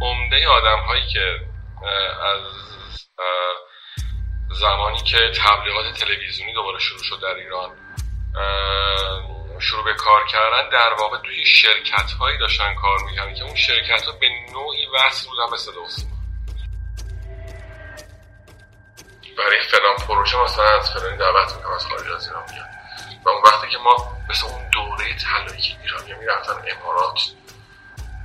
[0.00, 1.40] عمده آدم هایی که
[2.22, 2.40] از
[4.60, 7.70] زمانی که تبلیغات تلویزیونی دوباره شروع شد در ایران
[9.60, 14.02] شروع به کار کردن در واقع توی شرکت هایی داشتن کار می‌کنن که اون شرکت
[14.02, 15.80] ها به نوعی وصل بودن به صدا
[19.38, 22.66] برای فلان پروژه مثلا از فلانی دعوت می‌کنم از خارج از ایران میاد
[23.24, 23.96] و اون وقتی که ما
[24.30, 27.20] مثل اون دوره طلایی که ایرانی می‌رفتن امارات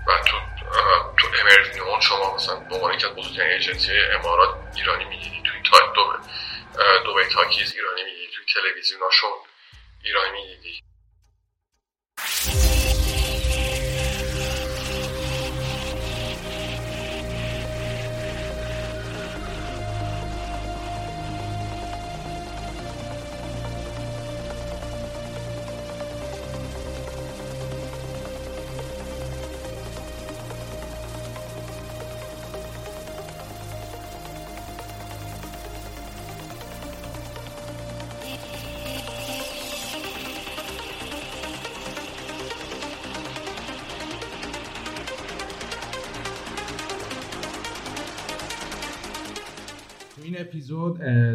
[0.08, 0.38] و تو
[1.34, 5.62] تو امرت نیون شما مثلا به عنوان یکی از بزرگترین ایجنسی امارات ایرانی می‌دیدی توی
[5.72, 6.14] تا دو
[7.06, 9.32] دو تاکیز ایرانی می‌دیدی توی تلویزیوناشون
[10.04, 10.83] ایرانی می‌دیدی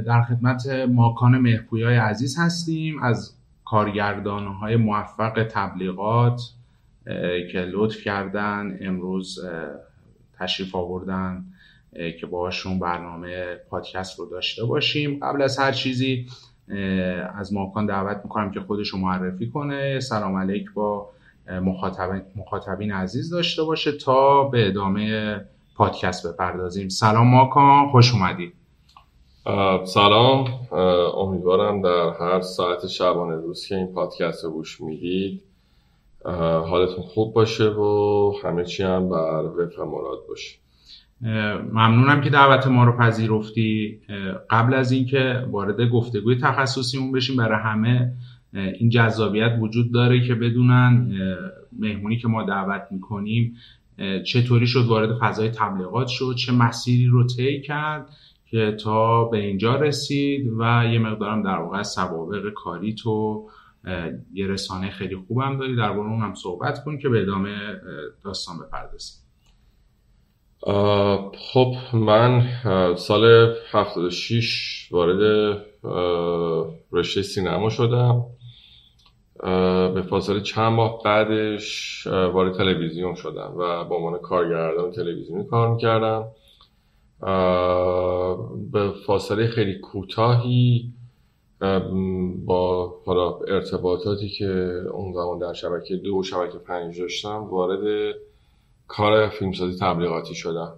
[0.08, 6.42] در خدمت ماکان مهپویای عزیز هستیم از کارگردان های موفق تبلیغات
[7.52, 9.38] که لطف کردن امروز
[10.38, 11.44] تشریف آوردن
[12.20, 15.20] که باشون برنامه پادکست رو داشته باشیم.
[15.22, 16.26] قبل از هر چیزی
[17.34, 20.00] از ماکان دعوت می‌کنم که خودش رو معرفی کنه.
[20.00, 21.10] سلام علیک با
[22.36, 25.36] مخاطبین عزیز داشته باشه تا به ادامه
[25.74, 26.88] پادکست بپردازیم.
[26.88, 28.52] سلام ماکان خوش اومدید
[29.84, 30.44] سلام.
[31.16, 35.42] امیدوارم در هر ساعت شبانه روز که این پادکست رو گوش می‌دید
[36.70, 40.58] حالتون خوب باشه و همه چی هم بر وفق مراد باشه.
[41.72, 44.00] ممنونم که دعوت ما رو پذیرفتی.
[44.50, 48.12] قبل از اینکه وارد گفتگوی تخصصیمون بشیم برای همه
[48.52, 51.12] این جذابیت وجود داره که بدونن
[51.78, 53.56] مهمونی که ما دعوت می‌کنیم
[54.26, 58.08] چطوری شد وارد فضای تبلیغات شد چه مسیری رو طی کرد.
[58.50, 63.46] که تا به اینجا رسید و یه مقدارم در واقع سوابق کاری تو
[64.32, 65.76] یه رسانه خیلی خوبم داری.
[65.76, 67.80] در اون هم صحبت کن که به ادامه
[68.24, 69.22] داستان بپردازیم.
[71.52, 72.42] خب من
[72.96, 75.56] سال 76 وارد
[76.92, 78.24] رشته سینما شدم.
[79.94, 86.24] به فاصله چند ماه بعدش وارد تلویزیون شدم و به عنوان کارگردان تلویزیونی کار می‌کردم.
[88.72, 90.92] به فاصله خیلی کوتاهی
[92.44, 98.14] با حالا ارتباطاتی که اون زمان در شبکه دو و شبکه پنج داشتم وارد
[98.88, 100.74] کار فیلمسازی تبلیغاتی شدم.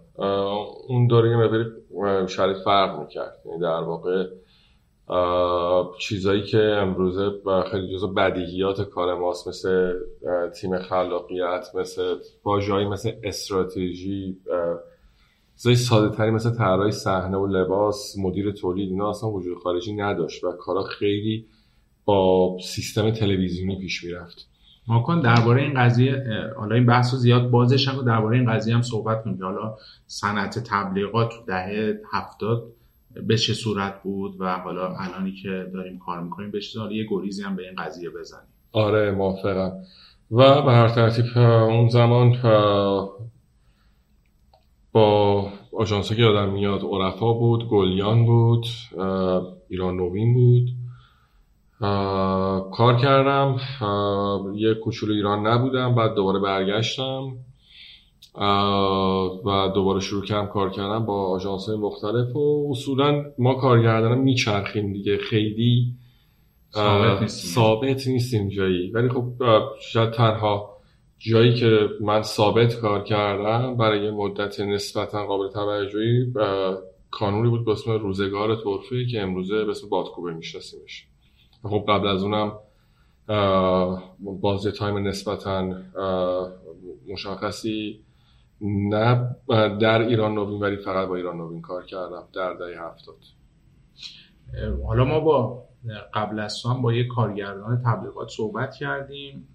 [0.88, 3.36] اون دوره یه شرایط فرق می‌کرد.
[3.46, 4.26] یعنی در واقع
[5.98, 7.30] چیزایی که امروزه
[7.70, 9.92] خیلی جزو بدیهیات کار ماست مثل
[10.60, 14.36] تیم خلاقیت مثل واژه‌ای مثل استراتژی
[15.60, 20.44] چیزای ساده تری مثل طراحی صحنه و لباس مدیر تولید اینا اصلا وجود خارجی نداشت
[20.44, 21.46] و کارا خیلی
[22.04, 24.48] با سیستم تلویزیونی پیش می‌رفت.
[25.06, 26.24] کن درباره این قضیه
[26.56, 29.76] حالا این بحث رو زیاد بازش و درباره این قضیه هم صحبت کنیم حالا
[30.06, 32.64] صنعت تبلیغات تو دهه هفتاد
[33.26, 37.42] به چه صورت بود و حالا الانی که داریم کار می‌کنیم به چه یه گریزی
[37.42, 38.48] هم به این قضیه بزنیم.
[38.72, 39.72] آره موافقم.
[40.30, 42.32] و به هر ترتیب اون زمان
[44.92, 48.66] با آژانس که یادم میاد عرفا بود گلیان بود
[49.68, 50.68] ایران نوین بود.
[52.70, 53.56] کار کردم.
[54.54, 57.32] یه کوچولو ایران نبودم بعد دوباره برگشتم.
[59.44, 65.18] و دوباره شروع کردم کار کردم با آژانس مختلف و اصولا ما کارگردان میچرخیم دیگه.
[65.18, 65.94] خیلی
[66.74, 67.50] ثابت نیستیم.
[67.50, 68.90] ثابت نیستیم جایی.
[68.90, 69.24] ولی خب
[69.80, 70.79] شاید تنها
[71.22, 76.32] جایی که من ثابت کار کردم برای مدت نسبتا قابل توجهی
[77.10, 81.06] کانونی بود به اسم روزگار طرفه که امروزه به اسم بادکوبه میشناسیمش.
[81.62, 82.52] خب قبل از اونم
[84.20, 85.74] بازی تایم نسبتا
[87.08, 88.04] مشخصی
[88.60, 89.36] نه
[89.80, 93.16] در ایران نوین ولی فقط با ایران نوین کار کردم در دهه هفتاد.
[94.86, 95.64] حالا ما با
[96.14, 99.48] قبل از هم با یه کارگردان تبلیغات صحبت کردیم.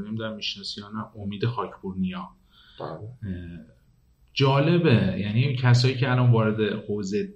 [0.00, 2.28] نمی‌دونم می‌شناسی یا نه امید خاکپورنیا
[2.80, 2.98] بله.
[4.32, 5.20] جالبه.
[5.20, 7.28] یعنی کسایی که الان وارد حوزه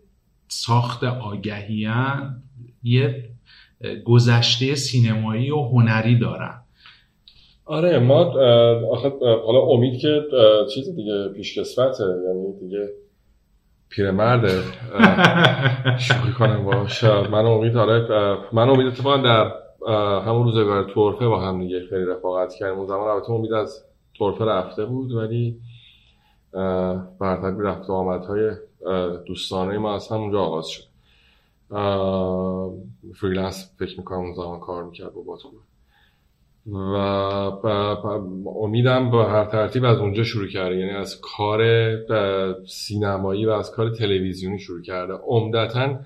[0.48, 2.42] ساخت آگهیان
[2.82, 3.30] یه
[4.04, 6.60] گذشته سینمایی و هنری دارن.
[7.64, 8.14] آره ما
[8.90, 9.08] آخه
[9.46, 10.22] حالا امید که
[10.74, 12.88] چیز دیگه پیشکسوته یعنی دیگه
[13.88, 14.62] پیرمرد.
[15.98, 18.06] شوخی کنم باش من امید آره
[18.52, 19.52] من امید اتفاقا در
[20.26, 22.78] همون روزگار تورفه با هم دیگه خیلی رفاقت کردیم.
[22.78, 23.84] اون زمان البته امید از
[24.14, 25.60] تورفه رفته بود ولی
[27.20, 28.50] برتر رفت و آمدهای
[29.26, 30.84] دوستانه ما از همونجا آغاز شد.
[33.14, 35.50] freelance فکر می‌کنم اون زمان کار می‌کرد با باتون.
[36.66, 36.96] و
[38.48, 40.76] امیدم با هر ترتیب از اونجا شروع کرده.
[40.76, 41.60] یعنی از کار
[42.66, 45.12] سینمایی و از کار تلویزیونی شروع کرده.
[45.12, 45.98] عمدتا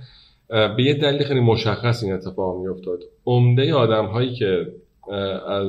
[0.52, 2.99] به یه دلیل خیلی مشخص این اتفاق میافتاد.
[3.26, 4.66] عمده آدم هایی که
[5.49, 5.69] از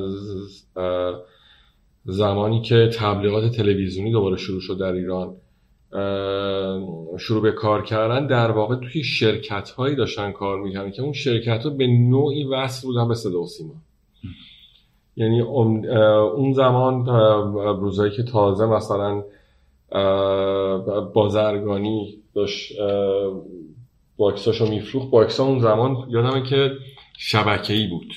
[2.04, 5.36] زمانی که تبلیغات تلویزیونی دوباره شروع شد در ایران
[7.18, 11.64] شروع به کار کردن در واقع توی شرکت هایی داشتن کار می‌کردن که اون شرکت
[11.64, 13.74] ها به نوعی وصل بودن به صدا و سیما.
[15.16, 17.06] یعنی اون زمان
[17.80, 19.24] روزایی که تازه مثلا
[21.14, 22.72] بازرگانی داشت
[24.16, 25.10] باکساشو میفروخت.
[25.10, 26.72] باکسا اون زمان یادمه که
[27.18, 28.14] شبکه‌ای بود.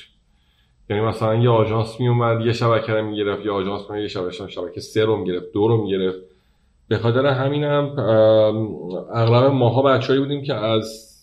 [0.90, 4.80] یعنی مثلا یه آژانس میومد یه شبکه رو می‌گرفت یه آژانس میومد یه شبکه شبکه
[4.82, 6.18] سه رو می‌گرفت دو رو می‌گرفت.
[6.88, 8.00] به خاطر همینم
[9.14, 11.14] اغلب ماها بچه‌ای بودیم که از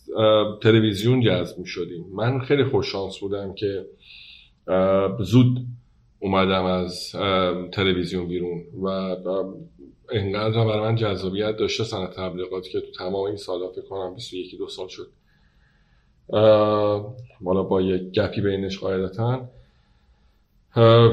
[0.62, 2.06] تلویزیون جذب می‌شدیم.
[2.15, 3.85] من خیلی خوش شانس بودم که
[5.20, 5.67] زود
[6.20, 7.12] اومدم از
[7.73, 9.17] تلویزیون بیرون و
[10.14, 14.58] انقدر برای من جذابیت داشته سنت تبلیغات که تو تمام این سالا فکر کنم 21
[14.58, 15.08] دو سال شد.
[17.44, 19.49] حالا با یه گپی بینش قاعدتا.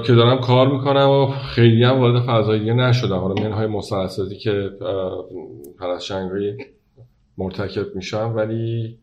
[0.05, 3.19] که دارم کار می‌کنم و خیلی هم وارد فضای دیگه نشدم.
[3.19, 4.69] حالا منهای مسلسلاتی که
[5.79, 6.57] پرستشنگی
[7.37, 8.97] مرتکب میشم ولی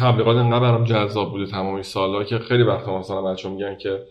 [0.00, 4.02] تبلیغات انقدر برام جذاب بوده تمام این سالا که خیلی وقتا مثلا بچه میگن که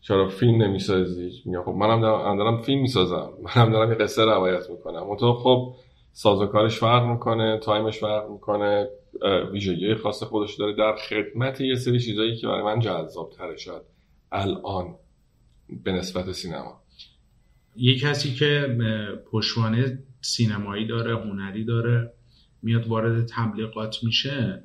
[0.00, 3.30] چرا فیلم نمی‌سازی؟ میگم خب منم دارم, دارم فیلم می‌سازم.
[3.56, 5.06] منم دارم یه قصه روایت می‌کنم.
[5.06, 5.74] منتها خب
[6.12, 8.88] سازوکارش فرق می‌کنه تایمش فرق می‌کنه
[9.52, 10.76] ویژگی خاص خودش داره.
[10.76, 13.84] در خدمت یه سری چیزایی که برای من جذاب تره شد
[14.32, 14.94] الان
[15.84, 16.80] به نسبت سینما.
[17.76, 18.76] یه کسی که
[19.32, 22.12] پشوانه سینمایی داره هنری داره
[22.62, 24.62] میاد وارد تبلیغات میشه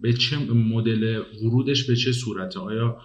[0.00, 2.98] به چه مدل ورودش به چه صورته؟ آیا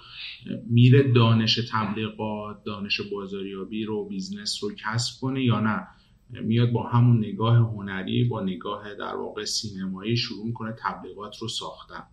[0.70, 5.88] میره دانش تبلیغات دانش بازاریابی رو business رو کسب کنه یا نه؟
[6.30, 12.04] میاد با همون نگاه هنری با نگاه در واقع سینمایی شروع می‌کنه تبلیغات رو ساختن.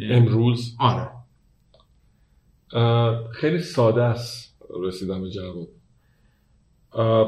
[0.00, 1.08] امروز؟ آره.
[3.32, 5.68] خیلی ساده است رسیدم به جواب.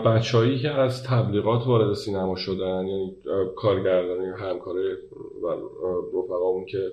[0.06, 3.16] بچههایی که از تبلیغات وارد سینما شدن یعنی
[3.56, 4.98] کارگردان همکاره
[5.42, 5.46] و
[6.18, 6.92] رفقامون که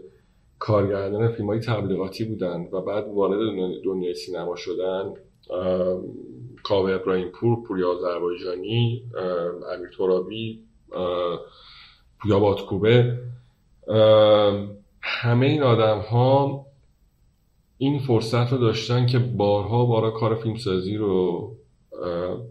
[0.60, 3.40] کارگردان فیلم های تبلیغاتی بودن و بعد وارد
[3.84, 5.14] دنیای سینما شدن
[6.64, 9.04] کاوه ابراهیم پور پوریا آذربایجانی
[9.76, 10.64] امیر ترابی
[12.22, 13.18] پویا بادکوبه
[15.02, 16.66] همه این آدم ها
[17.78, 21.52] این فرصت رو داشتن که بارها بارها کار فیلمسازی رو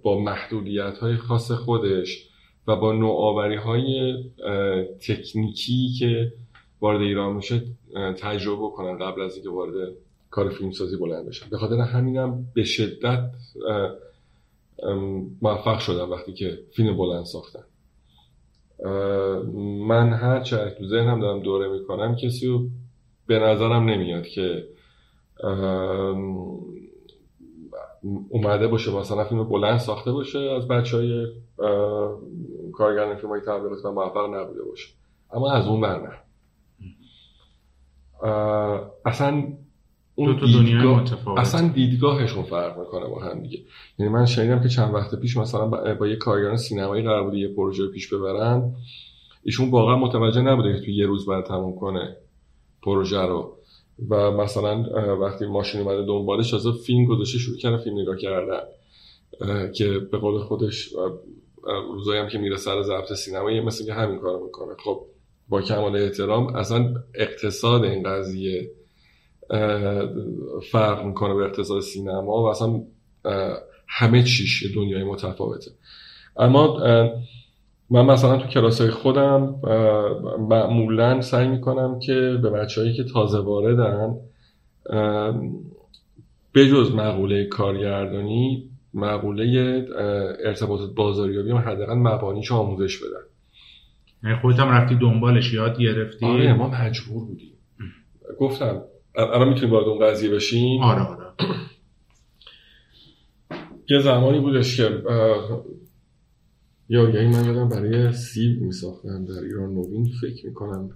[0.02, 2.28] با محدودیت های خاص خودش
[2.66, 4.14] و با نوآوری های
[5.08, 6.32] تکنیکی که
[6.80, 7.62] وارد ایران میشه
[8.16, 9.92] تجربه کنن قبل از اینکه وارد
[10.30, 11.50] کار فیلمسازی بلند بشن.
[11.50, 13.30] به خاطر همینم به شدت
[15.42, 17.64] موفق شدم وقتی که فیلم بلند ساختم
[19.88, 22.68] من هر چه تو ذهنم دارم دوره می‌کنم کسی رو
[23.26, 24.64] به نظرم نمیاد که
[28.28, 31.26] اومده باشه مثلا فیلم بلند ساخته باشه از بچه های
[32.72, 34.88] کارگردان فیلم های تبلیغات و موفق نبوده باشه.
[35.32, 36.18] اما از اون بر
[39.04, 39.44] اصلا
[40.14, 41.04] اون دو دیدگاه
[41.36, 43.58] اصلا دیدگاهشون فرق می‌کنه با هم دیگه.
[43.98, 47.38] یعنی من شنیدم که چند وقت پیش مثلا با, با یه کارگردان سینمایی قرار بوده
[47.38, 48.74] یه پروژه پیش ببرن.
[49.44, 52.16] ایشون واقعا متوجه نبوده که تو یه روز بعد تموم کنه
[52.82, 53.56] پروژه رو.
[54.08, 54.84] و مثلا
[55.20, 58.60] وقتی ماشین اومده دنبالش از فیلم گذاشته شروع کرده فیلم نگاه کردن
[59.72, 60.92] که به قول خودش
[61.92, 64.74] روزایی هم که میره سر ضبط سینمایی مثل که همین کارو می‌کنه.
[64.84, 65.06] خب
[65.48, 68.70] با کمال احترام اصلا اقتصاد این قضیه
[70.72, 72.82] فرق می‌کنه به اقتصاد سینما و اصلا
[73.88, 75.70] همه چیش دنیای متفاوته.
[76.36, 76.80] اما
[77.90, 79.60] من مثلا تو کلاس های خودم
[80.48, 84.16] معمولا سعی می‌کنم که به بچههایی که تازه واردن
[86.54, 89.86] بجز مقوله کارگردانی مقوله
[90.44, 93.24] ارتباطات بازاریابی هم حداقل مبانیش آموزش بدن.
[94.22, 97.52] یعنی خودت هم رفتی دنبالش یاد گرفتی؟ آره ما مجبور بودیم.
[98.38, 98.82] گفتم
[99.16, 101.26] الان می‌تونیم وارد اون قضیه بشیم؟ آره آره.
[103.90, 105.02] یه زمانی بودش که
[106.90, 110.10] یا یعنی من یادم برای سیب میساختم در ایران نوین.
[110.20, 110.90] فکر می‌کنم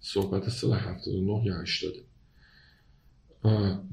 [0.00, 1.92] صحبت سال 79 یا 80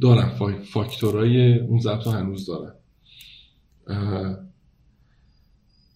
[0.01, 0.62] دارم.
[0.74, 2.75] فاکتورای اون ضبط هنوز دارم.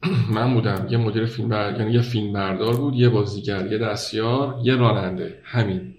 [0.36, 0.88] من بودم.
[0.90, 1.80] یه مدیر فیلم بر...
[1.80, 5.42] یعنی یه فیلم بردار بود یه بازیگر یه دستیار یه راننده.
[5.44, 5.96] همین.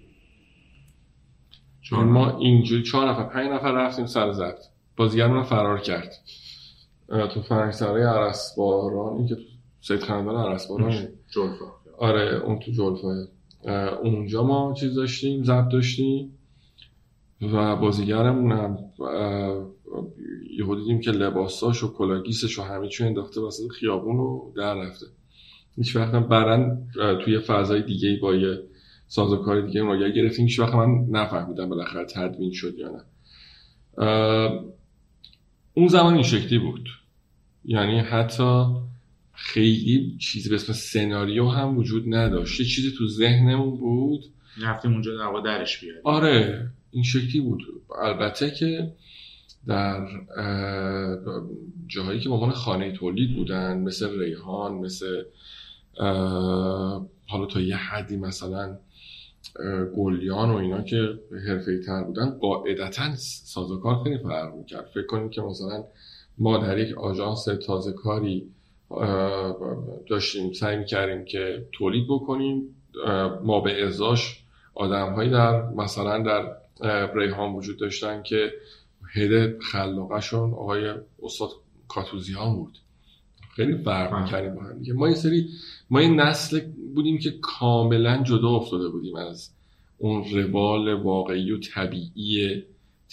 [1.81, 4.59] چون ما اینجوری چهار نفر پنج نفر رفتیم سر زد
[4.97, 6.15] بازیگرمون فرار کرد.
[7.13, 8.03] تو فرنگسرای
[9.17, 9.43] این که تو
[9.81, 11.65] سید خاندان عرسباران جلفا
[11.99, 13.29] آره اون تو جلفا
[14.03, 16.39] اونجا ما چیز داشتیم ضبط داشتیم
[17.53, 18.79] و بازیگرمون هم
[20.59, 25.07] یهو دیدیم که لباساش و کلاگیسش و همه چون انداخته وسط خیابون رو در رفته.
[25.77, 26.89] هیچ وقت هم برن
[27.25, 28.59] توی فضای دیگه با یه
[29.07, 30.47] سازوکار دیگه اون گرفتیم.
[30.47, 33.05] هیچ وقت من نفهمیدم بالاخره تدوین شد یا نه.
[35.75, 36.89] اون زمان این شکلی بود.
[37.65, 38.65] یعنی حتی
[39.33, 42.61] خیلی چیزی به اسم سناریو هم وجود نداشت.
[42.61, 44.25] یه چیزی تو ذهنمون بود.
[44.63, 47.63] رفتیم اونجا در درش بیاد آره این شکلی بود.
[48.03, 48.93] البته که
[49.67, 50.07] در
[51.87, 55.23] جاهایی که به عنوان خانه تولید بودن مثل ریحان مثل
[57.27, 58.79] حالا تا یه حدی مثلا
[59.97, 64.91] گلیان و اینا که حرفه تر بودن قاعدتا سازوکار خیلی فرق می‌کرد.
[64.95, 65.85] فکر کنیم که مثلا
[66.39, 68.47] ما در یک آژانس تازه کاری
[70.09, 72.77] داشتیم سعی می‌کردیم که تولید بکنیم.
[73.45, 78.53] ما به ازاش آدم هایی در مثلا در ریحان وجود داشتن که
[79.15, 81.51] هد خلاقشون آقای استاد
[81.89, 82.79] کاتوزیان بود.
[83.57, 84.93] خیلی فرق می‌کردیم با هم دیگه.
[84.93, 85.49] ما یه سری
[85.91, 86.61] ما یه نسل
[86.95, 89.51] بودیم که کاملا جدا افتاده بودیم از
[89.99, 92.63] اون روال واقعی و طبیعی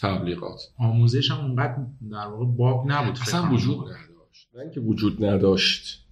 [0.01, 0.61] تبلیغات.
[0.79, 1.75] آموزش هم اونقدر
[2.11, 4.49] در واقع باب نبود اصلا وجود نداشت.
[4.55, 6.05] نه اینکه وجود نداشت.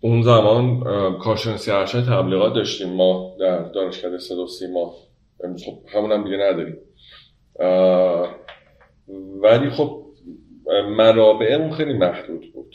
[0.00, 0.80] اون زمان
[1.18, 2.92] کارشناسی ارشد تبلیغات داشتیم.
[2.92, 4.94] ما در دانشکده صدا سیما.
[5.44, 6.76] امروز خب همون هم دیگه نداریم.
[9.42, 10.06] ولی خب
[10.96, 12.74] منابع اون خیلی محدود بود.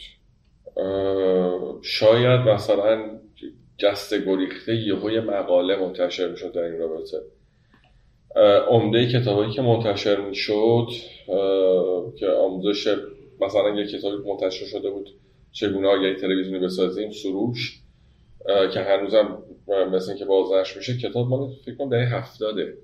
[1.83, 3.19] شاید مثلا
[3.77, 7.17] جست گریخته یه مقاله منتشر می‌شد در این رابطه.
[8.69, 10.87] عمده کتابایی که منتشر می‌شد
[12.19, 12.95] که آموزش
[13.41, 15.09] مثلا یه کتابی منتشر شده بود
[15.51, 17.79] چگونه آگهی تلویزیونی بسازیم سروش
[18.73, 19.37] که هنوزم
[19.93, 22.77] مثل اینکه بازنش میشه کتاب مال فکر کنم دهه هفتاده.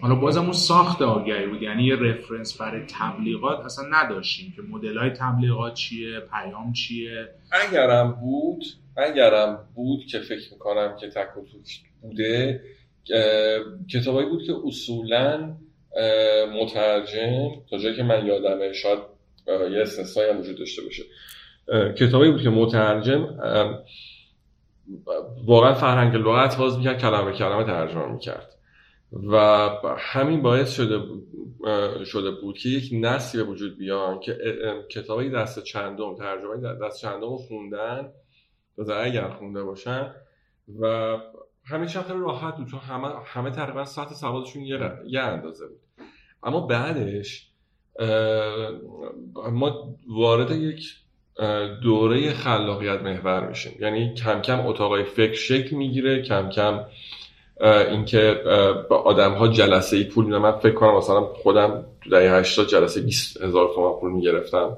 [0.00, 4.98] حالا بازم اون ساخت آگهی بود یعنی یه رفرنس برای تبلیغات اصلا نداشتیم که مدل
[4.98, 8.64] های تبلیغات چیه پیام چیه؟ اگرم بود
[8.96, 11.40] اگرم بود که فکر می‌کنم که تک و
[12.02, 12.60] بوده
[13.92, 15.56] کتابایی بود که اصولا
[16.62, 18.98] مترجم تا جایی که من یادمه شاید
[19.46, 21.02] یه استثنایی هم وجود داشته باشه.
[21.98, 23.38] کتابایی بود که مترجم
[25.46, 28.52] واقعا فرهنگ لغت باز می‌کرد کلمه کلمه ترجمه می‌کرد.
[29.12, 31.00] و همین باعث شده
[32.04, 34.38] شده بود که یک نسلی به وجود بیان که
[34.90, 38.12] کتابی دست چندم ترجمه دست چندم رو خوندن
[39.04, 40.12] اگر خونده باشن
[40.80, 41.16] و
[41.66, 45.80] همین خیلی راحت بود چون همه همه تقریبا سطح سوادشون یه, یه اندازه بود.
[46.42, 47.50] اما بعدش
[49.52, 50.92] ما وارد یک
[51.82, 53.72] دوره خلاقیت محور میشیم.
[53.80, 56.84] یعنی کم کم اتاقای فکر شکل می‌گیره کم کم
[57.90, 58.42] اینکه
[58.90, 60.38] آدم ها جلسه ای پول میدن.
[60.38, 64.76] من فکر کنم مثلا خودم تو دهه 80 جلسه 20 هزار تومان پول می‌گرفتم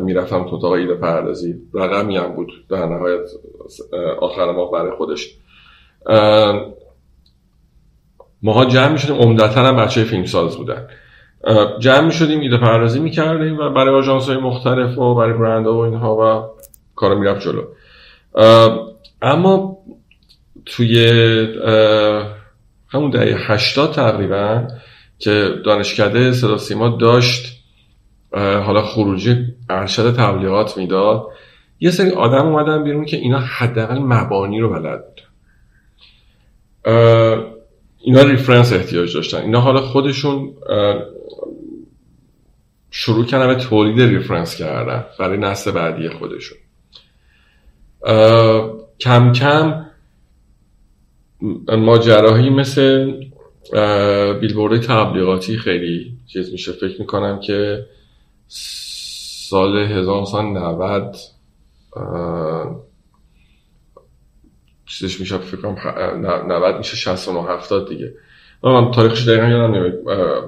[0.00, 1.54] می‌رفتم تو اتاق ایده پردازی.
[1.74, 3.30] رقمی هم بود در نهایت
[4.20, 5.38] آخر ماه برای خودش.
[8.42, 10.86] ماها جمع می‌شدیم عمدتا هم بچه فیلمساز بودن.
[11.78, 16.16] جمع می‌شدیم ایده پردازی می‌کردیم و برای آژانس های مختلف و برای برند و اینها
[16.16, 16.50] و
[16.94, 17.62] کارا می‌رفت جلو.
[19.22, 19.78] اما
[20.66, 21.06] توی
[22.88, 24.68] همون دهه هشتاد تقریبا
[25.18, 27.62] که دانشکده صدا سیما داشت
[28.32, 29.36] حالا خروجی
[29.70, 31.26] ارشد تبلیغات می‌داد
[31.80, 35.04] یه سری آدم اومدن بیرون که اینا حداقل مبانی رو بلد
[38.00, 39.40] اینا reference احتیاج داشتن.
[39.40, 40.54] اینا حالا خودشون
[42.90, 46.58] شروع کردن به تولید reference کردن برای نسل بعدی خودشون.
[49.00, 49.86] کم کم
[51.68, 53.12] ماجراهایی مثل
[54.40, 56.72] بیلبورد تبلیغاتی خیلی چیز میشه.
[56.72, 57.86] فکر می‌کنم که
[59.48, 61.16] سال 1990
[64.86, 65.76] چیزش میشه فکر کنم
[66.52, 68.12] 90 میشه 69 70 دیگه.
[68.62, 69.98] من تاریخش دقیقا یادم نمیاد.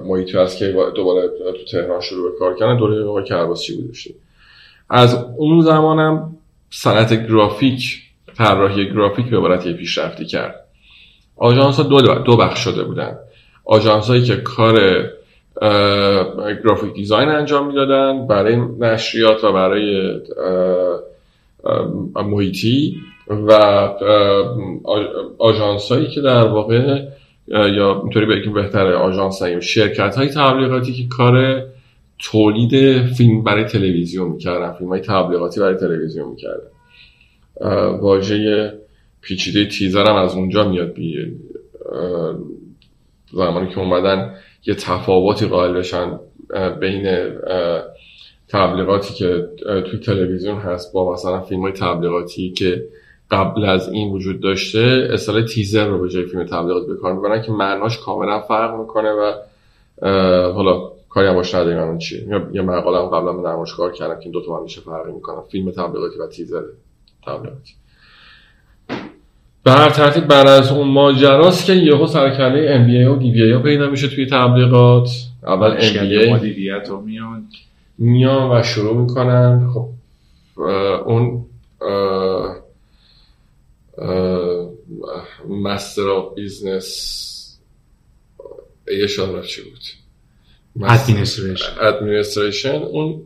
[0.05, 4.15] محیطی هست که دوباره تو تهران شروع به کار کردن دوره آقای کرباسی بودشتی
[4.89, 6.35] از اون زمانم
[6.69, 8.01] صنعت گرافیک
[8.37, 10.65] طراحی گرافیک به عبارت یه پیشرفتی کرد.
[11.37, 13.17] آژانس ها دو, دو بخش شده بودن.
[13.65, 15.03] آژانس هایی که کار
[16.63, 20.19] گرافیک دیزاین انجام می‌دادن برای نشریات و برای
[22.15, 22.97] محیطی.
[23.29, 23.53] و
[25.37, 27.05] آژانس هایی که در واقع
[27.47, 31.63] یا اینطوری بگیم بهتره آژانس هایی شرکت های تبلیغاتی که کار
[32.19, 36.69] تولید فیلم برای تلویزیون می‌کردن فیلم های تبلیغاتی برای تلویزیون می‌کردن.
[38.01, 38.73] واژه
[39.21, 41.37] پیچیده تیزر هم از اونجا میاد بی
[43.33, 46.19] زمانی که اومدن یه تفاوتی قائل بشن
[46.79, 47.31] بین
[48.47, 52.85] تبلیغاتی که توی تلویزیون هست با مثلا فیلم های تبلیغاتی که
[53.31, 57.41] قبل از این وجود داشته اصطلاح تیزر رو به جای فیلم تبلیغاتی به کار می‌برن
[57.41, 59.33] که معناش کاملا فرق می‌کنه و
[60.51, 62.27] حالا کاری هم باش نداریم چیه.
[62.53, 65.71] یه مقاله هم قبلا من کار کردم که این دو تا میشه فرقی می‌کنم فیلم
[65.71, 66.61] تبلیغاتی و تیزر
[67.25, 67.73] تبلیغاتی.
[69.63, 73.57] به هر ترتیب بعد از اون ماجراست که یهو سرکله MBA و دی بی ای
[73.57, 75.09] پیدا میشه توی تبلیغات.
[75.47, 76.33] اول ام بی ای
[77.05, 77.47] میان.
[77.97, 79.69] میان و شروع می‌کنن.
[79.73, 79.87] خب
[81.05, 81.45] اون
[85.49, 87.59] master of business
[88.99, 89.79] یه شان چی بود؟
[91.81, 93.21] administration اون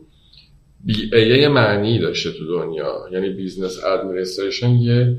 [0.84, 3.08] BA معنی داشته تو دنیا.
[3.12, 5.16] یعنی business administration یه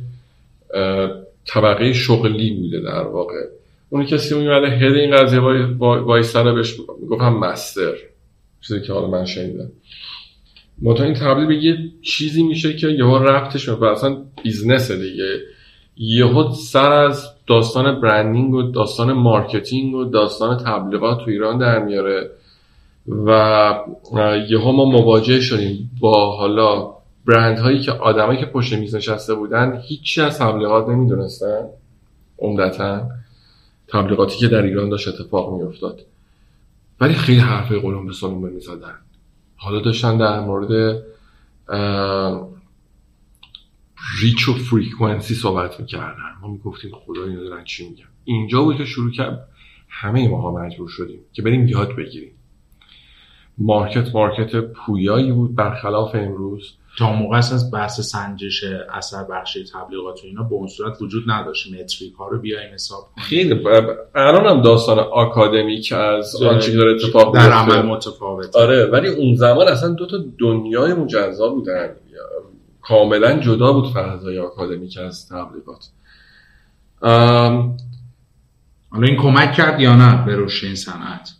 [1.45, 3.45] طبقه شغلی بوده در واقع.
[3.89, 5.39] اون کسی میومده head این قضیه
[5.79, 6.75] وایستاده بهش
[7.09, 7.93] گفتم master.
[8.61, 9.71] چیزی که حالا من شنیدم.
[10.81, 15.39] منتها این تبدیل به یه چیزی میشه که یهو رفتش و اصلا business دیگه.
[15.97, 22.29] یهو سر از داستان branding و داستان marketing و داستان تبلیغات تو ایران در میاره
[23.25, 23.79] و
[24.49, 26.93] یهو ما مواجه شدیم با حالا
[27.25, 31.65] برند هایی که آدمایی که پشت میز نشسته بودن هیچی از تبلیغات نمی‌دونستن.
[32.39, 33.01] عمدتا
[33.87, 36.01] تبلیغاتی که در ایران داشت اتفاق میافتاد.
[37.01, 38.95] ولی خیلی حرفای قلمبه سلمبه می‌زدن.
[39.55, 41.03] حالا داشتن در مورد
[44.19, 46.35] reach و frequency صحبت می‌کردن.
[46.41, 48.05] ما می‌گفتیم خدا اینا دارن چی میگن.
[48.23, 49.47] اینجا بود که شروع کرد
[49.89, 52.31] همه ماها مجبور شدیم که بریم یاد بگیریم.
[53.57, 56.73] market market پویایی بود برخلاف امروز.
[56.97, 61.73] تا موقع از بحث سنجش اثر بخشی تبلیغات و اینا به اون صورت وجود نداشت.
[61.73, 63.27] metric ها رو بیایم حساب کنیم.
[63.27, 63.67] خیلی
[64.15, 69.35] الان هم داستان آکادمیک از آنچه که داره اتفاق در عمل متفاوت آره ولی اون
[69.35, 71.89] زمان اصلا دو تا دنیای مجزا بودن.
[72.81, 75.89] کاملا جدا بود فضای آکادمیک از تبلیغات.
[78.89, 81.31] حالا این کمک کرد یا نه به رشد این صنعت؟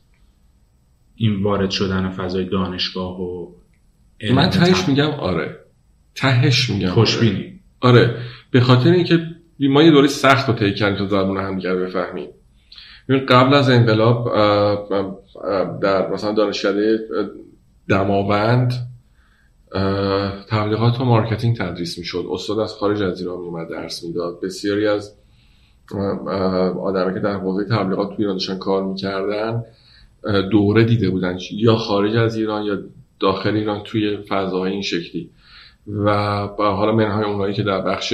[1.15, 3.47] این وارد شدن فضای دانشگاه و
[4.34, 5.60] من تهش میگم آره.
[6.15, 7.60] تهش میگم خوشبینی.
[7.82, 8.01] آره.
[8.01, 8.15] آره
[8.51, 9.19] به خاطر اینکه
[9.60, 12.28] ما یه دوره سخت رو طی کردیم تا زبون هم دیگر بفهمیم.
[13.30, 14.32] قبل از انقلاب
[15.82, 16.99] در مثلا دانشکده
[17.89, 18.73] دماوند
[20.49, 22.25] تبلیغات و marketing تدریس می‌شد.
[22.32, 24.39] استاد از خارج از ایران میومد درس می‌داد.
[24.43, 25.15] بسیاری از
[26.84, 29.63] آدمایی که در حوزه تبلیغات تو ایران داشتن کار می‌کردن
[30.51, 31.38] دوره دیده بودن.
[31.51, 32.78] یا خارج از ایران یا
[33.19, 35.30] داخل ایران توی فضاهای این شکلی.
[35.88, 36.12] و
[36.58, 38.13] حالا منهای اونایی که در بخش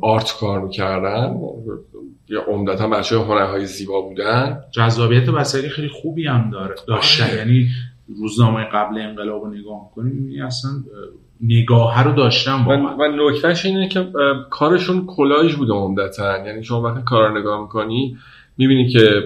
[0.00, 1.36] art کار می‌کردن
[2.28, 4.60] یا عمدتا بچه هنرهای زیبا بودن.
[4.70, 6.74] جذابیت بسری خیلی خوبی هم داره.
[6.88, 7.36] داشتن آره.
[7.36, 7.68] یعنی
[8.18, 10.70] روزنامه قبل انقلاب رو نگاه کنیم اصلا
[11.40, 14.06] نگاه رو داشتن و, و نکتهش اینه که
[14.50, 16.46] کارشون کلاژ بوده عمدتا.
[16.46, 18.16] یعنی شما وقتی کار رو نگاه می‌کنی
[18.56, 19.22] می‌بینی که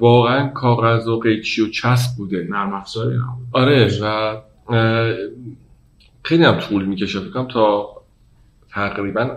[0.00, 3.18] واقعا کاغذ و قیچی و چسب بوده نرم افزاری
[3.52, 3.90] آره.
[4.02, 4.36] و
[6.22, 7.20] خیلی هم طول می‌کشه.
[7.20, 7.88] فکرم تا
[8.70, 9.30] تقریبا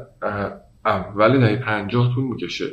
[0.86, 2.66] اول دهه پنجاه طول می‌کشه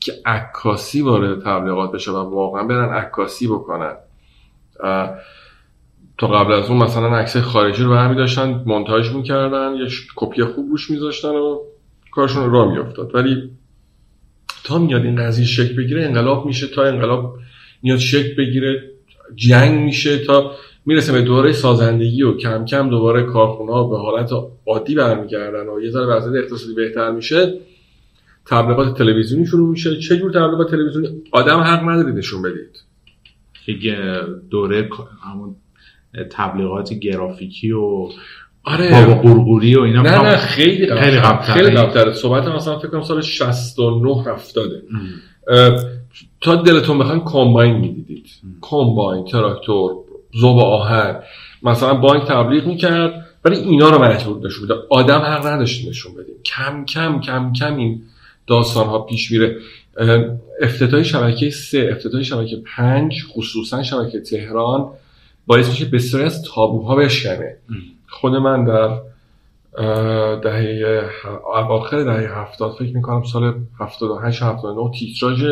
[0.00, 3.94] که عکاسی وارد تبلیغات بشه و واقعا برن عکاسی بکنن.
[6.18, 10.70] تا قبل از اون مثلا عکس خارجی رو برمی داشتن مونتاژ می‌کردن یه کپی خوب
[10.70, 11.58] روش میذاشتن و
[12.12, 13.14] کارشون رو را میافتاد.
[13.14, 13.50] ولی
[14.64, 17.38] تا میاد این قضیه شکل بگیره انقلاب میشه تا انقلاب
[17.82, 18.82] میاد شکل بگیره
[19.34, 20.52] جنگ میشه تا
[20.86, 24.30] می‌رسه به دوره سازندگی و کم کم دوباره کارخونه ها به حالت
[24.66, 27.54] عادی برمیگردن و یه ذره وضعیت اقتصادی بهتر میشه
[28.46, 29.98] تبلیغات تلویزیونی شروع میشه.
[29.98, 32.84] چه جور تبلیغات تلویزیونی؟ آدم حق ندارید نشون بدید.
[33.82, 34.88] که دوره
[35.24, 35.56] همون
[36.30, 38.08] تبلیغات گرافیکی و
[38.64, 39.06] آره.
[39.06, 42.88] بابا قورقوری و اینا نه نه خیلی قبل خیلی قبل خیلی قبل صحبت مثلا فکر
[42.88, 44.82] کنم سال 69 رفتاده
[46.40, 48.26] تا دلتون بخواین کامباین می‌دیدید.
[48.60, 49.94] کامباین تراکتور
[50.34, 51.20] زوب آهن.
[51.62, 56.34] مثلا بانک تبلیغ می‌کرد ولی اینا رو مجبور نشون بده آدم حق نداشتیم نشون بدیم.
[56.44, 58.02] کم کم کم کم این
[58.46, 59.56] داستان ها پیش میره.
[60.60, 64.88] افتتاح شبکه سه افتتاح شبکه پنج خصوصا شبکه تهران
[65.46, 67.56] باعث میشه بسیاری از تابوها بشکنه.
[68.20, 69.00] خود من در
[70.36, 71.04] دهه
[71.54, 75.44] اواخر دهه هفتاد فکر می‌کنم سال 78 79 تیتراژ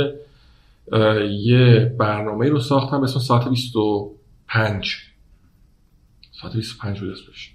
[1.40, 4.96] یه برنامه رو ساختم به اسم ساعت 25
[6.40, 7.54] ساعت 25 بود اسمش.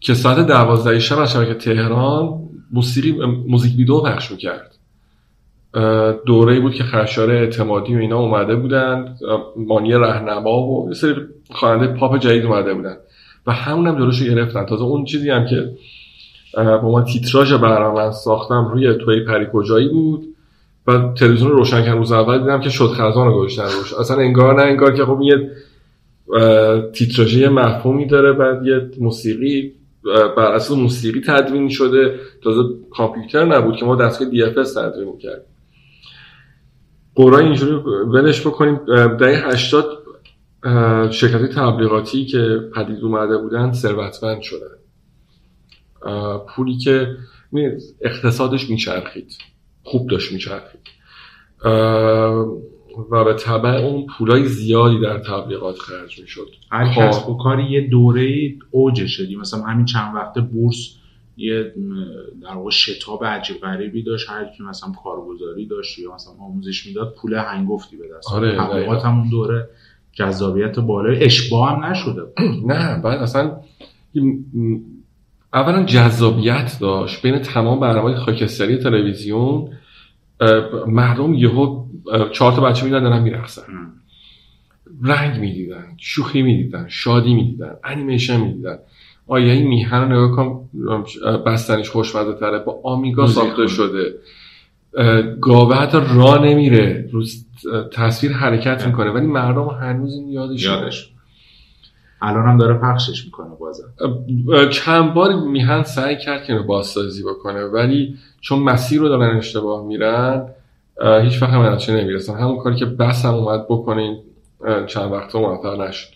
[0.00, 3.12] که ساعت 12 شب از شبکه تهران موسیقی
[3.48, 4.68] موزیک ویدیو پخش می‌کرد.
[6.26, 9.16] دوره بود که خرشار اعتمادی و اینا اومده بودن
[9.56, 11.14] مانی رهنما و یه سری
[11.50, 12.96] خواننده پاپ جدید اومده بودن
[13.46, 14.66] و همون هم جلوشو گرفتن.
[14.66, 15.70] تازه اون چیزی هم که
[16.56, 20.24] با ما تیتراژ برنامه ساختم روی توی پری کجایی بود
[20.86, 21.98] و تلویزیون رو روشن کردم.
[21.98, 23.94] روز اول دیدم که شد خزان رو گذاشتن روش.
[23.94, 25.50] اصلا انگار نه انگار که خب یه
[26.92, 29.72] تیتراژی مفهومی داره بعد یه موسیقی
[30.36, 32.14] بر اساس موسیقی تدوین شده.
[32.44, 35.44] تازه کامپیوتر نبود که ما دستگاه دی اف تدوین می‌کردیم.
[37.14, 37.72] قرآن اینجوری
[38.12, 38.80] ولش بکنیم.
[39.18, 40.01] دهه 80
[41.10, 44.76] شرکت تبلیغاتی که پدید اومده بودن ثروتمند شدن.
[46.48, 47.16] پولی که
[48.00, 49.38] اقتصادش میچرخید.
[49.82, 50.80] خوب داشت میچرخید.
[53.10, 56.48] و به طبع اون پولای زیادی در تبلیغات خرج می‌شد.
[56.70, 57.30] هر کسب خب.
[57.30, 59.36] و کاری یه دوره اوج شدی.
[59.36, 60.96] مثلا همین چند وقت بورس
[61.36, 61.74] یه
[62.42, 64.30] در واقع شتاب عجیب غریبی داشت.
[64.30, 69.04] هر کی مثلا کارگزاری داشت یا مثلا آموزش می‌داد پول هنگفتی به دست آره تبلیغات
[69.04, 69.68] همون دوره
[70.12, 72.22] جذابیت بالای اشباه هم نشده
[72.72, 73.56] نه بعد اصلا
[75.52, 79.68] اولا جذابیت داشت بین تمام برنامه خاکستری تلویزیون
[80.86, 81.84] مردم یهو
[82.32, 83.62] چهار تا بچه میدن دارن میرقصن.
[85.02, 88.78] رنگ می‌دیدن شوخی می‌دیدن شادی می‌دیدن انیمیشن می‌دیدن.
[89.26, 90.68] آیا این میهن رو نگاه کن
[91.46, 94.14] بستنش خوشمزه تره با آمیگا ساخته شده.
[95.40, 97.08] گاوه حتی را نمیره.
[97.12, 97.46] روز
[97.92, 99.10] تصویر حرکت می‌کنه.
[99.10, 101.08] ولی مردم هنوز این یادش یادش.
[102.24, 103.88] الان هم داره پخشش می‌کنه بازم.
[104.70, 107.64] چند بار میهن سعی کرد که بازسازی بکنه.
[107.64, 110.48] ولی چون مسیر رو دارن اشتباه میرن
[111.22, 112.34] هیچ وقت هم چه نمی‌رسن.
[112.34, 114.18] همون کاری که بس هم اومد بکنین
[114.86, 116.08] چند وقت موفق نشد.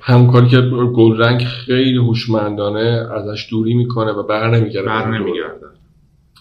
[0.00, 0.60] همون کاری که
[0.94, 4.86] گلرنگ خیلی هوشمندانه ازش دوری می‌کنه و بر نمیگرده.
[4.86, 5.66] بر نمیگرده.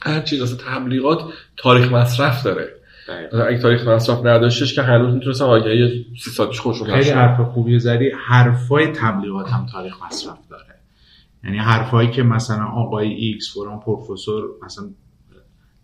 [0.01, 1.19] هر چیز اصلا تبلیغات
[1.57, 2.69] تاریخ مصرف داره.
[3.47, 8.11] اگه تاریخ مصرف نداشتش که هنوز می‌تونستم آگهی سی ساعتش خوش خیلی حرف خوبی زدی.
[8.27, 10.75] حرفای تبلیغات هم تاریخ مصرف داره.
[11.43, 14.85] یعنی حرفایی که مثلا آقای ایکس فلان پروفسور مثلا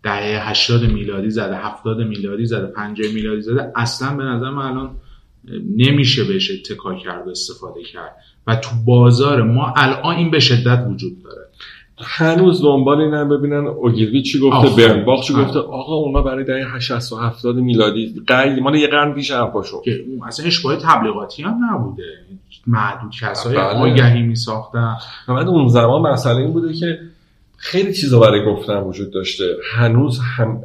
[0.02, 4.96] دهه 80 میلادی زده 70 میلادی زده 50 میلادی زده اصلا به نظر من الان
[5.76, 8.16] نمیشه بهش اتکا کرد و استفاده کرد.
[8.46, 11.41] و تو بازار ما الان این به شدت وجود داره.
[11.98, 13.66] هنوز دنبال اینم ببینن.
[13.66, 18.60] اوگیلوی چی گفته؟ برنباخ چی گفته؟ آقا اونا برای دهه 60 و 70 میلادی قرن
[18.60, 19.82] مال یه قرن پیش حرفاشو.
[19.82, 22.02] که اصلا اشباه تبلیغاتی هم نبوده.
[22.66, 23.64] معدود کسایی بله.
[23.64, 24.96] آگهی می ساختن
[25.28, 26.98] بعد اون زمان مسئله این بوده که
[27.56, 29.44] خیلی چیزا برای گفتن وجود داشته.
[29.72, 30.60] هنوز هم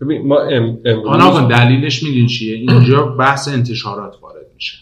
[0.00, 4.78] ببین ما ام امروز دلیلش میدین چیه؟ اینجا بحث انتشارات وارد میشه.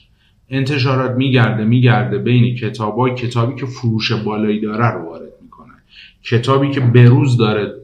[0.50, 5.31] انتشارات میگرده میگرده بین کتابای کتابی که فروش بالایی داره رو وارد
[6.24, 7.74] کتابی که بروز داره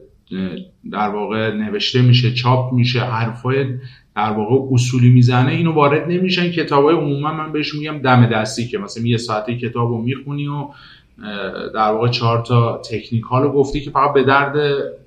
[0.91, 3.65] در واقع نوشته میشه چاپ میشه حرفای
[4.15, 6.51] در واقع اصولی می‌زنه اینو وارد نمیشن.
[6.51, 10.67] کتابای عموما من بهش میگم دم دستی که مثلا یه ساعته کتابو می‌خونی و
[11.73, 14.55] در واقع چهار تا تکنیکال رو گفتی که فقط به درد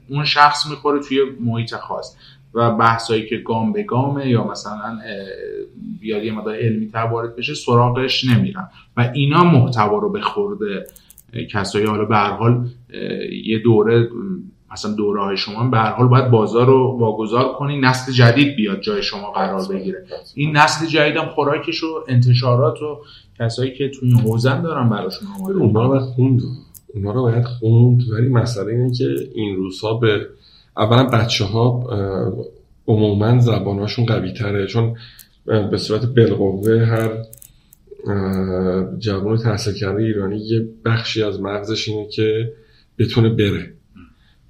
[0.09, 2.16] اون شخص می‌خوره توی محیط خاص.
[2.55, 4.99] و بحثایی که گام به گامه یا مثلا
[6.01, 8.68] بیاد یه مدار علمی تر وارد بشه سراغش نمیرن.
[8.97, 10.85] و اینا محتوا رو به خورده
[11.53, 12.66] کسایی حالا به حال
[13.45, 14.09] یه دوره
[14.73, 18.81] مثلا دوره های شما به هر حال باید بازار رو واگذار کنی نسل جدید بیاد
[18.81, 20.05] جای شما قرار بگیره.
[20.35, 22.99] این نسل جدید هم خوراکش و انتشارات و
[23.38, 26.42] کسایی که توی حوزن دارن براشون آماده اونا رو باید خوند.
[26.95, 28.03] اونا رو باید خوند.
[28.12, 30.27] ولی مسئله اینه که این روزها به
[30.77, 31.87] اولا بچه ها
[32.87, 34.97] عموما زبانهاشون قوی تره چون
[35.45, 37.11] به صورت بالقوه هر
[38.99, 42.53] جوان تحصیل کرده ایرانی یه بخشی از مغزش اینه که
[42.99, 43.75] بتونه بره.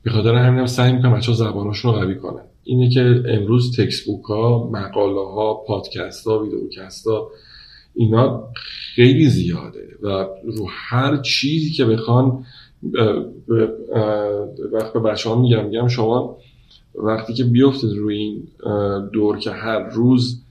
[0.02, 2.42] به خاطر همین هم سعی می‌کنم بچه زباناشون رو قوی کنن.
[2.64, 7.30] اینه که امروز تکس بوک ها مقاله ها پادکست ها ویدیوکست ها
[7.94, 8.48] اینا
[8.94, 12.44] خیلی زیاده و رو هر چیزی که بخوان
[14.72, 16.38] وقت به بچه ها میگم میگم شما
[16.94, 18.48] وقتی که بیفتید روی این
[19.12, 20.41] دور که هر روز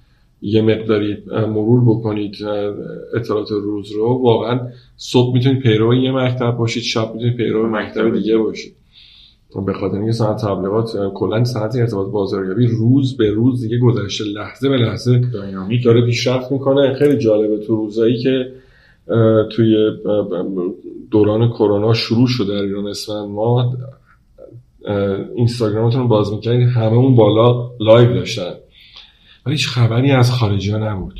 [0.42, 2.36] یه مقداری مرور بکنید
[3.16, 4.20] اطلاعات روز رو.
[4.24, 4.60] واقعا
[4.98, 8.74] صبح می‌تونید پیرو یه مکتب باشید شب می‌تونید پیرو مکتب دیگه باشید.
[9.66, 14.70] به خاطر اینکه صنعت تبلیغات کلا صنعت ارتباط بازاریابی روز به روز دیگه گذشته لحظه
[14.70, 15.22] به لحظه
[15.86, 16.94] داره پیشرفت می‌کنه.
[16.94, 18.52] خیلی جالبه تو روزایی که
[19.52, 19.76] توی
[21.12, 23.30] دوران کرونا شروع شده در ایران اسفند.
[23.30, 23.74] ما
[25.36, 28.54] اینستاگرامتون رو باز می‌کنید همه اون بالا لایو داشتن.
[29.46, 31.20] ولی هیچ خبری از خارجی ها نبود.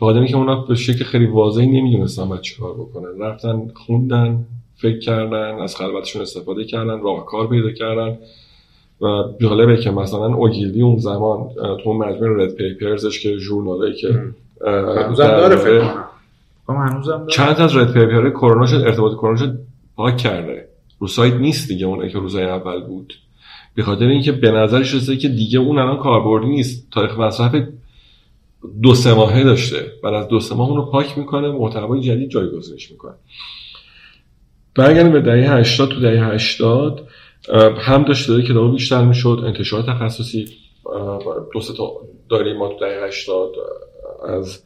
[0.00, 3.18] به که اونا به شکل خیلی واضحی نمی‌دونستن باید چیکار بکنن.
[3.18, 4.44] رفتن خوندن
[4.76, 8.18] فکر کردن از خلوتشون استفاده کردن راهکار پیدا کردن.
[9.00, 9.06] و
[9.40, 11.48] جالبه که مثلا اوگیلدی اون زمان
[11.84, 14.24] تو مجموعه رد پیپرزش که ژورناله که
[15.16, 15.94] داره فکر
[17.28, 19.58] چند از رد پیپر کرونا شد ارتباط کرونا شد
[19.96, 20.68] پاک کرده.
[20.98, 23.14] رو سایت نیست دیگه اون که روزای اول بود.
[23.74, 26.88] به خاطر اینکه به نظرش رسیده که دیگه اون الان کاربردی نیست.
[26.90, 27.54] تاریخ مصرف
[28.82, 29.92] دو سه ماهه داشته.
[30.02, 33.14] بعد از دو سه ماه اون رو پاک می‌کنه محتوای جدید جایگزینش می‌کنه.
[34.74, 37.08] برگردیم به دهه 80 تو دهه 80
[37.78, 40.48] هم داشت داده کتاب بیشتر می‌شد انتشار تخصصی
[41.54, 41.92] دو تا
[42.28, 43.50] داریم ما تو دهه 80
[44.28, 44.62] از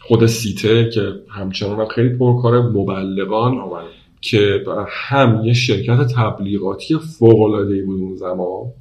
[0.00, 3.84] خود سیته که همچنان هم خیلی پرکاره مبلغان.
[4.24, 8.72] که هم یه شرکت تبلیغاتی فوق العاده بود اون زمان.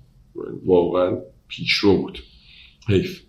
[0.65, 2.19] واقعا پیشرو بود.
[2.87, 3.21] حیف.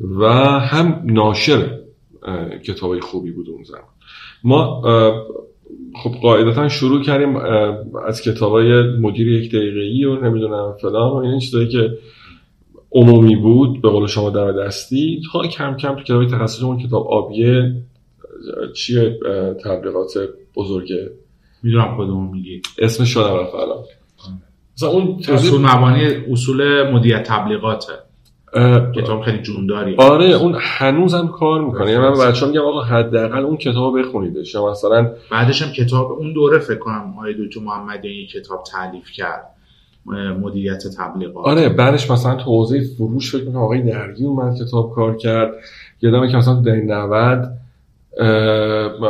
[0.00, 0.24] و
[0.60, 1.78] هم ناشر
[2.64, 3.92] کتابای خوبی بود اون زمان.
[4.44, 4.82] ما
[6.02, 7.36] خب قاعدتا شروع کردیم
[8.06, 11.98] از کتابای مدیر یک دقیقه و نمی‌دونم فلان و این چیزایی که
[12.92, 15.22] عمومی بود به قول شما در دستی.
[15.32, 17.74] تا کم کم تو کتاب تخصصمون کتاب آبیه
[18.74, 19.18] چیه
[19.64, 20.18] تبلیغات
[20.56, 21.10] بزرگه
[21.62, 22.62] می‌دونم کدوم میگی.
[22.78, 23.84] اسمش شده رفت الان.
[24.76, 27.92] مثلا اون اصول مبانی اصول مدیریت تبلیغاته.
[28.96, 29.96] کتاب خیلی جونداری.
[29.96, 31.90] آره اون هنوز هم کار می‌کنه.
[31.90, 34.56] یعنی من بچه‌ها میگم آقا حداقل اون کتاب بخونیدش.
[34.56, 37.60] مثلا بعدش هم کتاب اون دوره فکر کنم آقای دکتر
[38.02, 39.48] این کتاب تعلیف کرد.
[40.40, 41.46] مدیریت تبلیغات.
[41.46, 45.52] آره بعدش مثلا تو حوزه فروش فکر کنم آقای درگی اومد کتاب کار کرد.
[46.02, 47.52] یادمه که مثلا دهه 90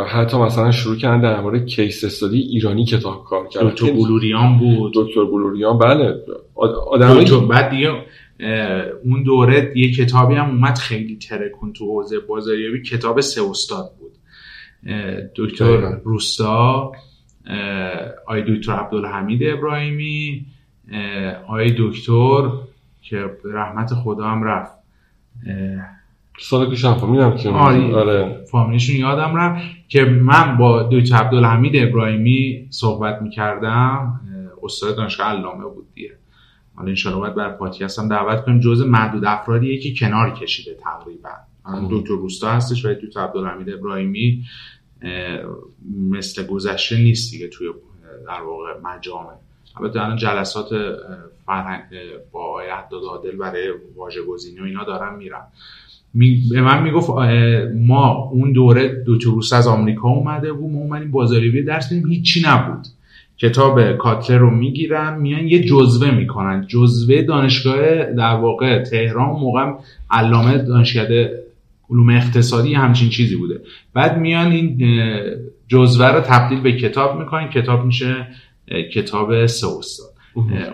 [0.07, 4.93] حتی مثلا شروع کردن در مورد کیس استادی ایرانی کتاب کار کرد دکتر بلوریان بود.
[4.95, 6.15] دکتر بلوریان بله.
[6.91, 7.91] آدم بعد دیگه
[9.05, 14.13] اون دوره یه کتابی هم اومد خیلی ترکون تو حوزه بازاریابی کتاب سه استاد بود.
[15.37, 16.93] دکتر روستا
[18.27, 20.47] آی دکتر عبدالحمید ابراهیمی
[21.49, 22.51] آی دکتر
[23.03, 24.73] که رحمت خدا هم رفت.
[26.39, 28.45] سال پیش هم فهمیدم که آره, آره.
[28.51, 34.21] فامیلیشون یادم رفت که من با دکتر عبدالحمید ابراهیمی صحبت می‌کردم
[34.63, 36.11] استاد دانشگاه علامه بود دیگه.
[36.75, 38.61] حالا انشاءالله باید بر پادکست هم دعوت کنیم.
[38.61, 41.31] جز معدود افرادیه که کنار کشیده تقریبا.
[41.91, 44.45] دکتر روستا هستش و دکتر عبدالحمید ابراهیمی
[46.11, 47.69] مثل گذشته نیست دیگه توی
[48.27, 49.33] در واقع مجامع.
[49.77, 50.69] البته الان جلسات
[51.47, 51.83] فرهنگ
[52.33, 55.43] با آقای عداد برای واژه گزینی و اینا دارن میرن.
[56.51, 57.11] به من می‌گفت
[57.77, 62.43] ما اون دوره دو روز از آمریکا اومده بود ما اومدیم بازاریابی درس بدیم هیچی
[62.47, 62.87] نبود.
[63.39, 66.67] کتاب کاتلر رو می‌گیرن میان یه جزوه می‌کنن.
[66.69, 69.73] جزوه دانشگاه در واقع تهران موقع
[70.11, 71.43] علامه دانشکده
[71.91, 73.61] علوم اقتصادی همچین چیزی بوده.
[73.95, 74.79] بعد میان این
[75.69, 78.27] جزوه رو تبدیل به کتاب می‌کنن کتاب میشه
[78.95, 80.07] کتاب سه استاد.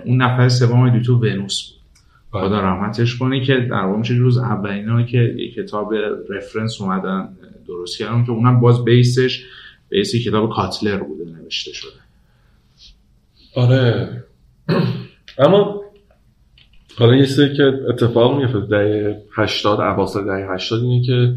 [0.04, 1.77] اون نفر سوم دوتو ونوس بود.
[2.30, 2.60] خدا.
[2.60, 5.94] رحمتش کنه که در واقع میشه روز اولینا که یه کتاب
[6.28, 7.28] رفرنس اومدن
[7.66, 9.44] درست کردن که اونم باز بیسش
[9.88, 11.98] بیس کتاب کاتلر بوده نوشته شده.
[13.54, 14.24] آره.
[15.38, 15.80] اما
[16.98, 21.34] حالا یه سری که اتفاق میفته دهه 80 اواسط دهه 80 اینه که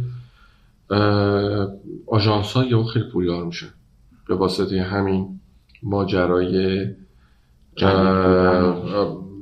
[2.08, 3.66] آژانس ها یهو خیلی پولدار میشه
[4.28, 5.40] به واسطه همین
[5.84, 6.86] ماجرای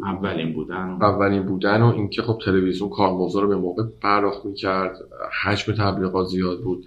[0.03, 4.97] اولین بودن اولین بودن و اینکه خب تلویزیون کارمزد رو به موقع پرداخت می‌کرد
[5.43, 6.85] حجم تبلیغات زیاد بود.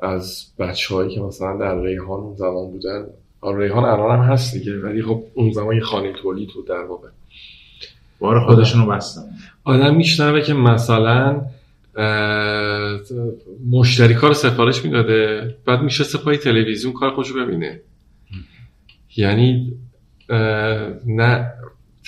[0.00, 3.06] از بچه هایی که مثلا در ریحان اون زمان بودن
[3.56, 7.08] ریحان الان هم هست دیگه ولی خب اون زمان یه خانه تولید بود در واقع.
[8.18, 9.22] بار خودشون رو بستن.
[9.64, 11.42] آدم میشنوه که مثلا
[13.70, 17.80] مشتری کار سفارش می‌داده بعد میشه سپای تلویزیون کار خودشو ببینه.
[19.16, 19.72] یعنی
[21.06, 21.52] نه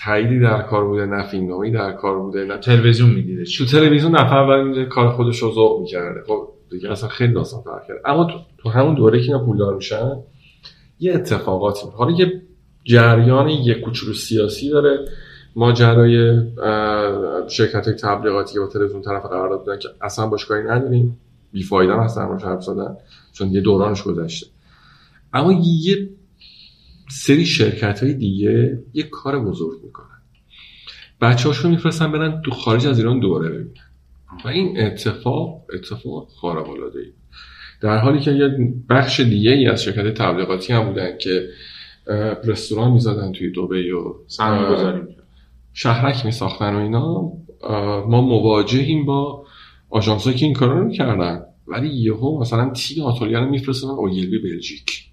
[0.05, 3.45] تاییدی در کار بوده نه فیلمنامه‌ای در کار بوده نه تلویزیون می‌دیده.
[3.45, 6.21] تو تلویزیون نفر برای کار خودش رو ذوق می‌کرده.
[6.27, 8.01] خب دیگه اصلا خیلی داستان فرق کرد.
[8.05, 10.17] اما تو, تو همون دوره که اینا پولدار میشن
[11.01, 12.43] یه اتفاقاتی حالا یه
[12.85, 15.05] جریان یه کوچولو سیاسی داره.
[15.57, 16.43] ماجرای
[17.49, 21.19] شرکت های تبلیغاتی که با تلویزیون طرف قرار دادن که اصلا باش کاری نداریم.
[21.53, 22.97] بیفایده هم هستن حرف زدن
[23.33, 24.47] چون یه دورانش گذشته.
[25.33, 26.09] اما یه
[27.11, 30.23] سری شرکت های دیگه یه کار بزرگ می‌کنن.
[31.21, 33.75] بچه هاشون میفرستن برن تو خارج از ایران دوره ببینن.
[34.45, 37.13] و این اتفاق اتفاق خارق العاده ای
[37.81, 41.49] در حالی که یه بخش دیگه ای از شرکت تبلیغاتی هم بودن که
[42.45, 44.15] رستوران می‌زدن توی دوبه و
[45.73, 47.33] شهرک میساختن و اینا.
[48.07, 49.47] ما مواجهیم با
[49.91, 51.43] آژانس که این کارا رو می‌کردن.
[51.67, 55.08] ولی یهو مثلا تیم آتولیا رو میفرستادن اوگیلبی بلژیک.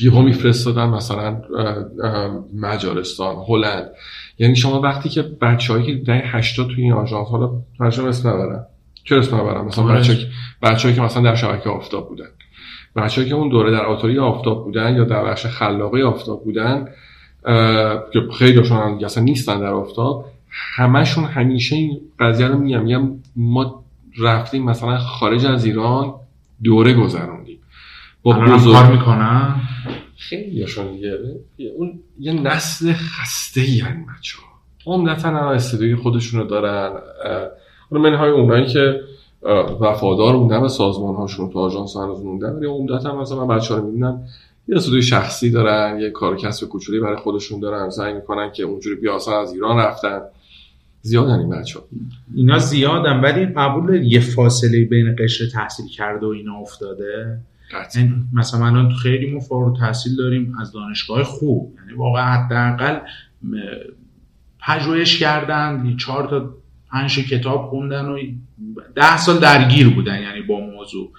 [0.00, 1.42] یهو میفرستادن مثلا
[2.54, 3.90] مجارستان هلند.
[4.38, 8.66] یعنی شما وقتی که بچه‌هایی که دهه 80 توی این آژانس حالا هرچند اسم نبرن
[9.04, 10.18] چرا اسم نبرن مثلا بچه‌ای
[10.62, 12.28] بچه‌ای که مثلا در شبکه آفتاب بودن.
[12.96, 16.88] بچه‌ای که اون دوره در آتوری آفتاب بودن یا در بخش خلاقه آفتاب بودن
[18.12, 20.24] که خیلیشون اصلا نیستن در آفتاب
[20.76, 23.84] همشون همیشه این قضیه رو میگم میگم ما
[24.18, 26.14] رفتیم مثلا خارج از ایران
[26.64, 27.45] دوره گذروندیم.
[28.34, 29.54] بزرگ کار می‌کنن؟
[30.16, 31.18] خیلیشون دیگه
[31.76, 36.92] اون یه نسل خسته ای هن بچه ها عمدتا هم استدیوی خودشون رو دارن
[37.90, 39.00] اون منهای های اونایی که
[39.80, 43.80] وفادار موندن به سازمان هاشون تو آژانس هنوز موندن ولی عمدتا مثلا من بچه ها
[43.80, 44.24] رو می‌بینم
[44.68, 49.00] یه استودیوی شخصی دارن یه کار کسب کوچولی برای خودشون دارن سعی می‌کنن که اونجوری
[49.00, 50.20] بیاسن از ایران رفتن.
[51.00, 51.80] زیادن این بچه
[52.34, 57.55] اینا زیادن ولی قبول یه فاصله بین قشر تحصیل کرده و اینا افتاده؟ این
[58.32, 61.74] مثلا الان خیلی ما فارغ تحصیل داریم از دانشگاه خوب.
[61.78, 62.98] یعنی واقعا حداقل
[64.60, 66.54] پژوهش کردن چهار تا
[66.90, 68.18] پنج کتاب خوندن و
[68.94, 71.12] ده سال درگیر بودن یعنی با موضوع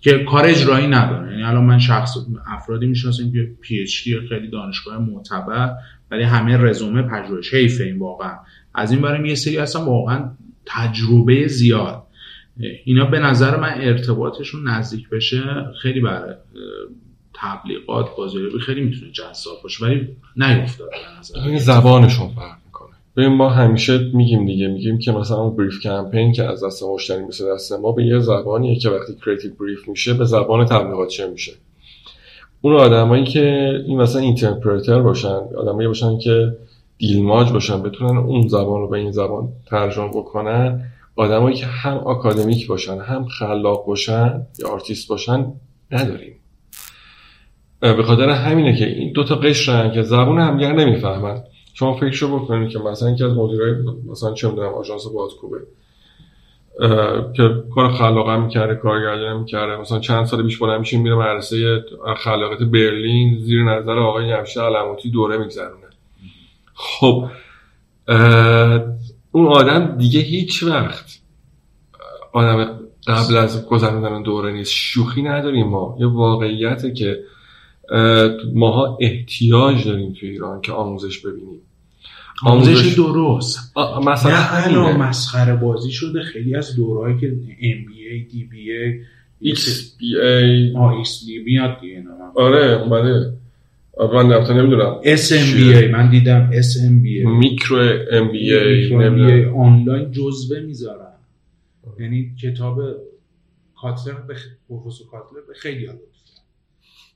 [0.00, 4.50] که کار اجرایی نداره یعنی الان من شخص افرادی می‌شناسم که پی اچ دی خیلی
[4.50, 5.74] دانشگاه معتبر
[6.10, 8.38] ولی همه رزومه پژوهش حیفه این واقعا.
[8.74, 10.30] از این برای یه سری اصلا واقعا
[10.66, 12.02] تجربه زیاد.
[12.84, 15.42] اینا به نظر من ارتباطشون نزدیک بشه
[15.82, 16.34] خیلی برای
[17.34, 22.90] تبلیغات بازاریابی خیلی می‌تونه جذاب باشه ولی نیفتاده به نظر زبانشون فرق می‌کنه.
[23.16, 27.24] ببین ما همیشه میگیم دیگه میگیم که مثلا اون brief کمپین که از دست مشتری
[27.24, 31.30] مثل دست ما به یه زبانیه که وقتی creative brief میشه به زبان تبلیغات چه
[31.30, 31.52] میشه.
[32.60, 36.56] اون آدمایی که این مثلا interpreter باشن آدمایی باشن که
[36.98, 42.66] دیلماج باشن بتونن اون زبان رو به این زبان ترجمه بکنن آدمایی که هم آکادمیک
[42.66, 45.52] باشن هم خلاق باشن یا آرتیست باشن
[45.90, 46.36] نداریم.
[47.80, 51.42] به خاطر همینه که این دو تا قشرن که زبون همگر نمی‌فهمن.
[51.74, 53.74] شما فکرشو بکنید که مثلا اینکه از مدیرای
[54.10, 55.58] مثلا چه می‌دونم آژانس بادکوبه
[57.36, 61.84] که کار خلاق هم می‌کرده کارگردانی می‌کرده مثلا چند سال پیش بلند میشه میره مدرسه
[62.16, 65.86] خلاقیت برلین زیر نظر آقای نمشه علموتی دوره میگذرونه.
[66.74, 67.24] خب
[69.34, 71.18] اون آدم دیگه هیچ وقت
[72.32, 74.72] آدم قبل از گذراندن دوره نیست.
[74.72, 75.96] شوخی نداریم ما.
[76.00, 77.18] یه واقعیته که
[78.54, 81.60] ماها احتیاج داریم تو ایران که آموزش ببینیم.
[82.42, 83.72] آموزش درست.
[84.06, 89.04] مثلا همین مسخره بازی شده خیلی از دورهایی که MBA DBA
[89.56, 92.04] XBA آه XBA میاد دیگه
[92.36, 93.32] آره اومده
[93.98, 95.00] من نفتا نمی‌دونم.
[95.02, 99.56] SMBA من دیدم SMBA میکرو MBA نمی‌دونم.
[99.56, 101.12] آنلاین جزوه می‌ذارن.
[102.00, 102.80] یعنی کتاب
[103.80, 104.34] کاتلر به
[104.68, 106.00] پروفسور کاتلر به خیلی یاد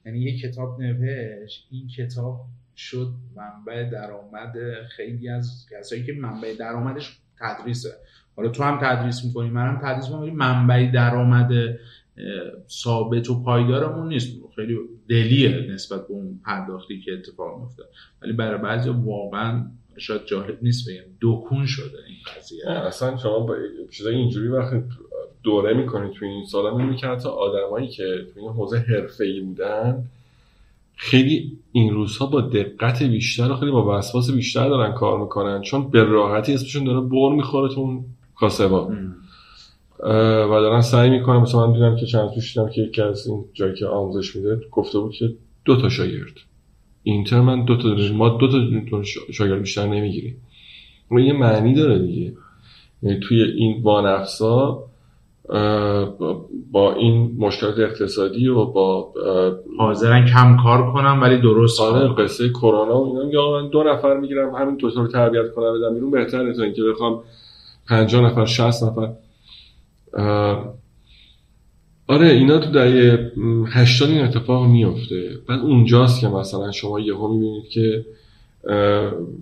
[0.06, 2.40] یعنی یه کتاب نوشت این کتاب
[2.76, 4.54] شد منبع درآمد
[4.96, 7.88] خیلی از کسایی که منبع درآمدش تدریسه.
[8.36, 11.50] حالا تو هم تدریس می‌کنی منم تدریس می‌کنم منبع درآمد
[12.68, 14.36] ثابت و پایدارمون نیست.
[14.56, 17.82] خیلی دلیه نسبت به اون پرداختی که اتفاق میفته
[18.22, 19.66] ولی برای بعضی واقعا
[19.96, 22.70] شاید جالب نیست بگم دکون شده این قضیه.
[22.70, 23.56] اصلا شما با
[23.90, 24.82] چیزای اینجوری وقتی
[25.42, 30.04] دوره می‌کنید تو این سالا می‌بینید که حتی آدمایی که تو این حوزه حرفه‌ای بودن
[30.96, 35.90] خیلی این روزها با دقت بیشتر و خیلی با وسواس بیشتر دارن کار می‌کنن چون
[35.90, 38.04] به راحتی اسمشون داره بر می‌خوره تو اون
[38.36, 38.92] کاسبا.
[40.00, 43.44] و دارن سعی می‌کنن مثلا من دیدم که چند توش دیدم که یکی از این
[43.54, 45.34] جایی که آموزش میده گفته بود که
[45.64, 46.34] دو تا شاگرد.
[47.02, 48.48] اینتر من دو تا ما دو
[48.90, 50.36] تا شاگرد بیشتر نمی‌گیریم.
[51.10, 52.32] و یه معنی داره دیگه.
[53.02, 54.84] یعنی توی این وانفسا
[56.72, 59.12] با این مشکلات اقتصادی و با
[59.78, 63.32] حاضرن کم کار کنم ولی درست آره قصه کرونا و اینا.
[63.32, 66.82] یا من دو نفر می‌گیرم همین دو رو تربیت کنم بدم بیرون بهتره تا اینکه
[66.82, 67.20] بخوام
[67.88, 69.08] 50 نفر 60 نفر
[72.06, 73.32] آره اینا تو دهه
[73.66, 78.06] 80 این اتفاق میفته بعد اونجاست که مثلا شما یهو می‌بینید که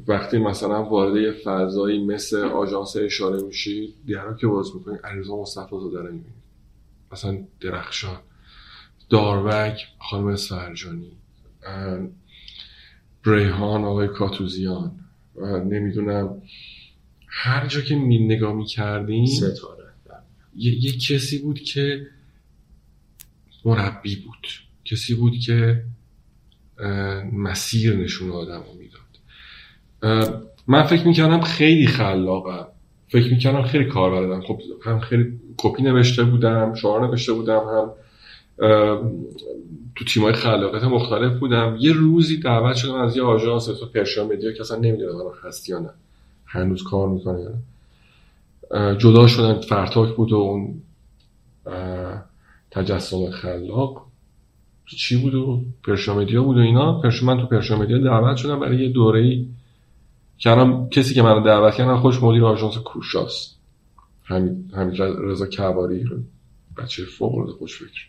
[0.08, 5.70] وقتی مثلا وارد یه فضایی مثل آژانس اشاره میشید دیگران که باز می‌کنید علیرضا مصطفی
[5.70, 6.46] رو داره می‌بینید.
[7.12, 8.18] مثلا درخشان
[9.10, 11.12] داروک خانم اسفرجانی
[13.24, 14.92] ریحان آقای کاتوزیان.
[15.70, 16.42] نمی‌دونم
[17.28, 19.75] هر جا که می نگاه می‌کردیم ستاره.
[20.56, 22.06] یه،, یه کسی بود که
[23.64, 24.46] مربی بود.
[24.84, 25.82] کسی بود که
[27.32, 29.00] مسیر نشون آدم رو می‌داد
[30.66, 32.66] من فکر می‌کردم خیلی خلاقم.
[33.08, 37.90] فکر می‌کردم خیلی کار بردم خب هم خیلی کپی نوشته بودم شعار نوشته بودم هم
[39.96, 41.76] تو تیمای خلاقیت مختلف بودم.
[41.80, 45.68] یه روزی دعوت شدم از یه آژانس تو پرشا مدیا که اصلا نمی‌دونم من هست
[45.68, 45.90] یا نه.
[46.44, 47.54] هنوز کار می‌کنه یا
[48.98, 50.82] جدا شدن فرتاک بود و اون
[52.70, 54.06] تجسم خلاق.
[54.86, 57.02] چی بود و پرشا مدیا بود و اینا.
[57.22, 59.48] من تو پرشا مدیا دعوت شدم برای یه دوره ای
[60.38, 60.50] که
[60.90, 63.56] کسی که منو دعوت کردن خودش مدیر آژانس کوشاست.
[64.24, 66.04] همین همین رضا کباری
[66.76, 68.06] بچه فوق العاده خوش فکر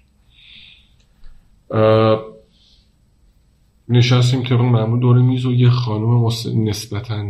[3.90, 7.26] نشستیم طبق معمول دور میز و یه خانم نسبتا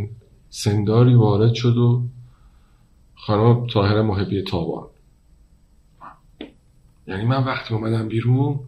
[0.50, 2.02] سنداری وارد شد و
[3.18, 4.86] خانم طاهر محبی تابان.
[7.06, 8.60] یعنی من وقتی اومدم بیرون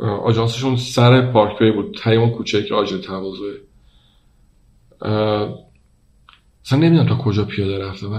[0.00, 1.94] آجانسشون سر پارک بی بود.
[1.94, 3.60] تای اون کوچه که آجر تواضعه
[6.64, 8.18] اصلا نمی‌دونم تا کجا پیاده رفته و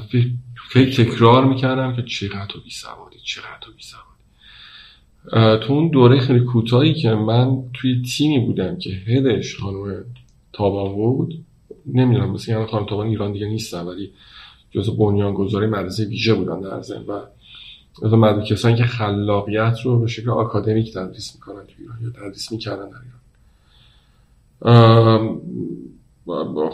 [0.69, 4.07] فکر تکرار می‌کردم که چقدر تو بی سوادی چقدر تو بی سوادی
[5.67, 10.05] تو اون دوره خیلی کوتاهی که من توی تیمی بودم که هدش خانم
[10.53, 11.45] تابان بود
[11.93, 14.11] نمی‌دونم مثل یعنی خانم ایران دیگه نیستن ولی
[14.71, 17.11] جز بنیانگذاری مدرسه ویژه بودن در زن و
[18.03, 22.51] از اون کسانی که خلاقیت رو به شکل آکادمیک تدریس می‌کنن تو ایران یا تدریس
[22.51, 23.19] می‌کردن در ایران.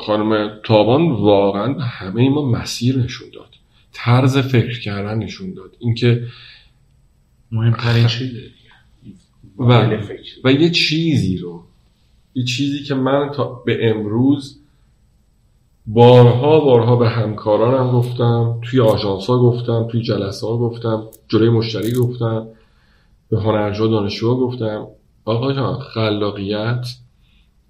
[0.06, 3.50] خانم تابان واقعا همه ما مسیر نشون داد.
[3.94, 5.72] طرز فکر کردن نشون داد.
[5.80, 6.24] اینکه
[7.52, 8.42] مهمترین چیزه
[9.58, 10.00] و,
[10.44, 11.64] و یه چیزی رو
[12.36, 14.60] یه چیزی که من تا به امروز
[15.88, 21.94] بارها بارها به همکارانم گفتم توی آژانس ها گفتم توی جلسه ها گفتم جلوی مشتری
[21.94, 22.48] گفتم
[23.30, 24.88] به هنرجو دانشجو گفتم
[25.26, 26.88] آقا جان خلاقیت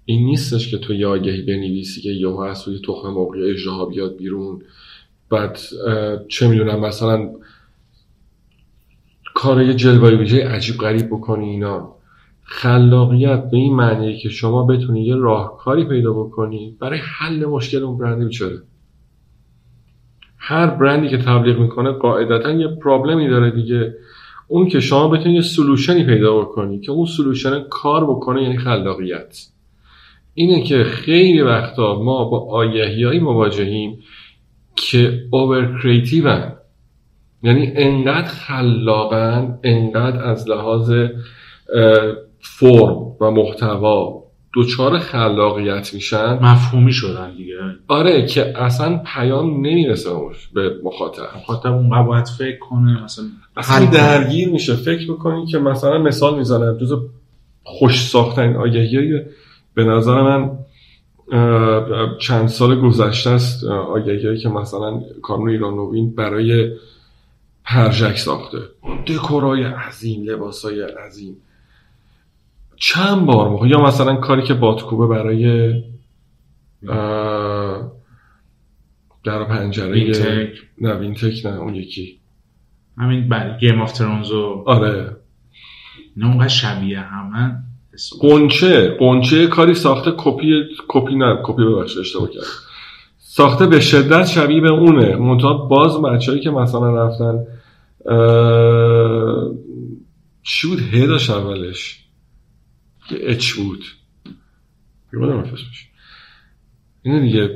[0.04, 4.16] این نیستش که تو یه آگهی بنویسی که یهو از توی تخم موقعی اجراها بیاد
[4.16, 4.62] بیرون.
[5.30, 5.58] بعد
[6.28, 7.30] چه می‌دونم مثلا
[9.34, 11.95] کار یه جلوه ویژه عجیب غریب بکنی اینا.
[12.48, 17.98] خلاقیت به این معنیه که شما بتونی یه راهکاری پیدا بکنی برای حل مشکل اون
[17.98, 18.62] برند بیچاره
[20.38, 23.94] هر برندی که تبلیغ می‌کنه قاعدتا یه پرابلمی داره دیگه.
[24.48, 29.38] اون که شما بتونی یه سلوشنی پیدا بکنی که اون سلوشن کار بکنه یعنی خلاقیت.
[30.34, 33.98] اینه که خیلی وقتا ما با آگهی مواجهیم
[34.76, 35.80] که اوور
[37.42, 40.92] یعنی انقدر خلاقن انقدر از لحاظ
[42.40, 44.22] فرم و محتوا
[44.52, 47.54] دوچار خلاقیت میشن؟ مفهومی شدن دیگه.
[47.88, 50.10] آره که اصلا پیام نمی‌رسه
[50.54, 51.22] به مخاطب.
[51.36, 53.24] مخاطب اون باید فکر کنه مثلا
[53.56, 54.74] اصلا درگیر میشه.
[54.74, 56.92] فکر بکنی که مثلا مثال می‌زنم جز
[57.62, 59.20] خوش ساختن آگهی
[59.74, 60.50] به نظر من
[62.20, 66.70] چند سال گذشته است آگهی که مثلا کانون ایران نوین برای
[67.64, 68.58] پرژک ساخته.
[69.06, 71.36] دکورای عظیم لباسای عظیم.
[72.76, 75.72] چند بار موقع یا مثلا کاری که باتکوبه برای
[79.24, 80.48] در پنجره وینتک.
[80.80, 82.18] نه وینتک نه اون یکی.
[82.98, 85.16] همین برای گیم آف ترونزو آره.
[86.16, 87.56] نه اونقدر شبیه همه
[88.20, 88.96] قنچه.
[89.00, 92.46] قنچه کاری ساخته کپی کپی نه کپی ببخشید اشتباه کردم.
[93.18, 95.16] ساخته به شدت شبیه به اونه.
[95.16, 97.46] منتها باز بچه‌ای که مثلا رفتن
[100.42, 102.05] چی بود؟ هداش اولش.
[103.10, 103.84] اچ بود.
[105.12, 105.88] یادم اسمش.
[107.02, 107.50] اینه دیگه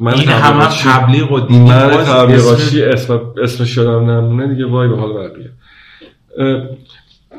[0.00, 4.54] من این همه تبلیغ و دیدی من تبلیغاشی اسم اسمش یادم نمونه.
[4.54, 5.50] دیگه وای به حال بقیه.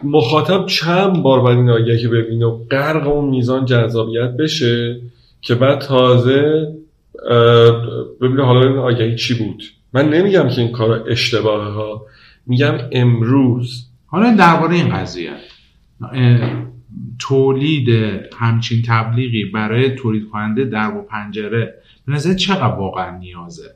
[0.03, 5.01] مخاطب چند بار باید این آگهی ببینه و غرق اون میزان جذابیت بشه
[5.41, 6.67] که بعد تازه
[8.21, 9.63] ببینه حالا این آگهی چی بود.
[9.93, 12.05] من نمیگم که این کار اشتباهه ها.
[12.45, 13.85] میگم امروز.
[14.05, 15.31] حالا درباره این قضیه.
[17.19, 17.89] تولید
[18.37, 21.73] همچین تبلیغی برای تولید کننده در و پنجره
[22.07, 23.75] به نظر چقدر واقعا نیازه؟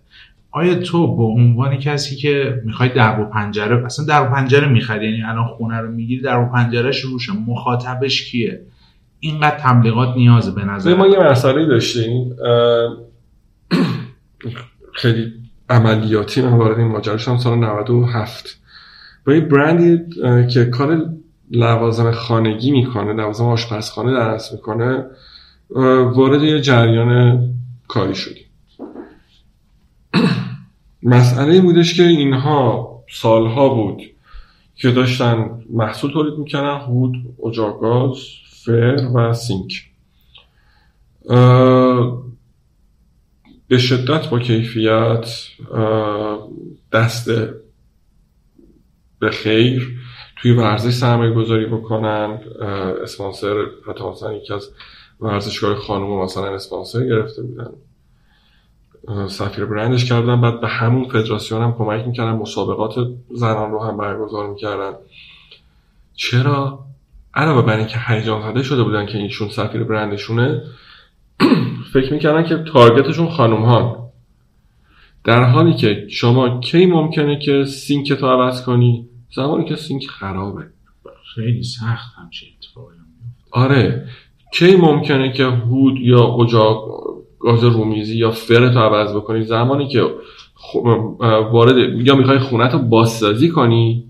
[0.52, 5.06] آیا تو به عنوان کسی که می‌خوای در و پنجره اصلا در و پنجره می‌خری؟
[5.06, 8.62] یعنی الان خونه رو می‌گیری در و پنجرهش روشه مخاطبش کیه؟
[9.20, 12.36] اینقدر تبلیغات نیازه به نظر ما یه مسئله داشتیم.
[14.94, 15.34] خیلی
[15.70, 18.60] عملیاتی من وارد این ماجرا شدم سال 97
[19.26, 20.00] با یه برندی
[20.54, 21.10] که کار
[21.54, 25.06] لوازم خانگی می‌کنه لوازم آشپزخانه درست می‌کنه
[26.16, 27.50] وارد یه جریان
[27.88, 28.46] کاری شدیم.
[31.04, 34.02] مسئله بودش که اینها سالها بود
[34.76, 37.14] که داشتن محصول تولید می‌کنن هود،
[37.48, 38.18] اجاگاز،
[38.66, 39.90] فر و سینک.
[43.68, 45.48] به شدت با کیفیت
[46.92, 47.30] دست
[49.20, 50.03] به خیر.
[50.44, 52.40] توی ورزش سرمایه گذاری بکنن
[53.04, 54.70] اسپانسر حتی مثلا یکی از
[55.20, 57.70] ورزشگاه خانوم مثلا اسپانسر گرفته بودن.
[59.28, 62.96] سفیر برندش کردن بعد به همون فدراسیون هم کمک می‌کردن مسابقات
[63.32, 64.94] زنان رو هم برگزار می‌کردن.
[66.16, 66.80] چرا؟
[67.34, 70.62] علاوه بر اینکه هیجان زده شده بودن که اینشون سفیر برندشونه
[71.94, 74.10] فکر می‌کردن که تارگتشون خانوم ها
[75.24, 80.66] در حالی که شما کی ممکنه که سینک تو عوض کنی؟ زمانی که سینک خرابه.
[81.36, 82.96] خیلی سخت همچین اتفاقی
[83.52, 84.08] آره.
[84.54, 87.04] کی ممکنه که هود یا اجاق
[87.40, 90.04] گاز رومیزی یا فرت عوض بکنی؟ زمانی که
[91.52, 91.78] وارد
[92.08, 94.04] یا می‌خوای خونت رو بازسازی کنی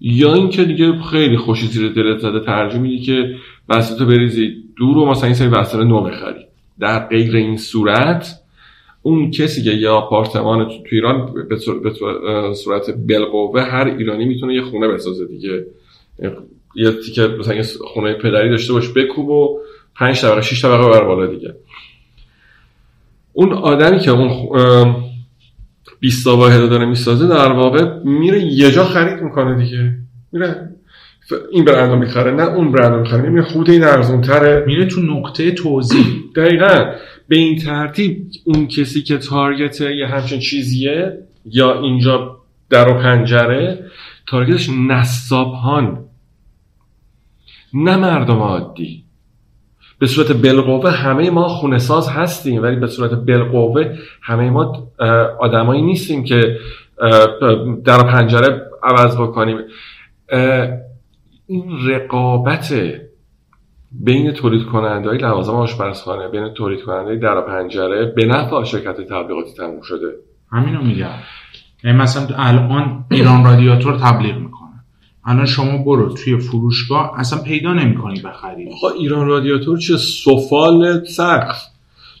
[0.00, 3.34] یا اینکه دیگه خیلی خوشی زیر دلت زده ترجیح میدی که
[3.68, 6.46] وسط بریزی دور و مثلا این سری وسط نو بخری.
[6.80, 8.40] در غیر این صورت
[9.02, 11.56] اون کسی که یه آپارتمان تو ایران به
[12.54, 15.66] صورت بالقوه هر ایرانی می‌تونه یه خونه بسازه دیگه.
[16.74, 17.62] یه تیکه مثلا یه
[17.94, 19.58] خونه پدری داشته باش بکوب و
[19.96, 21.54] پنج طبقه شش طبقه بر بالا دیگه.
[23.32, 24.96] اون آدمی که اون
[26.00, 29.94] 20 واحد داره می‌سازه در واقع میره یه جا خرید می‌کنه دیگه.
[30.32, 30.68] میره.
[31.52, 33.30] این برند می‌خره نه اون برند می‌خره.
[33.30, 36.92] میره خود این ارزون تره میره تو نقطه توضیح دقیقا.
[37.28, 42.38] به این ترتیب اون کسی که تارگت یه همچین چیزیه یا اینجا
[42.70, 43.84] در و پنجره
[44.26, 46.04] تارگتش نصابهان.
[47.74, 49.04] نه مردم عادی.
[49.98, 54.92] به صورت بالقوه همه ما خونه ساز هستیم ولی به صورت بالقوه همه ما
[55.40, 56.58] آدمایی نیستیم که
[57.84, 59.58] در پنجره عوض بکنیم.
[61.46, 62.74] این رقابت
[63.92, 69.52] بین تولید کننده های لوازم آشپزخانه بین تولید کننده در پنجره به نفع شرکت تبلیغاتی
[69.56, 70.14] تموم شده.
[70.52, 71.10] همینو میگم.
[71.84, 74.68] یعنی مثلا الان ایران رادیاتور تبلیغ می‌کنه.
[75.24, 81.62] الان شما برو توی فروشگاه اصلا پیدا نمی‌کنی بخری آقا ایران رادیاتور چه سفال سقف.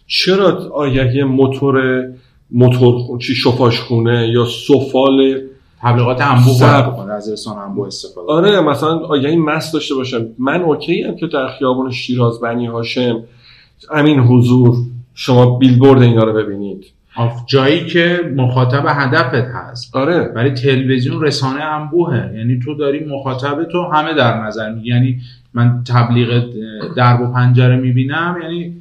[0.06, 2.04] چرا آگهی موتور
[2.50, 5.40] موتور چی شفاش خونه یا سفال
[5.82, 10.26] تبلیغات انبوه بکنه از رسانه انبوه استفاده آره مثلا آگهی مست داشته باشم.
[10.38, 13.22] من اوکی هم که در خیابان شیراز بنی هاشم
[13.90, 14.76] امین حضور
[15.14, 16.84] شما بیلبورد اینا رو ببینید.
[17.46, 19.96] جایی که مخاطب هدفت هست.
[19.96, 20.32] آره.
[20.34, 22.32] ولی تلویزیون رسانه انبوهه.
[22.36, 25.20] یعنی تو داری مخاطب تو همه در نظر میگی یعنی
[25.54, 26.44] من تبلیغ
[26.96, 28.74] درب و پنجره می‌بینم یعنی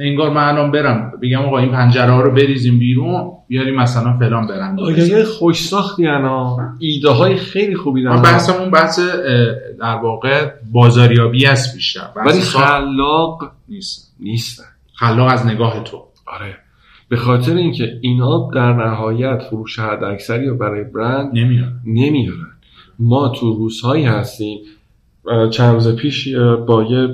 [0.00, 1.12] انگار من الان برم.
[1.22, 6.06] بگم آقا این پنجره ها رو بریزیم بیرون بیاریم مثلا فلان برند آگهی خوش ساختی
[6.06, 6.56] انا.
[6.78, 8.22] ایده های خیلی خوبی دارن.
[8.22, 9.00] بحثمون بحث
[9.80, 12.06] در واقع بازاریابی است بیشتر.
[12.16, 14.14] ولی خلاق نیست.
[14.20, 15.96] نیستن خلاق از نگاه تو.
[16.26, 16.56] آره.
[17.08, 21.80] به خاطر اینکه اینا در نهایت فروش حد اکثری رو برای برند نمیارن.
[21.86, 22.50] نمیارن.
[22.98, 24.58] ما تو روزهایی هستیم.
[25.50, 26.28] چند روز پیش
[26.66, 27.08] با یه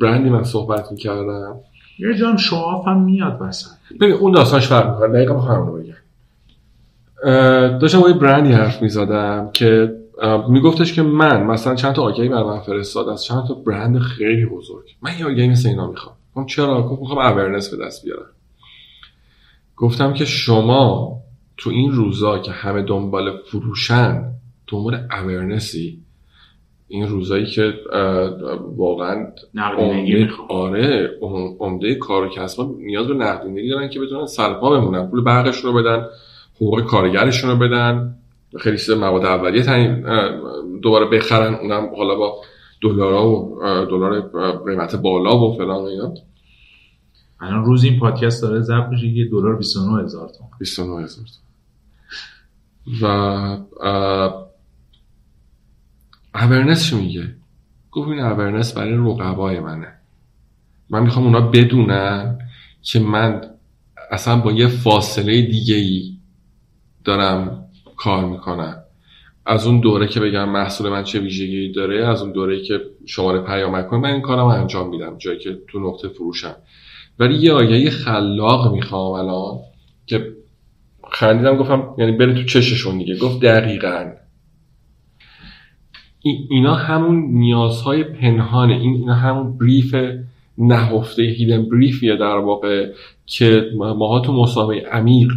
[0.00, 1.56] برندی من صحبت می‌کردم.
[2.00, 3.70] یه جام شعاف هم میاد وسط.
[4.00, 5.12] ببین اون داستانش فرق می‌کنه.
[5.12, 5.94] دقیقا همون رو بگم.
[7.78, 9.96] داشتم با یه برندی حرف می‌زدم که
[10.48, 14.46] میگفتش که من مثلا چند تا آگهی بر من فرستاد از چند تا برند خیلی
[14.46, 14.84] بزرگ.
[15.02, 16.14] من یه آگهی مثل اینا می‌خوام.
[16.34, 18.26] گفتم چرا؟ گفت می‌خوام اورنس به دست بیارم.
[19.76, 21.16] گفتم که شما
[21.56, 24.24] تو این روزا که همه دنبال فروشن
[24.66, 25.98] دنبال اورنسی
[26.90, 27.74] این روزایی که
[28.76, 31.10] واقعا نقدینگی آره
[31.60, 35.82] عمده کار و کسب نیاز به نقدینگی دارن که بتونن سرپا بمونن پول برقشون رو
[35.82, 36.06] بدن
[36.56, 38.14] حقوق کارگرشون رو بدن.
[38.58, 40.04] خیلی چیز مواد اولیه تنین
[40.82, 42.34] دوباره بخرن اونم حالا با
[42.82, 43.58] دلار و
[43.90, 44.20] دلار
[44.66, 46.14] قیمت بالا و فلان اینا.
[47.40, 51.24] الان روز این پادکست داره ضبط میشه یه دلار 29 هزار تومان 29 هزار
[53.02, 54.49] و
[56.34, 57.34] اورنس چی میگه؟
[57.90, 59.92] گفت این اورنس برای رقبای منه.
[60.90, 62.38] من می‌خوام اونا بدونن
[62.82, 63.40] که من
[64.10, 66.16] اصلا با یه فاصله دیگه ای
[67.04, 67.64] دارم
[67.96, 68.76] کار می‌کنم.
[69.46, 73.40] از اون دوره که بگم محصول من چه ویژگی داره از اون دوره که شماره
[73.40, 76.56] پیامک کنم من این کارم انجام میدم جایی که تو نقطه فروشم.
[77.18, 79.58] ولی یه آگهی خلاق می‌خوام الان
[80.06, 80.32] که
[81.12, 83.16] خندیدم گفتم یعنی بره تو چششون دیگه.
[83.16, 84.12] گفت دقیقا.
[86.22, 88.74] اینا همون نیازهای پنهانه.
[88.74, 89.96] این اینا همون بریف
[90.58, 92.92] نهفته هیدن بریفیه در واقع
[93.26, 95.28] که ماها تو مسابقه عمیق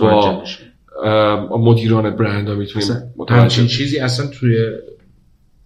[0.00, 2.88] با مدیران برند ها می‌تونیم
[3.28, 4.56] همچین چیزی اصلا توی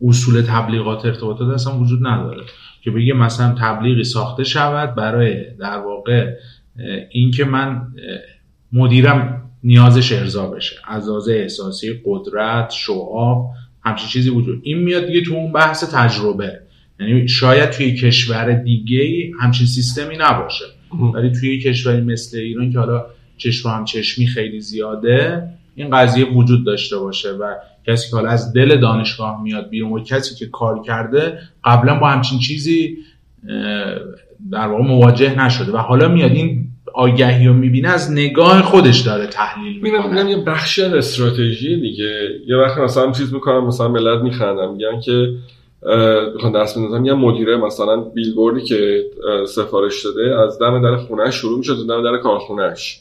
[0.08, 2.42] اصول تبلیغات ارتباطات اصلا وجود نداره.
[2.82, 6.34] که بگه مثلا تبلیغی ساخته شود برای در واقع
[7.10, 7.82] اینکه من
[8.72, 10.76] مدیرم نیازش ارضا بشه.
[10.88, 13.46] از احساسی قدرت شعاف
[13.84, 16.60] همچین چیزی وجود این میاد دیگه تو اون بحث تجربه.
[17.00, 20.64] یعنی شاید توی کشور دیگه همچین سیستمی نباشه.
[21.14, 23.06] ولی توی کشوری مثل ایران که حالا
[23.36, 25.42] چشم هم چشمی خیلی زیاده
[25.74, 27.54] این قضیه وجود داشته باشه و
[27.86, 32.08] کسی که حالا از دل دانشگاه میاد بیرون و کسی که کار کرده قبلا با
[32.08, 32.96] همچین چیزی
[34.50, 35.72] در واقع مواجه نشده.
[35.72, 40.30] و حالا میاد این آگهی رو می‌بینه از نگاه خودش داره تحلیل می‌کنه.
[40.30, 42.28] یه بخشی از استراتژی دیگه.
[42.46, 44.72] یه وقت مثلا چیز می‌کنم مثلا ملت میخندم.
[44.72, 45.34] میگن که
[46.36, 49.04] بخوام دست بندازم یه مدیره مثلا بیلبوردی که
[49.48, 53.00] سفارش داده از دم در خونه شروع میشه تا دم در کارخونهش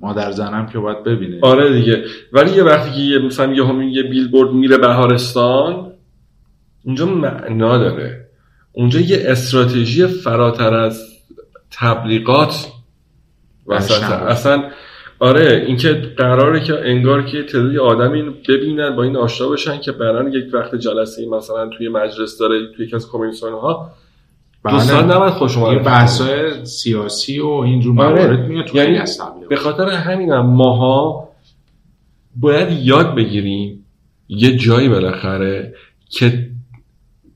[0.00, 1.38] مادر زنم که باید ببینه.
[1.42, 2.04] آره دیگه.
[2.32, 5.92] ولی یه وقتی که مثلا یه همین یه بیلبورد میره بهارستان
[6.84, 8.24] اونجا معنا داره.
[8.72, 11.17] اونجا یه استراتژی فراتر از
[11.70, 12.72] تبلیغات
[13.66, 14.02] وسط.
[14.02, 14.70] اصلا
[15.20, 19.92] آره اینکه قراره که انگار که تعدادی آدم این ببینن با این آشنا بشن که
[19.92, 23.90] برن یک وقت جلسه مثلا توی مجلس داره توی یکی از کمیسیون ها.
[24.62, 24.74] بله.
[24.74, 26.22] دوستان نباید خوش این بحث
[26.62, 28.14] سیاسی و اینجور آره.
[28.14, 29.00] موارد میاد یعنی
[29.48, 31.28] به خاطر همینم ماها
[32.36, 33.84] باید یاد بگیریم
[34.28, 35.74] یه جایی بالاخره
[36.10, 36.48] که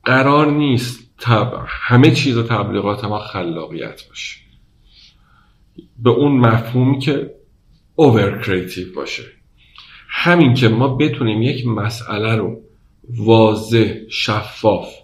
[0.03, 1.63] قرار نیست تب...
[1.67, 4.39] همه چیز تبلیغات ما خلاقیت باشه.
[5.99, 7.31] به اون مفهومی که
[7.95, 9.23] اوور کریتیو باشه.
[10.09, 12.61] همین که ما بتونیم یک مسئله رو
[13.09, 14.95] واضح شفاف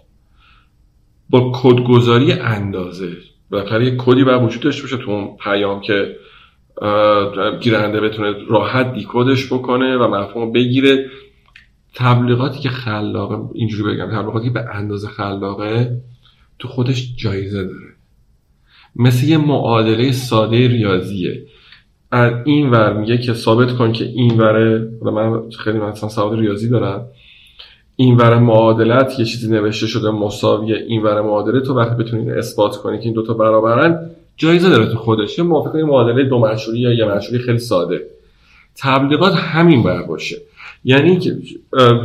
[1.30, 3.16] با کدگذاری اندازه
[3.50, 6.16] بالاخره یک کدی باید وجود داشته باشه تو اون پیام که
[7.60, 11.06] گیرنده بتونه راحت دیکودش بکنه و مفهوم بگیره.
[11.94, 16.00] تبلیغاتی که خلاقه اینجوری بگم تبلیغاتی به اندازه خلاقه
[16.60, 17.90] تو خودش جایزه داره.
[18.96, 21.42] مثل یه معادله ساده ریاضیه.
[22.10, 26.68] از این ور میگه که ثابت کن که این وره من خیلی مثلا سواد ریاضی
[26.68, 27.06] دارم.
[27.96, 31.60] این ور معادلت یه چیزی نوشته شده مساوی این ور معادله.
[31.60, 35.38] تو وقتی بتونید اثبات کنی که این دوتا برابرن جایزه داره تو خودش.
[35.38, 38.00] یه موافق معادله دو مشهوری یا یه مشهوری خیلی ساده.
[38.76, 40.36] تبلیغات همین بر باشه.
[40.84, 41.36] یعنی که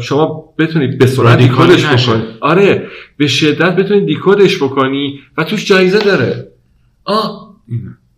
[0.02, 2.24] شما بتونید به سرعت دیکودش بکنی.
[2.42, 6.48] آره به شدت بتونید دیکودش بکنی و توش جایزه داره.
[7.06, 7.56] آه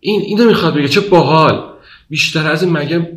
[0.00, 0.88] این اینو می‌خواد بگه.
[0.88, 1.64] چه باحال.
[2.10, 3.08] بیشتر از این مگه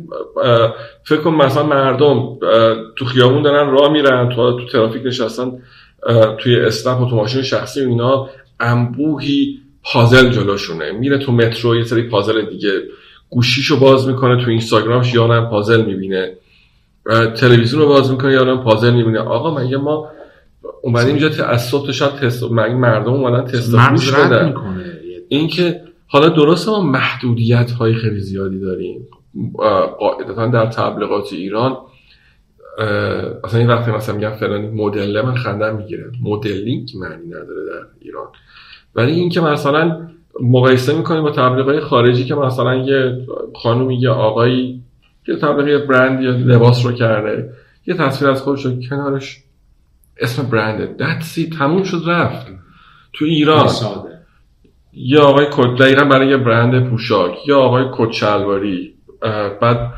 [1.04, 2.38] فکر کن مثلا مردم
[2.96, 5.52] تو خیابون دارن راه میرن تو تو ترافیک نشستن
[6.38, 8.28] توی اسنپ و تو ماشین شخصی و اینا
[8.60, 10.92] انبوهی پازل جلوشونه.
[10.92, 12.82] میره تو مترو یه سری پازل دیگه
[13.30, 16.32] گوشیشو باز می‌کنه تو اینستاگرامش یا پازل می‌بینه.
[17.36, 19.18] تلویزیون رو باز می‌کنه یا پازل می‌بینه.
[19.18, 20.08] آقا مگه ما
[20.82, 24.54] اومدیم اینجا از صبح تا شب تست مردم اومدن تست بدن.
[25.28, 29.08] این که حالا درست ما محدودیت های خیلی زیادی داریم.
[29.98, 31.76] قاعدتا در تبلیغات ایران
[33.44, 36.04] اصلا این وقتی مثلا میگم فلانی مدله من خندم می‌گیره.
[36.22, 38.26] مدلینگ معنی نداره در ایران.
[38.94, 40.08] ولی اینکه مثلا
[40.40, 44.82] مقایسه می‌کنیم با تبلیغات خارجی که مثلا یه خانومی یه آقایی
[45.28, 47.52] یه تبلیغ برند یا لباس رو کرده.
[47.86, 49.42] یه تصویر از خودش رو کنارش.
[50.16, 52.46] اسم برنده دتسی تموم شد رفت.
[53.12, 53.68] تو ایران.
[54.92, 57.48] یا آقای کت دقیقا برای یه برند پوشاک.
[57.48, 58.94] یا آقای کت شلواری
[59.60, 59.92] بعد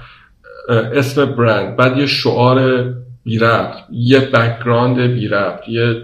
[0.95, 1.77] اسم برند.
[1.77, 2.85] بعد یه شعار
[3.25, 6.03] بی ربط یه background بی ربط یه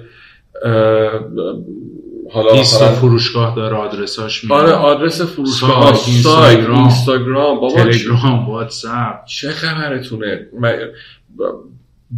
[2.33, 5.95] حالا لیست فروشگاه داره آدرساش میاد آره آدرس فروشگاه.
[5.95, 9.25] سایت اینستاگرام بابا تلگرام واتساپ.
[9.25, 10.47] چه خبرتونه؟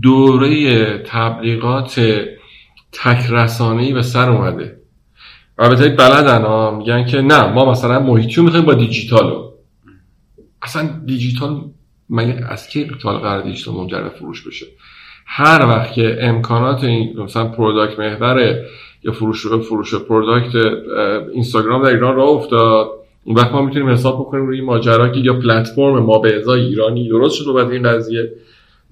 [0.03, 2.01] دوره تبلیغات
[2.93, 4.79] تک رسانه‌ای به سر اومده.
[5.59, 9.53] البته بلدن ها میگن که نه ما مثلا محیطی رو می‌خوایم با دیجیتالو
[10.63, 11.61] اصلا دیجیتال
[12.11, 14.67] مگه از کی دیجیتال قرار دیجیتال منجر فروش بشه؟
[15.27, 18.57] هر وقت که امکانات این مثلا product محور
[19.05, 20.55] یا فروش فروش product
[21.33, 22.87] اینستاگرام در ایران راه افتاد.
[23.25, 27.09] اون وقت ما می‌تونیم حساب بکنیم روی ماجرا که یا پلتفرم ما به ازای ایرانی
[27.09, 28.33] درست شد بعد این قضیه.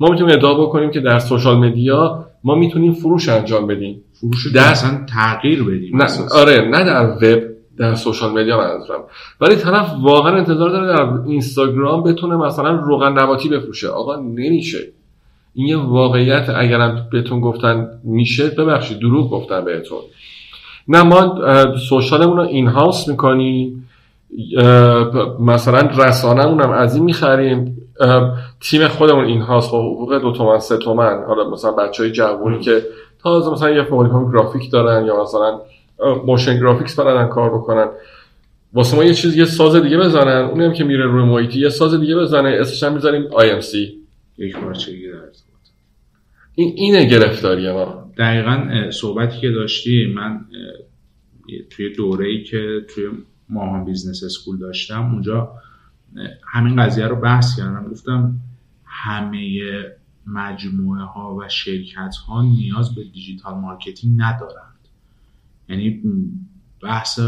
[0.01, 4.05] ما می‌تونیم ادعا بکنیم که در سوشال مدیا ما می‌تونیم فروش انجام بدیم.
[4.13, 6.03] فروش در اصلا تغییر بدیم.
[6.03, 7.43] نه آره نه در وب
[7.79, 9.01] در سوشال مدیا منظورم.
[9.41, 13.89] ولی طرف واقعا انتظار داره در اینستاگرام بتونه مثلا روغن نباتی بفروشه.
[13.89, 14.93] آقا نمیشه.
[15.61, 19.99] این یه واقعیت اگرم بهتون گفتن میشه ببخشید دروغ گفتن بهتون.
[20.89, 21.37] نه ما
[21.89, 23.89] سوشالمون رو این هاوس می‌کنیم
[25.41, 27.77] مثلا رسانه هم از این می‌خریم.
[28.61, 31.25] تیم خودمون in-house ست با حقوق دو تومن سه تومن.
[31.27, 32.83] حالا مثلا بچه های جوونی که
[33.23, 35.61] تازه مثلا یه کم گرافیک دارن یا مثلا
[36.27, 37.89] motion graphics بلدن کار بکنن.
[38.73, 40.45] واسه ما یه چیز یه ساز دیگه بزنن.
[40.45, 42.49] اونی هم که میره روی محیطی یه ساز دیگه بزنه.
[42.49, 43.75] اسمش هم می‌ذاریم IMC
[44.39, 44.57] یک
[46.61, 48.13] این اینه گرفتاری ما.
[48.19, 50.45] دقیقا صحبتی که داشتی من
[51.71, 53.05] توی دوره ای که توی
[53.49, 55.53] ماهان Business School داشتم اونجا
[56.53, 57.89] همین قضیه رو بحث کردم.
[57.91, 58.41] گفتم
[58.85, 59.61] همه
[60.27, 64.79] مجموعه ها و شرکت ها نیاز به digital marketing ندارند.
[65.69, 66.03] یعنی
[66.83, 67.21] بحث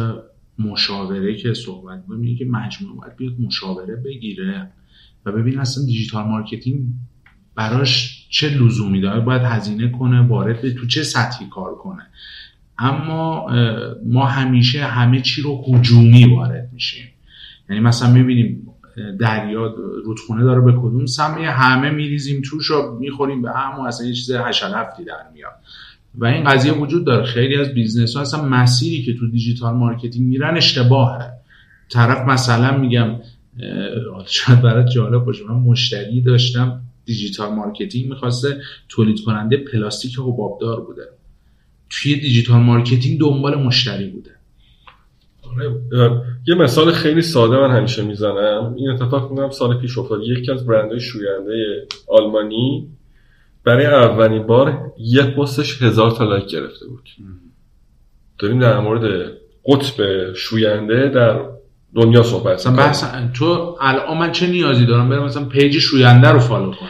[0.59, 4.70] مشاوره که صحبت میگه که مجموعه باید بیاد مشاوره بگیره
[5.26, 6.87] و ببین اصلا digital marketing
[7.55, 12.03] براش چه لزومی داره باید هزینه کنه وارد به تو چه سطحی کار کنه.
[12.78, 13.51] اما
[14.07, 17.09] ما همیشه همه چی رو هجومی وارد میشیم.
[17.70, 18.66] یعنی مثلا می‌بینیم
[19.20, 19.74] دریا
[20.05, 24.12] رودخونه داره به کدوم سمت همه میریزیم توش و می‌خوریم به هم و اصلا یه
[24.12, 25.53] چیز هفتی در میاد.
[26.14, 27.24] و این قضیه وجود داره.
[27.24, 31.30] خیلی از business ها اصلا مسیری که تو digital marketing میرن اشتباهه.
[31.89, 33.11] طرف مثلا میگم
[34.26, 36.80] شاید برات جالب باشه من مشتری داشتم.
[37.05, 41.09] digital marketing می‌خواسته تولید کننده پلاستیک حبابدار بوده.
[41.91, 44.31] توی digital marketing دنبال مشتری بوده.
[45.43, 48.75] آره، یه مثال خیلی ساده من همیشه می‌زنم.
[48.79, 50.21] این اتفاق میگم سال پیش افتاد.
[50.25, 52.89] یکی از برندهای شوینده آلمانی
[53.65, 57.09] برای اولین بار یه پستش هزار تا لایک گرفته بود.
[58.39, 59.33] داریم در مورد
[59.67, 61.41] قطب شوینده در
[61.95, 66.70] دنیا صحبت بحث تو الان من چه نیازی دارم برم مثلا page شوینده رو follow
[66.70, 66.88] کنم؟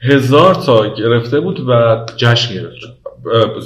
[0.00, 2.86] هزار تا گرفته بود و جشن گرفته.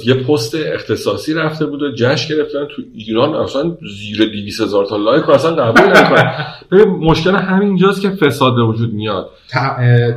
[0.05, 3.35] یه پست اختصاصی رفته بود و جشن گرفتن تو ایران.
[3.35, 8.55] اصلا زیر 200 هزار تا لایک رو اصلا قبول نکنه ببین مشکل همینجاست که فساد
[8.55, 9.29] به وجود میاد.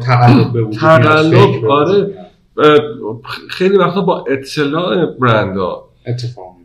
[0.07, 2.15] تقلب به وجود تقلب آره.
[3.51, 6.57] خیلی وقتا با اطلاع برندا اتفاق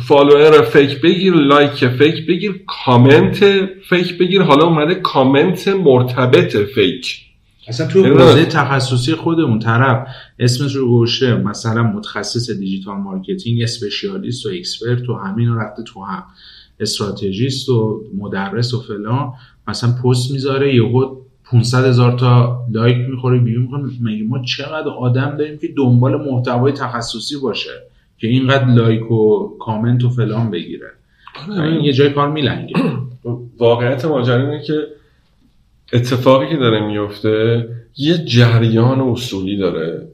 [0.00, 3.44] follower fake بگیر لایک fake بگیر کامنت
[3.88, 4.42] fake بگیر.
[4.42, 7.20] حالا اومده کامنت مرتبط fake.
[7.68, 14.46] اصلا تو یعنی حوزه تخصصی خودمون طرف اسمش رو گوشه مثلا متخصص digital marketing specialist
[14.46, 16.22] و expert و همین رفته تو هم.
[16.80, 19.32] strategist و مدرس و فلان.
[19.68, 25.36] مثلا پست می‌ذاره یهو 500 هزار تا لایک می‌خوره بیرون می‌کنه مگه ما چقدر آدم
[25.38, 27.70] داریم که دنبال محتوای تخصصی باشه؟
[28.18, 30.90] که اینقدر لایک و کامنت و فلان بگیره.
[31.50, 31.62] آره.
[31.62, 32.74] این یه جای کار میلنگه.
[33.58, 34.86] واقعیت ماجرا اینه که
[35.92, 40.08] اتفاقی که داره میفته یه جریان اصولی داره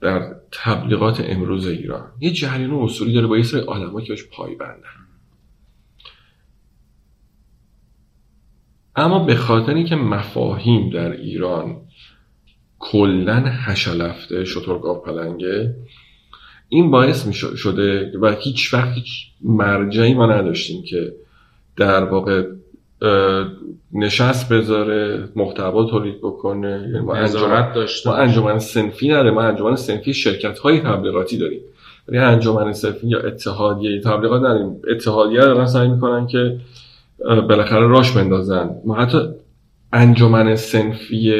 [0.00, 2.06] در تبلیغات امروز ایران.
[2.20, 5.00] یه جریان اصولی داره با یه سری آدم که بهش پای بندن.
[8.96, 11.76] اما به خاطر اینکه مفاهیم در ایران
[12.78, 15.74] کلا هشلفته شطور پلنگه
[16.72, 21.12] این باعث می شده و هیچ وقت هیچ مرجعی ما نداشتیم که
[21.76, 22.46] در واقع
[23.92, 26.88] نشست بذاره محتوا تولید بکنه.
[26.92, 29.34] یعنی ما انجمن داشته ما انجمن سنفی نداریم.
[29.34, 31.60] ما انجمن سنفی شرکت های تبلیغاتی داریم.
[32.08, 34.80] ولی انجمن سنفی یا اتحادیه تبلیغات نداریم.
[34.90, 36.56] اتحادیه دارن سعی می‌کنن که
[37.24, 38.70] بالاخره راش بندازن.
[38.84, 39.18] ما حتی
[39.92, 41.34] انجمن سنفی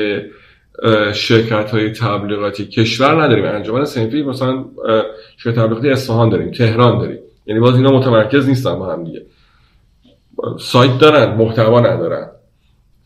[1.12, 2.66] شرکت های تبلیغاتی.
[2.66, 3.44] کشور نداریم.
[3.44, 4.64] انجمن سنفی مثلا
[5.36, 7.18] شرکت تبلیغاتی اصفهان داریم تهران داریم.
[7.46, 9.22] یعنی باز اینا متمرکز نیستن با هم دیگه.
[10.58, 12.28] سایت دارن محتوا ندارن.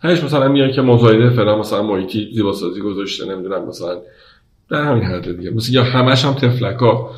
[0.03, 3.99] هیچ مثلا میاد که مزایده فلان مثلا محیطی زیباسازی گذاشته نمی‌دونم مثلا
[4.71, 5.51] در همین حد دیگه.
[5.51, 7.11] مثلا یا همش هم تفلکا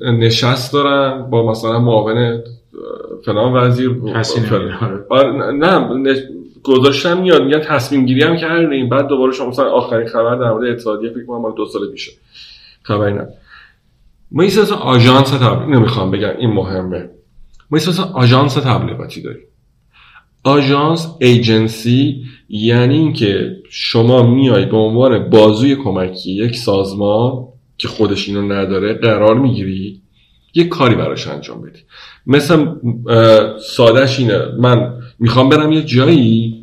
[0.00, 2.42] نشست دارن با مثلا معاون
[3.24, 3.90] فلان وزیر
[5.08, 5.88] آره، نه
[6.66, 8.88] گذاشتن میاد میگن تصمیم گیری هم کردیم.
[8.88, 12.12] بعد دوباره شما مثلا آخرین خبر در مورد اتحادیه فکر کنم دو سال پیشه.
[12.82, 13.28] خبری نه.
[14.30, 17.10] ما یه آژانس تبلیغ نمی‌خوام بگم این مهمه.
[17.70, 19.42] ما یه آژانس تبلیغاتی داریم.
[20.44, 27.44] آژانس ایجنسی یعنی اینکه شما میای به عنوان بازوی کمکی یک سازمان
[27.78, 30.00] که خودش اینو نداره قرار می‌گیری
[30.54, 31.78] یک کاری براش انجام بدی.
[32.26, 32.66] مثل
[33.58, 34.42] سادش اینه.
[34.58, 36.55] من می‌خوام برم یه جایی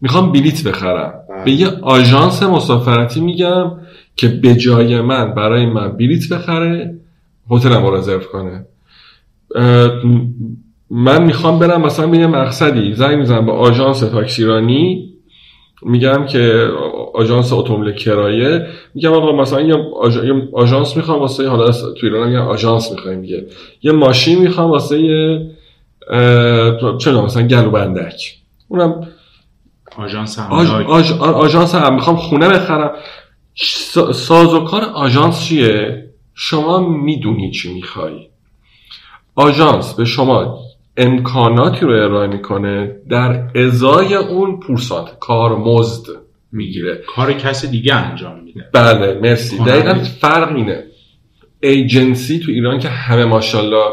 [0.00, 1.14] می‌خوام بلیت بخرم.
[1.28, 1.44] بله.
[1.44, 3.72] به یه آژانس مسافرتی میگم
[4.16, 6.94] که به جای من برای من بلیت بخره
[7.50, 8.66] هتلم رو رزرو کنه.
[10.90, 12.94] من می‌خوام برم مثلا به یه مقصدی.
[12.94, 15.12] زنگ می‌زنم به آژانس تاکسیرانی
[15.82, 16.68] میگم که
[17.14, 18.66] آژانس اتومبیل کرایه.
[18.94, 19.76] میگم آقا مثلا یه
[20.52, 23.46] آژانس می‌خوام واسه حالا تو ایران یه آژانس می‌خوایم میگه
[23.82, 24.96] یه ماشین می‌خوام واسه
[26.98, 28.34] چه مثلا گلو بندک
[28.68, 29.08] اونم
[29.98, 31.12] آژانس هم آج...
[31.12, 32.90] آژانس هم می‌خوام خونه بخرم.
[34.14, 38.28] سازوکار آژانس چیه؟ شما می‌دونی چی می‌خوای.
[39.34, 40.58] آژانس به شما
[40.96, 46.06] امکاناتی رو ارائه می‌کنه در ازای اون پورسانت کار مزد
[46.52, 47.02] می‌گیره.
[47.16, 48.64] کار کسی دیگه انجام میده.
[48.72, 49.58] بله مرسی.
[49.58, 50.84] دقیقا فرق اینه.
[51.60, 53.90] ایجنسی تو ایران که همه ماشاءالله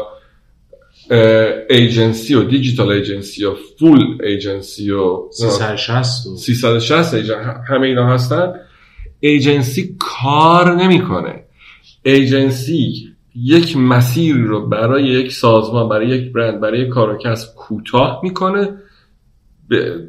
[1.70, 7.14] agency و digital agency و full agency و 360 و 360
[7.68, 8.52] همه اینا هستن.
[9.20, 11.44] agency کار نمی‌کنه.
[12.02, 17.54] agency یک مسیر رو برای یک سازمان برای یک برند برای یک کار و کسب
[17.54, 18.68] کوتاه می‌کنه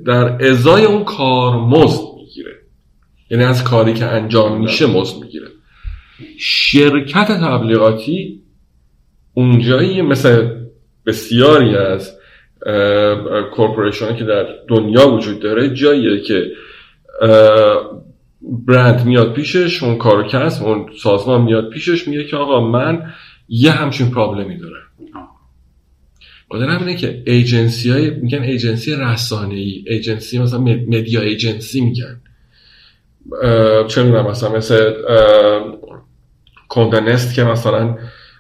[0.06, 2.52] در ازای اون کار مزد می‌گیره.
[3.30, 5.48] یعنی از کاری که انجام میشه مزد می‌گیره.
[6.40, 8.42] شرکت تبلیغاتی
[9.34, 10.50] اونجایی مثل
[11.06, 12.18] بسیاری از
[13.56, 16.52] کورپوریشن که در دنیا وجود داره جاییه که
[18.42, 23.14] برند میاد پیشش اون کارو کسب اون سازمان میاد پیشش میگه که آقا من
[23.50, 24.82] یه همچین پرابلمی دارم.
[26.50, 32.22] خاطر همینه که agency های میگن agency رسانه ای agency مثلا media agency میگن.
[33.88, 34.94] چه می‌دونم مثلا مثل
[36.70, 37.98] Condé Nast که مثلا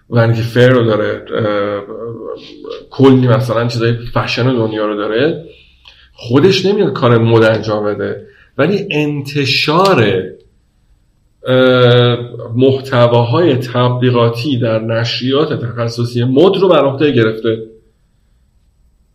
[0.09, 1.25] Vanity Fair رو داره
[2.89, 5.45] کلی مثلا چیزای فشن دنیا رو داره
[6.13, 8.27] خودش نمیاد کار مد انجام بده.
[8.57, 10.23] ولی انتشار
[12.55, 17.57] محتواهای تبلیغاتی در نشریات تخصصی مد رو بر عهده گرفته.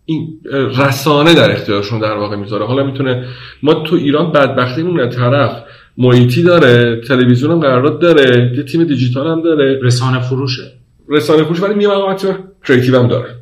[0.04, 0.40] این
[0.78, 2.66] رسانه در اختیارشون در واقع می‌ذاره.
[2.66, 3.26] حالا می‌تونه
[3.62, 5.62] ما تو ایران بدبختیمون طرف
[5.98, 9.80] محیطی داره تلویزیون هم قرارداد داره یه تیم دیجیتال هم داره.
[9.82, 10.72] رسانه فروشه.
[11.10, 11.86] رسانه فروش ولی
[12.16, 12.34] تیم
[12.64, 13.36] creative هم داره.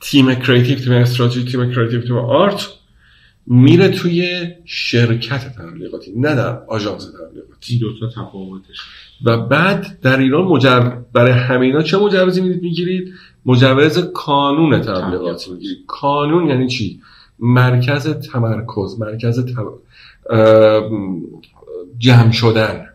[0.00, 2.66] تیم creative تیم استراتژی تیم creative تیم art
[3.46, 7.78] میره توی شرکت تبلیغاتی نه در آژانس تبلیغاتی.
[7.78, 8.76] دو تا تفاوتش.
[9.24, 10.80] و بعد در ایران مجر...
[11.12, 13.14] برای همینا چه مجوزی می‌گیرید؟
[13.46, 15.78] مجوز کانون تبلیغاتی می‌گیرید.
[15.86, 17.00] کانون یعنی چی؟
[17.38, 19.44] مرکز تمرکز مرکز
[21.98, 22.87] جمع شدن.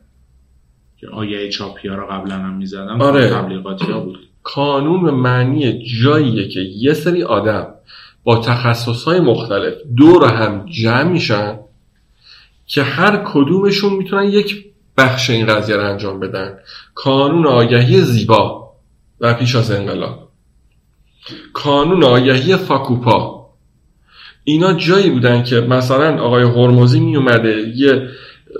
[1.11, 3.01] آیه چاپی ها رو قبلا هم می‌زدم.
[3.01, 3.29] آره.
[3.29, 4.19] تبلیغاتی ها بود.
[4.43, 7.67] کانون به معنی جاییه که یه سری آدم
[8.23, 11.59] با تخصص های مختلف دور هم جمع میشن
[12.67, 14.65] که هر کدومشون می‌تونن یک
[14.97, 16.57] بخش این قضیه رو انجام بدن.
[16.95, 18.73] کانون آگهی زیبا
[19.19, 20.29] و پیش از انقلاب.
[21.53, 23.49] کانون آگهی فاکوپا.
[24.43, 28.07] اینا جایی بودن که مثلا آقای هرمزی می اومده یه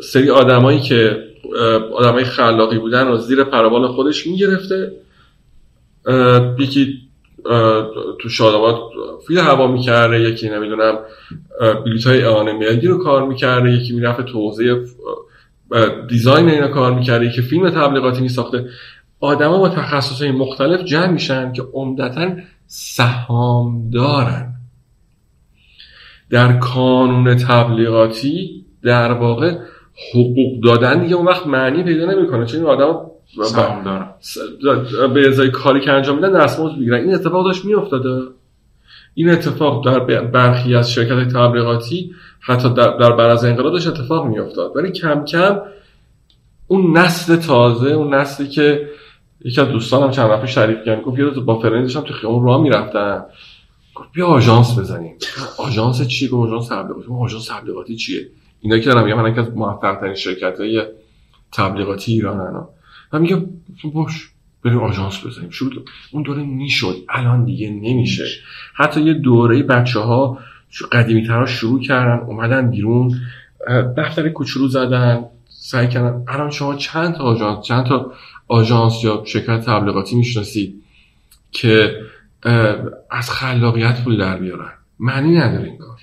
[0.04, 1.24] سری آدمایی که
[1.96, 4.92] آدمای خلاقی بودن رو زیر پروبال خودش می‌گرفته.
[6.60, 7.00] یکی
[8.20, 8.80] تو شاداباد
[9.28, 11.00] فیل هوا می‌کرده یکی نمی‌دونم
[11.86, 14.74] بلیت های اعانه رو کار می‌کرده یکی می‌رفت توضیح
[16.10, 18.70] دیزاین اینا کار می‌کرده یکی فیلم تبلیغاتی میساخته.
[19.20, 22.30] آدما با تخصص مختلف جمع میشن که عمدتا
[22.68, 24.54] سهام دارن
[26.30, 29.58] در کانون تبلیغاتی در واقع
[30.14, 32.46] حقوق دادن دیگه اون وقت معنی پیدا نمی‌کنه.
[32.46, 33.00] چون این آدم
[35.14, 37.00] به ازای کاری که انجام میدن دستمزد می‌گیرن.
[37.00, 38.22] این اتفاق داشت میافتاده.
[39.14, 44.26] این اتفاق در برخی از شرکت تبلیغاتی حتی در, در بعد از انقلاب داشت اتفاق
[44.26, 44.72] میافتاد.
[44.76, 45.60] ولی کم کم
[46.68, 48.90] اون نسل تازه اون نسلی که
[49.46, 52.46] یکی از دوستانم چند وقت تعریف کرد گفت یه روز با فرندی داشتم تو خیابون
[52.46, 53.26] راه می‌رفتم.
[53.96, 55.16] گفت بیا آژانس بزنیم.
[55.58, 57.08] آژانس چی؟ گفت آژانس تبلیغاتی.
[57.22, 58.28] آژانس تبلیغاتی چیه؟
[58.64, 60.84] اینا که دارم میگم من از موفق ترین شرکت های
[61.52, 62.68] تبلیغاتی ایران
[63.14, 63.46] و میگم
[63.94, 64.30] باش
[64.64, 65.50] بریم آژانس بزنیم.
[65.50, 65.72] شروع
[66.12, 68.24] اون دوره می‌شد الان دیگه نمیشه.
[68.74, 70.40] حتی یه دوره بچه ها
[70.92, 73.16] قدیمی ترها شروع کردن اومدن بیرون
[73.98, 76.24] دفتر کوچولو زدن سعی کردن.
[76.28, 78.12] الان شما چند تا آژانس چند تا
[78.48, 80.84] آژانس یا شرکت تبلیغاتی می‌شناسید
[81.52, 82.02] که
[83.10, 86.00] از خلاقیت پول در بیارن؟ معنی نداره این کار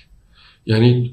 [0.65, 1.11] یعنی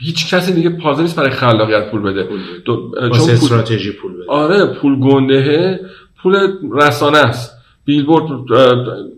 [0.00, 2.28] هیچ کسی دیگه پازل نیست برای خلاقیت پول بده.
[2.66, 2.92] چون
[3.30, 4.24] استراتژی پول بده.
[4.28, 5.80] آره پول گندهه
[6.22, 6.36] پول
[6.72, 7.56] رسانه است.
[7.84, 8.24] بیلبورد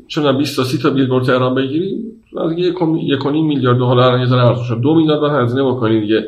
[0.08, 1.96] چون 20 تا 30 تا بیلبورد تهران بگیری
[2.44, 6.24] از یک میلیارد دلار یه ذره ارزش دو میلیارد بعد هزینه بکنی دیگه.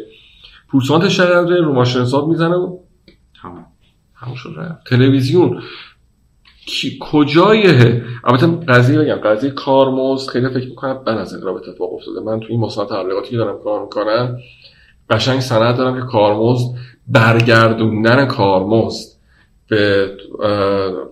[0.68, 2.78] پورسانت شهر رو ماشین حساب می‌زنه و
[3.42, 3.66] تمام.
[4.86, 5.62] تلویزیون.
[6.66, 12.20] کی کجایه؟ البته قضیه بگم قضیه کارمزد خیلی فکر می‌کنم بعد از انقلاب اتفاق افتاده.
[12.20, 14.38] من تو این مصاحبه تبلیغاتی که دارم کار می‌کنم
[15.10, 16.74] قشنگ سند دارم که کارمزد
[17.08, 19.14] برگردوندن کارمزد
[19.68, 20.10] به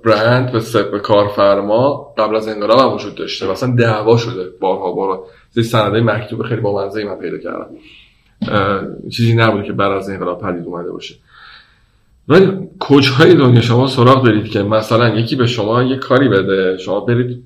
[0.05, 3.50] برند به, به کارفرما قبل از انقلاب هم وجود داشته.
[3.50, 5.24] مثلا دعوا شده بارها بارها.
[5.50, 7.68] زی سنده مکتوب خیلی با منزه من پیدا کردم.
[9.11, 11.14] چیزی نبوده که بعد از انقلاب پدید اومده باشه.
[12.29, 17.01] ولی کجای دنیا شما سراغ دارید که مثلا یکی به شما یه کاری بده؟ شما
[17.01, 17.43] برید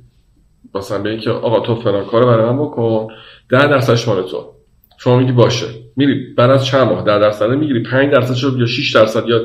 [0.74, 3.08] مثلا به که آقا تو فلان کار برای من بکن
[3.50, 4.52] ده درصدش مال تو.
[4.98, 5.66] شما میگی باشه.
[5.96, 9.40] میری بعد از چند ماه ده درصد می‌گیری 5 درصدش یا 6 درصد یا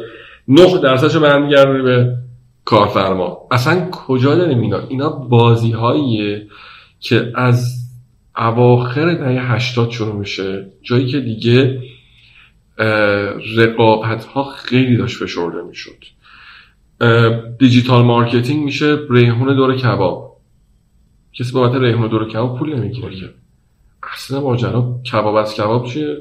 [0.47, 2.13] 9 درصدش برمیگردونی به
[2.65, 3.37] کارفرما.
[3.51, 6.47] اصلا کجا داریم اینا؟ اینا بازی هاییه
[6.99, 7.75] که از
[8.37, 10.65] اواخر دهه 80 شروع میشه.
[10.81, 11.79] جایی که دیگه
[13.57, 16.03] رقابت ها خیلی داشت فشرده می‌شد.
[17.59, 20.37] digital marketing میشه ریحون دور کباب.
[21.33, 23.09] کسی بابت ریحون دور کباب پول نمی‌گیره.
[24.01, 26.17] که اصلا ماجرا کباب از کباب چیه؟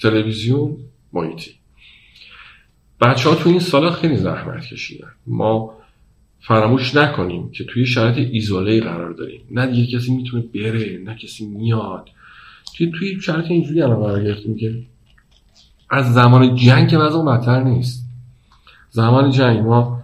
[0.00, 0.76] تلویزیون
[1.12, 1.50] محیطی.
[3.00, 5.08] بچه ها تو این سالا خیلی زحمت کشیدن.
[5.26, 5.74] ما
[6.40, 9.40] فراموش نکنیم که توی شرایط ایزوله قرار داریم.
[9.50, 12.08] نه دیگه کسی می‌تونه بره نه کسی میاد.
[12.76, 14.74] توی توی شرایط اینجوری الان قرار گرفتیم که
[15.94, 18.04] از زمان جنگ که وضع بدتر نیست.
[18.90, 20.02] زمان جنگ ما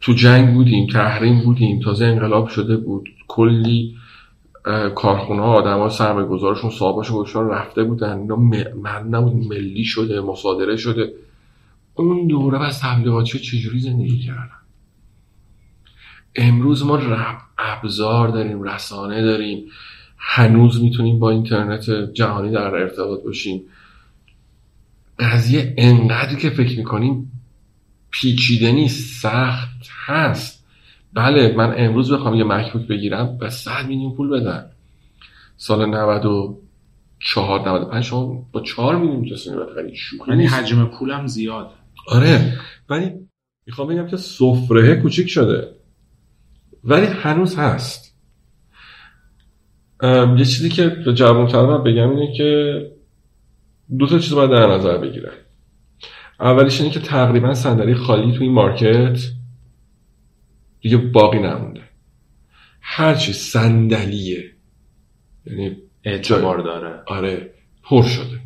[0.00, 3.08] تو جنگ بودیم تحریم بودیم تازه انقلاب شده بود.
[3.28, 3.96] کلی
[4.94, 8.18] کارخونه ها آدم ها سرمایه گذارشون صاحباشون رفته بودن.
[8.18, 8.36] اینا
[9.00, 11.12] نبود ملی شده مصادره شده.
[11.94, 14.50] اون دوره از تبلیغاتی چجوری زندگی کردن؟
[16.36, 17.00] امروز ما
[17.58, 19.64] ابزار داریم رسانه داریم.
[20.18, 23.62] هنوز می‌تونیم با اینترنت جهانی در ارتباط باشیم.
[25.18, 27.32] قضیه انقدر که فکر می‌کنیم
[28.10, 30.66] پیچیده نیست سخت هست.
[31.12, 34.70] بله من امروز بخوام یه مکبوک بگیرم به 100 میلیون پول بدن
[35.56, 39.94] سال 94 95 شما با 4 میلیون می‌تونید بخرید
[40.28, 41.70] یعنی حجم پولم زیاد
[42.08, 42.58] آره
[42.88, 43.12] ولی
[43.66, 45.68] می‌خوام بگم که سفره کوچیک شده.
[46.84, 48.18] ولی هنوز هست.
[50.02, 52.80] یه چیزی که به جوان بگم اینه که
[53.98, 55.32] دو تا چیز باید در نظر بگیرن
[56.40, 59.20] اولیش اینه که تقریبا صندلی خالی تو این مارکت
[60.80, 61.80] دیگه باقی نمونده.
[62.80, 64.44] هرچی صندلیه
[65.46, 67.02] یعنی اعتبار داره.
[67.06, 67.50] آره
[67.82, 68.40] پر شده.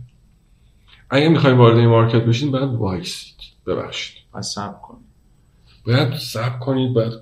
[1.11, 3.35] اگه می‌خوایم وارد این مارکت بشین باید وایسید.
[3.67, 4.17] ببخشید.
[4.33, 5.07] باید سب کنید.
[5.87, 7.13] باید سب کنید باید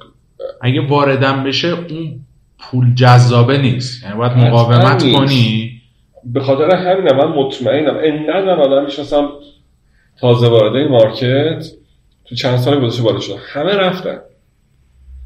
[0.61, 2.21] اگه واردم بشه اون
[2.59, 4.03] پول جذابه نیست.
[4.03, 5.80] یعنی باید مقاومت کنی.
[6.25, 7.97] به خاطر همینم من مطمئنم.
[8.03, 9.29] انقدر من آدم می‌شناسم
[10.21, 11.73] تازه وارده market
[12.25, 14.19] تو چند سال گذشته وارد شده همه رفتن.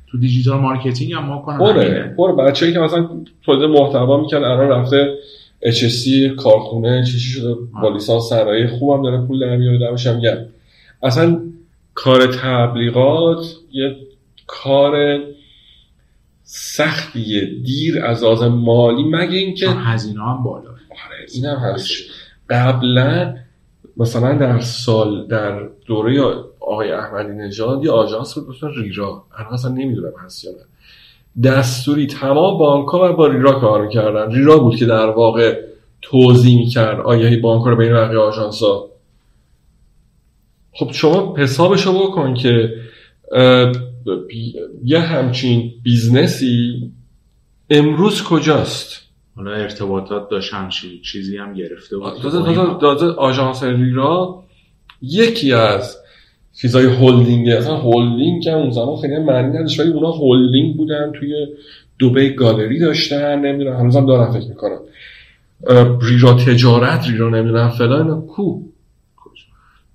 [0.06, 1.58] تو digital marketing هم ما کنم.
[1.58, 3.08] بره بره بچه‌ای که مثلا
[3.42, 5.14] تولید محتوا می‌کنه الان رفته
[5.62, 10.36] HSE کارخونه چیزی شده با لیسانس صنایع خوبم داره پول در میاره دمش میگم
[11.02, 11.40] اصلا
[11.94, 13.96] کار تبلیغات یه
[14.46, 15.18] کار
[16.42, 20.73] سختیه دیر از آز مالی مگه اینکه هزینه هم بالا.
[21.06, 21.92] آره این هم هست.
[22.50, 23.36] قبلا
[23.96, 26.22] مثلا در سال در دوره
[26.60, 29.24] آقای احمدی نژاد یه آژانس بود مثلا ریرا.
[29.38, 31.50] الان اصلا نمی‌دونم هست یا نه.
[31.50, 34.32] دستوری تمام بانک ها با ریرا کار می‌کردن.
[34.32, 35.60] ریرا بود که در واقع
[36.02, 38.88] توضیح می‌کرد آیه بانک رو بین بقیه آژانس ها
[40.72, 42.74] خب شما حسابشو بکن که
[44.84, 46.92] یه همچین business ی
[47.70, 49.03] امروز کجاست؟
[49.36, 52.80] حالا ارتباطات داشت همچین چیزی هم گرفته بود.
[52.80, 54.42] داده آژانس ریرا
[55.02, 55.96] یکی از
[56.52, 61.46] چیزای هولدینگ اصلا هولدینگ هم اون زمان خیلی معنی نداشت ولی اونا هولدینگ بودن توی
[61.98, 64.78] دوبه گالری داشتن نمی‌دونم هنوزم دارم فکر می‌کنم.
[66.02, 68.62] ریرا تجارت ریرا نمی‌دونم فلان کو؟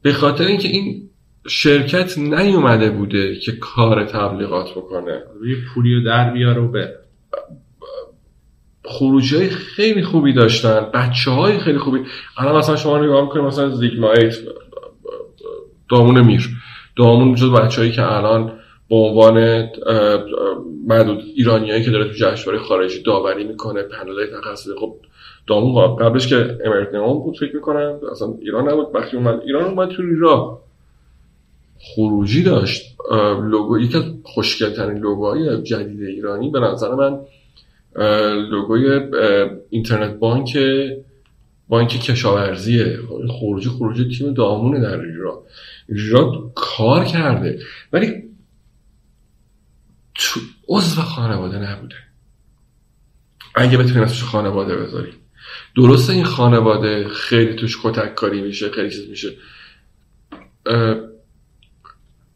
[0.01, 1.09] به خاطر اینکه این
[1.47, 5.21] شرکت نیومده بوده که کار تبلیغات بکنه.
[5.39, 6.89] روی پولی در بیاره و به
[8.85, 11.99] خروجی خیلی خوبی داشتن بچه های خیلی خوبی.
[12.37, 14.39] الان مثلا شما نگاه می‌کنید مثلا زیگما 8
[15.91, 16.49] دامون میر.
[16.95, 18.51] دامون جز بچههایی که الان
[18.89, 19.67] به عنوان
[20.87, 24.69] معدود ایرانیایی که داره تو جشنواره خارجی داوری می‌کنه پنل تخصصی.
[24.79, 24.95] خب
[25.47, 28.87] دامون قبلش که امریکن بود فکر می‌کنم اصلا ایران نبود.
[28.93, 30.57] وقتی اومد ایران اومد تو ایران.
[31.95, 32.95] خروجی داشت
[33.41, 36.49] لوگو یکی از خوشگلترین لوگوهای جدید ایرانی.
[36.49, 37.19] به نظر من
[38.49, 38.99] لوگوی
[39.69, 40.57] اینترنت بانک
[41.67, 42.99] بانک کشاورزیه.
[43.39, 45.37] خروجی خروجی تیم دامونه در ایران.
[45.89, 47.59] ایران کار کرده.
[47.93, 48.23] ولی
[50.15, 51.95] تو عضو خانواده نبوده.
[53.55, 55.13] اگه بتونی اسمش خانواده بذاری
[55.75, 59.29] درسته این خانواده خیلی توش کتک کاری میشه خیلی چیز میشه.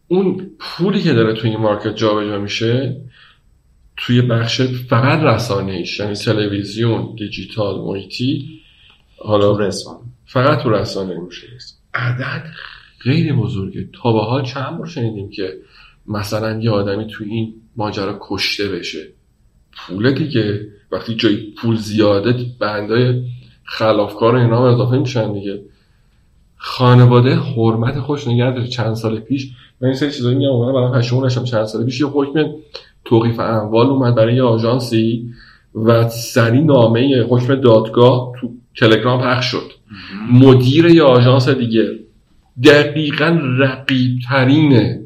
[0.07, 3.01] اون پولی که داره توی این مارکت جابجا میشه
[3.97, 8.59] توی بخش فقط رسانه ایش یعنی تلویزیون دیجیتال محیطی
[9.17, 9.99] حالا رسانه.
[10.25, 11.19] فقط تو رسانه.
[11.19, 11.47] میشه
[11.93, 12.45] عدد
[12.99, 13.89] خیلی بزرگه.
[13.93, 15.53] تا به حال چند بار شنیدیم که
[16.07, 19.07] مثلا یه آدمی توی این ماجرا کشته بشه.
[19.71, 20.67] پول دیگه.
[20.91, 23.23] وقتی جای پول زیاده بندای
[23.63, 25.61] خلافکار اینا هم اضافه میشن دیگه.
[26.55, 28.67] خانواده حرمت خوش نگه داره.
[28.67, 32.45] چند سال پیش من این سری چیزایی میگم برام پشیمون چند سال پیش یه حکم
[33.05, 35.33] توقیف اموال اومد برای یه آژانسی
[35.75, 39.71] و سری نامه حکم دادگاه تو تلگرام پخش شد.
[40.31, 41.99] مدیر یه آژانس دیگه.
[42.63, 44.99] دقیقا رقیب ترین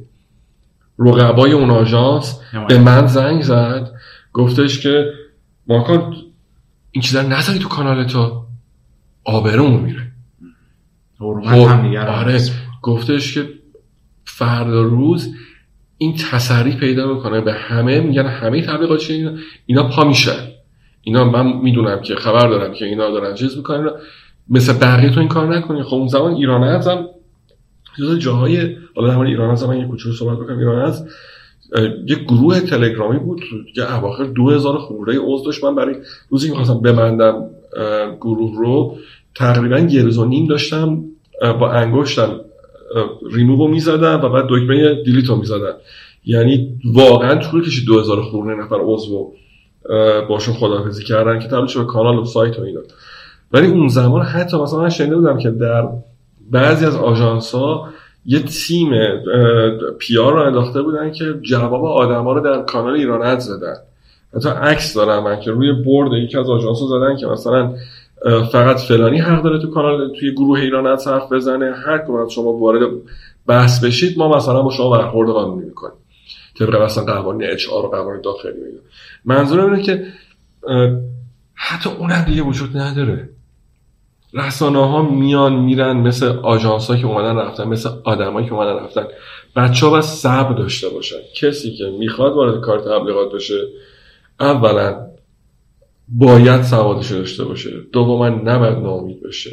[1.00, 2.40] رقبای اون آژانس
[2.70, 3.92] به من زنگ زد.
[4.34, 5.06] گفتش که
[5.68, 6.16] ماکان
[6.92, 8.44] این چیزا نذاری تو کانال تو.
[9.24, 10.08] آبرمون میره.
[11.20, 12.40] هم آره.
[12.82, 13.50] گفتش که
[14.26, 15.36] فردا روز
[15.98, 19.12] این تسری پیدا می‌کنه به همه میگن همه تبلیغات
[19.66, 20.48] اینا پا میشن
[21.02, 23.90] اینا من می‌دونم که خبر دارم که اینا دارن چیز می‌کنن.
[24.50, 25.84] مثل بقیه تو این کار نکنی.
[25.84, 27.08] خب اون زمان ایران هم
[28.00, 30.60] جز جاهای حالا در ایران از من یه کوچولو صحبت بکنم.
[30.60, 31.08] ایران از
[32.08, 33.42] یه گروه تلگرامی بود.
[33.76, 35.64] که اواخر 2000 خورده عضو داشت.
[35.64, 35.96] من برای
[36.30, 37.50] روزی که خواستم ببندم
[38.22, 38.98] گروه رو
[39.36, 41.04] تقریبا یه روز و نیم داشتم
[41.60, 42.40] با انگشتم
[43.32, 45.74] ریموو می‌زدن و بعد دکمه دیلیت رو می‌زدن.
[46.26, 49.34] یعنی واقعا طول کشید 2000 خورده نفر عضو
[50.30, 52.82] باشون خداحافظی کردن که تبدیل به کانال و سایت و اینا.
[53.52, 55.90] ولی اون زمان حتی مثلا من شنیده بودم که در
[56.52, 57.90] بعضی از آژانس ها
[58.26, 58.90] یه تیم
[60.00, 63.76] پیار رو انداخته بودن که جواب آدما رو در کانال ایران زدن
[64.36, 67.74] حتی عکس دارم من که روی برد یکی از آژانس زدن که مثلا
[68.52, 71.76] فقط فلانی حق داره تو کانال توی گروه ایران از حرف بزنه.
[71.86, 72.92] هر کدوم شما وارد
[73.48, 75.98] بحث بشید ما مثلا با شما برخورد قانونی می‌کنیم.
[76.60, 78.80] طبق مثلا قوانین اچ آر و قوانین داخلی میگه
[79.26, 80.06] منظورم اینه که
[81.56, 83.30] حتی اونم دیگه وجود نداره.
[84.34, 89.08] رسانه ها میان میرن مثل آژانس ها که اومدن رفتن مثل آدمایی که اومدن رفتن.
[89.56, 91.18] بچه ها باید صبر داشته باشن.
[91.36, 93.68] کسی که می‌خواد وارد کار تبلیغات بشه
[94.40, 95.08] اولا
[96.08, 97.72] باید سوادش داشته باشه.
[97.92, 99.52] دوما نباید ناامید بشه.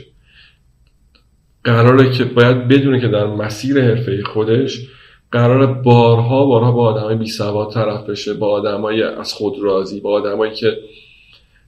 [1.64, 4.88] قراره که باید بدونه که در مسیر حرفه خودش
[5.32, 10.10] قرار بارها بارها با آدمای بی سواد طرف بشه با آدمای از خود راضی با
[10.10, 10.78] آدمایی که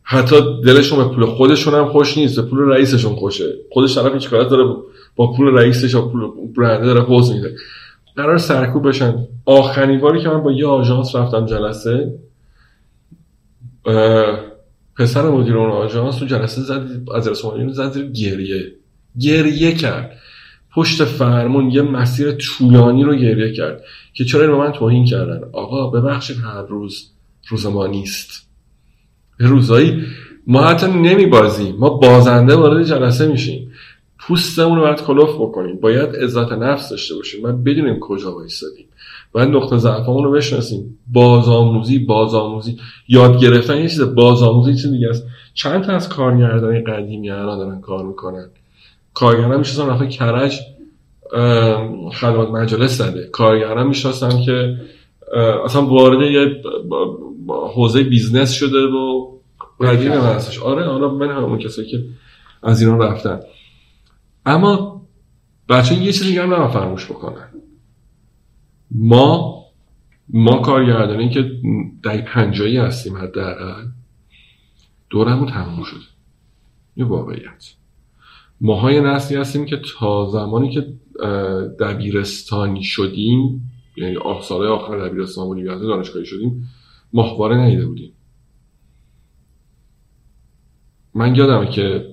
[0.03, 3.55] حتی دلشون به پول خودشون هم خوش نیست به پول رئیسشون خوشه.
[3.71, 4.65] خودش طرف هیچ داره
[5.17, 7.57] با پول رئیسش و پول برنده داره پوز میده.
[8.17, 9.27] قرار سرکوب بشن.
[9.45, 12.19] آخرین باری که من با یه آژانس رفتم جلسه
[14.97, 18.73] پسر مدیر اون آژانس تو جلسه زد از رسانه‌ای زد زیر گریه.
[19.21, 20.19] گریه کرد.
[20.75, 25.91] پشت فرمون یه مسیر طولانی رو گریه کرد که چرا این من توهین کردن؟ آقا
[25.91, 27.11] ببخشید هر روز
[27.49, 28.49] روز ما نیست.
[29.39, 30.03] روزایی
[30.47, 33.73] ما حتی نمی بازیم ما بازنده وارد جلسه میشیم.
[34.19, 35.77] پوستمون رو باید کلوف بکنیم.
[35.77, 37.43] باید عزت نفس داشته باشیم.
[37.43, 38.87] من بدونیم کجا وایستادیم
[39.37, 40.99] باید نقطه ضعفمون رو بشناسیم.
[41.13, 42.79] بازآموزی بازآموزی.
[43.09, 45.27] یاد گرفتن یه چیز بازآموزی چیز دیگه است.
[45.55, 48.47] چند تا از کارگردان قدیمی الان دارن کار می‌کنن.
[49.15, 50.61] کارگردان می‌شناسن رفته کرج
[52.13, 53.29] خدمات مجالس زده.
[53.33, 54.77] کارگردان می‌شناسن که
[55.65, 56.63] اصلا وارد یه
[57.49, 59.31] حوزه business شده و
[59.81, 62.05] قدیم هستش آره حالا من همون کسایی که
[62.63, 63.41] از ایران رفتن.
[64.47, 65.03] اما
[65.69, 67.49] بچه یه چیزی دیگه هم فرموش بکنن.
[68.91, 69.57] ما
[70.29, 71.51] ما کارگردانی که
[72.03, 73.87] در پنجایی هستیم حداقل
[75.11, 76.01] دورمون تموم شده
[76.97, 77.75] یه واقعیت.
[78.61, 80.87] ماهای نسلی هستیم که تا زمانی که
[81.81, 86.69] دبیرستانی شدیم یعنی سالهای آخر دبیرستان بودیم یا دانشگاهی شدیم
[87.13, 88.13] ماهواره ندیده بودیم.
[91.15, 92.11] من یادمه که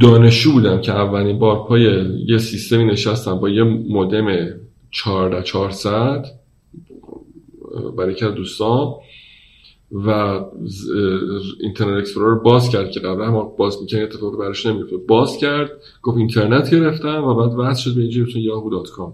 [0.00, 1.82] دانشجو بودم که اولین بار پای
[2.26, 4.26] یه سیستمی نشستم با یه مودم
[4.94, 6.26] 14 400
[7.98, 8.94] برای که دوستان
[9.92, 10.40] و
[11.60, 15.70] اینترنت اکسپلورر باز کرد که قبلا ما باز می‌کنه اتفاقی براش نمیفته باز کرد
[16.02, 19.12] گفت اینترنت گرفتم و بعد وصل شد به اینجا یاهو دات کام.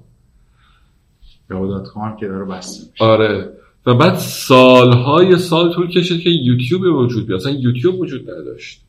[1.51, 3.53] یاهو دات کام که داره بسته آره.
[3.87, 7.41] و بعد سالهای سال طول کشید که یوتیوب وجود بیاد.
[7.41, 8.81] اصلا یوتیوب وجود نداشت.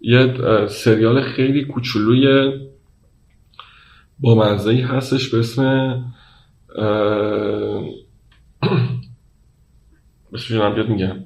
[0.00, 0.34] یه
[0.68, 2.52] سریال خیلی کوچولوی
[4.22, 5.62] با منزهی هستش به اسم
[10.34, 11.16] اسمشون بیاد میگم.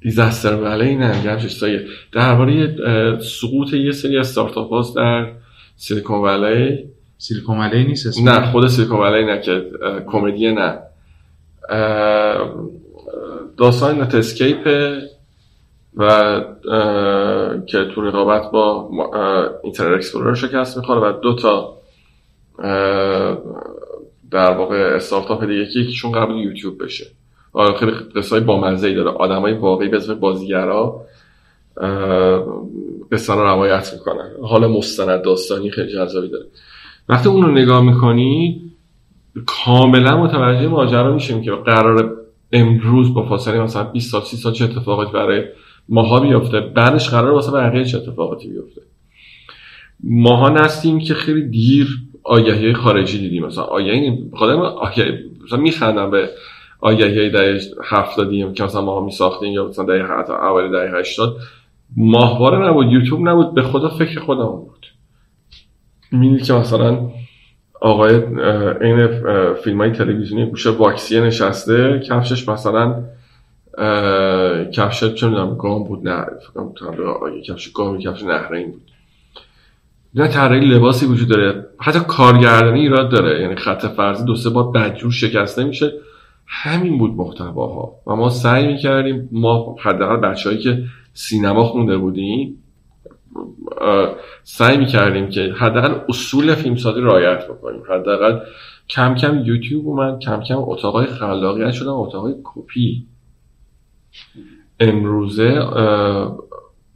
[0.00, 1.86] دیزاستر ولی نه همچه سایه.
[2.12, 2.76] درباره
[3.20, 5.32] سقوط یه سری از ستارتاپ هاست در
[5.76, 6.90] سیلیکون ولی.
[7.18, 9.70] سیلیکون ولی نیست نه خود سیلیکون ولی نه که
[10.06, 10.78] کمدی نه.
[13.56, 14.68] داستان نت اسکیپ
[15.96, 16.40] و
[17.66, 18.90] که تو رقابت با
[19.62, 21.76] Internet Explorer شکست می‌خوره و دو تا
[24.30, 27.06] در واقع استارتاپ دیگه که یکیشون قبل یوتیوب بشه.
[27.52, 29.10] آره خیلی قصه های بامزه داره.
[29.10, 31.00] آدم های واقعی به اسم بازیگرا
[33.12, 34.30] قصه رو روایت می‌کنن.
[34.42, 36.46] حال مستند داستانی خیلی جذابی داره.
[37.08, 38.62] وقتی اون رو نگاه می‌کنی
[39.46, 42.16] کاملا متوجه ماجرا میشیم که قرار
[42.52, 45.44] امروز با فاصله مثلا 20 سال 30 سال چه اتفاقاتی برای
[45.88, 46.60] ماها بیفته.
[46.60, 48.80] بعدش قرار واسه بقیه چه اتفاقاتی بیفته.
[50.04, 53.46] ماها نستیم که خیلی دیر آگهی خارجی دیدیم.
[53.46, 55.12] مثلا آگهی خودم آگهی
[55.44, 56.30] مثلا میخندم به
[56.80, 61.36] آگهی دهه 70 که مثلا ماها میساختیم یا مثلا دهه حتی اول دهه 80
[61.96, 62.92] ماهواره نبود.
[62.92, 63.54] یوتیوب نبود.
[63.54, 64.86] به خدا فکر خودم بود.
[66.12, 67.10] می‌دید که مثلا
[67.80, 68.14] آقای
[68.80, 69.08] این
[69.54, 72.02] فیلم های تلویزیونی گوشه واکسیه نشسته.
[72.08, 73.04] کفشش مثلا
[74.72, 76.72] کفش چه می‌دونم گام بود نه فکرم
[77.46, 78.82] کفش گامی کفش نهرین بود.
[80.14, 81.66] نه طراحی لباسی وجود داره.
[81.78, 83.40] حتی کارگردانی ایراد داره.
[83.40, 85.92] یعنی خط فرضی دو سه بار بدجور شکسته میشه.
[86.46, 87.92] همین بود محتواها.
[88.06, 90.82] و ما سعی می‌کردیم ما حداقل بچههایی که
[91.12, 92.62] سینما خونده بودیم
[94.42, 97.82] سعی می‌کردیم که حداقل اصول فیلمسازی رعایت بکنیم.
[97.90, 98.38] حداقل
[98.88, 103.06] کم کم یوتیوب اومد کم کم اتاقای خلاقیت شدن اتاقای کپی.
[104.80, 105.60] امروزه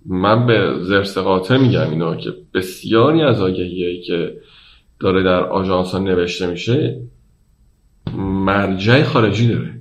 [0.06, 4.36] من به زرس قاطع میگم اینا که بسیاری از آگهیایی که
[5.00, 7.00] داره در آژانس ها نوشته میشه
[8.16, 9.74] مرجع خارجی داره.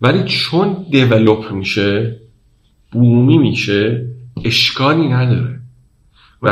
[0.00, 2.16] ولی چون دیولوپ میشه
[2.92, 4.06] بومی میشه
[4.44, 5.58] اشکالی نداره.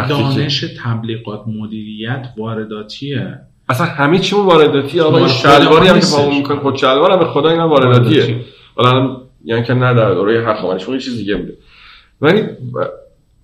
[0.08, 3.38] دانش تبلیغات مدیریت وارداتیه.
[3.68, 7.50] اصلا همه چیمون وارداتیه آقا شلواری هم که با می‌کنه خود شلوار هم به خدا
[7.50, 8.44] اینا وارداتیه.
[8.74, 11.52] حالا یعنی که نه در دوره هخامنشی یه چیز دیگه بوده.
[12.20, 12.42] ولی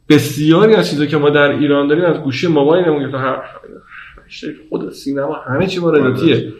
[0.09, 3.43] بسیاری از چیزایی که ما در ایران داریم از گوشی موبایل تا هر
[4.71, 6.53] خود سینما همه چی وارداتیه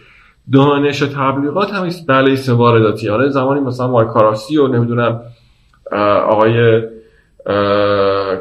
[0.53, 5.21] دانش و تبلیغات هم بله وارداتی حالا زمانی مثلا مایکاراسی و نمی‌دونم
[6.27, 6.83] آقای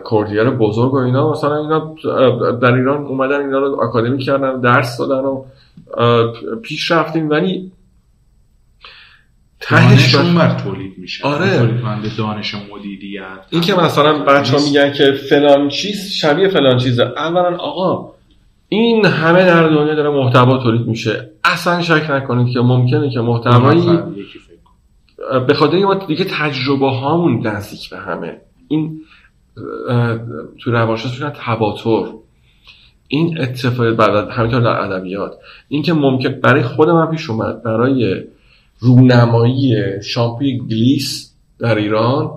[0.03, 1.95] کوردیر بزرگ و اینا مثلا اینا
[2.51, 5.43] در ایران اومدن اینا رو آکادمی کردن درس دادن و
[6.61, 7.29] پیش رفتیم.
[7.29, 7.71] ولی
[9.67, 11.27] تهش بر تولید میشه.
[11.27, 11.57] آره.
[11.57, 13.23] تولید دانش مدیریت.
[13.49, 17.03] این که مثلا بچه ها میگن که فلان چیز شبیه فلان چیزه.
[17.03, 18.11] اولا آقا
[18.69, 21.29] این همه در دنیا داره محتوا تولید میشه.
[21.43, 23.99] اصلا شک نکنید که ممکنه که محتوایی
[25.47, 28.37] به خاطر ما دیگه تجربه هامون نزدیک به همه.
[28.67, 29.01] این
[30.59, 32.05] تو روانشناسی میگن تباتر.
[33.07, 35.33] این اتفاق بعد همینطور در ادبیات.
[35.67, 38.23] این که ممکن برای خود من پیش اومد برای
[38.79, 42.31] رونمایی شامپوی گلیس در ایران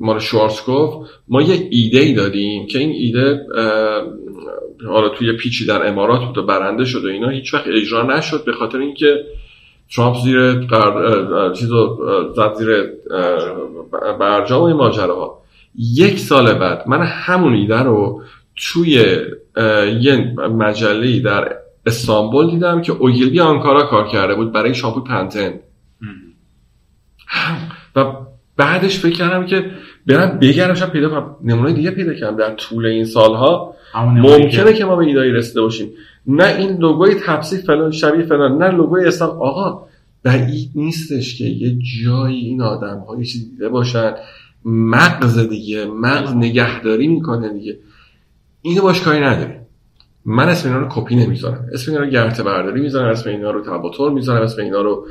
[0.00, 0.94] مال شوارسکوف
[1.28, 3.46] ما یه ایده ای دادیم که این ایده
[4.86, 8.44] حالا توی پیچی در امارات بود و برنده شد و اینا هیچ وقت اجرا نشد
[8.44, 9.24] به خاطر اینکه
[9.96, 11.52] ترامپ زیر قر...
[11.52, 11.98] چیزو
[12.36, 12.90] زد زیر
[14.20, 15.42] برجام این ماجراها.
[15.78, 18.22] یک سال بعد من همون ایده رو
[18.56, 18.90] توی
[20.00, 21.56] یه مجله در
[21.86, 25.60] استانبول دیدم که اوگیلبی آنکارا کار کرده بود برای شامپو پنتن.
[27.96, 28.04] و
[28.56, 29.70] بعدش فکر کردم که
[30.06, 31.36] برم بگردم پیدا کنم.
[31.44, 33.74] نمونه دیگه پیدا کردم در طول این سالها.
[33.94, 35.90] ممکنه که ما به ایدایی رسیده باشیم.
[36.26, 39.86] نه این لوگوی تپسی فلان شبیه فلان نه لوگوی اسلام آقا
[40.22, 44.14] بعید نیستش که یه جایی این آدم های چیزی دیده باشن.
[44.64, 47.78] مغز دیگه مغز نگهداری می‌کنه دیگه.
[48.62, 49.52] اینو باش کاری نداری
[50.24, 51.66] من اسم اینا رو کپی نمی‌ذارم.
[51.72, 53.10] اسم اینا رو گرته برداری می‌ذارم.
[53.10, 54.42] اسم اینا رو تباتور می‌ذارم.
[54.42, 55.06] اسم اینا رو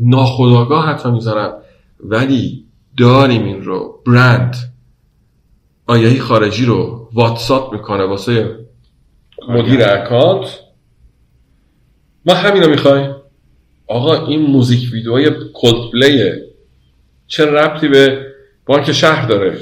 [0.00, 1.54] ناخداگاه حتی می‌ذارم.
[2.00, 2.64] ولی
[2.98, 4.02] داریم این رو.
[4.06, 4.56] برند
[5.86, 8.58] آیایی خارجی رو واتساپ می‌کنه واسه
[9.48, 10.60] مدیر اکانت.
[12.26, 13.14] ما همین رو می‌خوایم
[13.86, 16.38] آقا این موزیک ویدیوهای کلد
[17.26, 18.26] چه ربطی به
[18.66, 19.58] بانک شهر داره؟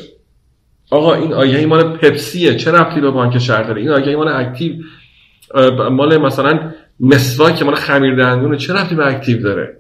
[0.91, 4.75] آقا این آیه مال پپسیه چه ربطی به بانک شهر داره؟ این آیه مال اکتیو
[5.91, 9.77] مال مثلا مسواک مال خمیر دندونه چه ربطی به اکتیو داره؟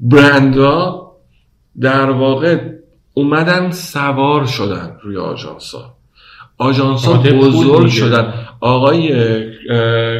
[0.00, 1.10] برندا
[1.80, 2.58] در واقع
[3.14, 5.94] اومدن سوار شدن روی آژانسا
[6.58, 8.34] آژانسا بزرگ شدن.
[8.60, 9.08] آقای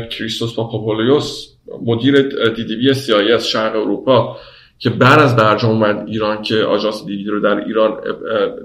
[0.09, 1.47] کریستوس پاپاپولوس
[1.87, 2.23] مدیر
[2.57, 4.37] دیدیبی سیایی از شرق اروپا
[4.79, 8.01] که بعد از برجام اومد ایران که آژانس دیدی رو در ایران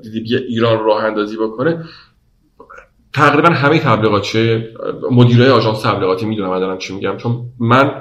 [0.04, 1.84] دیدیبی ایران راه اندازی بکنه
[3.16, 4.64] تقریبا همه تبلیغاتچی
[5.12, 7.92] مدیرای آژانس تبلیغاتی می‌دونم من دارم چی میگم چون من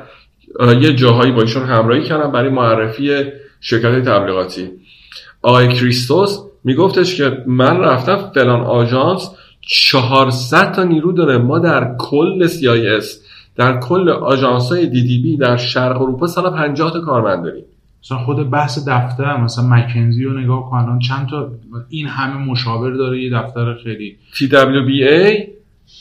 [0.80, 3.24] یه جاهایی با ایشون همراهی کردم برای معرفی
[3.60, 4.70] شرکت تبلیغاتی.
[5.42, 9.30] آقای کریستوس میگفتش که من رفتم فلان آژانس
[9.60, 11.38] 400 تا نیرو داره.
[11.38, 13.04] ما در کل CIS
[13.56, 17.64] در کل آژانس های دی دی بی در شرق اروپا سال 50 تا کارمند داریم.
[18.04, 21.52] مثلا خود بحث دفتر مثلا مکنزی رو نگاه کن چند تا
[21.88, 25.46] این همه مشاور داره یه دفتر خیلی تی دبلیو بی ای؟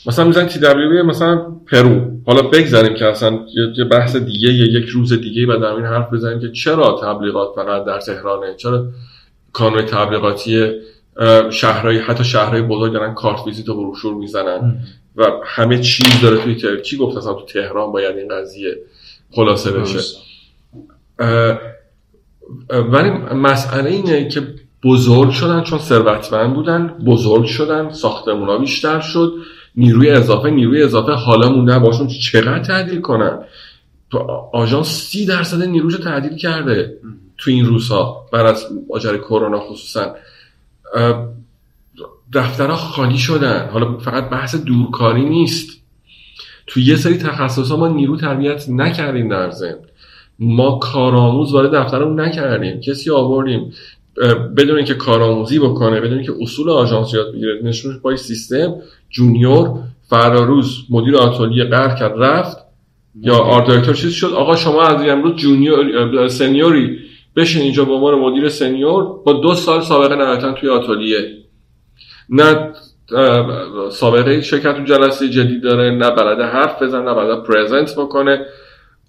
[0.06, 1.36] مثلا میزن تی دبلیو بی مثلا
[1.66, 2.10] پرو.
[2.26, 3.38] حالا بگذاریم که اصلا
[3.76, 7.84] یه بحث دیگه یک روز دیگه بعد در این حرف بزنیم که چرا تبلیغات فقط
[7.84, 8.86] در تهرانه چرا
[9.52, 10.70] کانون تبلیغاتی
[11.50, 14.76] شهرهای حتی شهرهای بزرگ دارن کارت ویزیت و بروشور می‌زنن
[15.16, 16.76] و همه چیز داره توی تهران.
[16.76, 18.76] کی گفت اصلا تو تهران باید این قضیه
[19.30, 19.98] خلاصه بشه؟
[22.70, 24.54] ولی مسئله اینه که
[24.84, 29.32] بزرگ شدن چون ثروتمند بودن بزرگ شدن ساختمونا بیشتر شد
[29.76, 32.06] نیروی اضافه نیروی اضافه حالا مونده باشون.
[32.06, 33.38] چقدر تعدیل کنن؟
[34.10, 34.18] تو
[34.52, 36.98] آژانس سی درصد نیروش تعدیل کرده
[37.38, 40.14] تو این روزها بعد از ماجرای کرونا خصوصا.
[42.32, 43.68] دفترها خالی شدن.
[43.68, 45.70] حالا فقط بحث دورکاری نیست.
[46.66, 49.78] تو یه سری تخصص ها ما نیرو تربیت نکردیم در ضمن.
[50.38, 52.80] ما کارآموز وارد دفترمون نکردیم.
[52.80, 53.72] کسی آوردیم
[54.56, 58.74] بدون اینکه کارآموزی بکنه بدون اینکه اصول آژانس یاد بگیره نشونش پای سیستم
[59.10, 59.70] جونیور
[60.08, 62.64] فردا روز مدیر آتلیه قهر کرد رفت.
[63.20, 66.98] یا art چیز شد؟ آقا شما از امروز junior senior ی
[67.36, 69.04] بشین اینجا به عنوان مدیر senior.
[69.24, 71.18] با دو سال سابقه نهایتا توی آتلیه
[72.28, 72.72] نه
[73.90, 78.46] سابقه شرکت تو جلسه جدید داره نه بلد حرف بزن نه بلد present بکنه.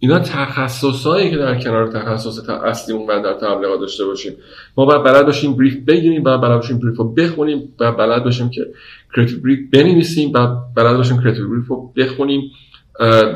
[0.06, 4.34] اینا تخصصهایی که در کنار تخصص اصلیمون باید در تبلیغات داشته باشیم.
[4.78, 8.50] ما باید بلد باشیم brief بگیریم باید بلد باشیم brief رو بخونیم باید بلد باشیم
[8.50, 8.68] که
[9.16, 12.52] creative brief بنویسیم باید بلد باشیم creative brief رو بخونیم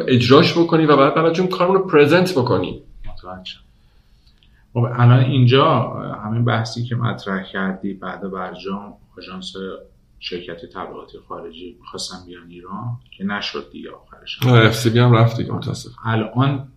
[0.07, 2.81] اجراش بکنیم و بعد بلد باشیم کارمون رو present بکنیم.
[4.73, 5.65] خب الان اینجا
[6.25, 9.53] همین بحثی که مطرح کردی بعد برجام آژانس
[10.19, 14.43] شرکت تبلیغاتی خارجی می‌خواستن بیان ایران که نشد دیگه آخرش.
[14.43, 16.67] FCB هم رفت دیگه متاسف الان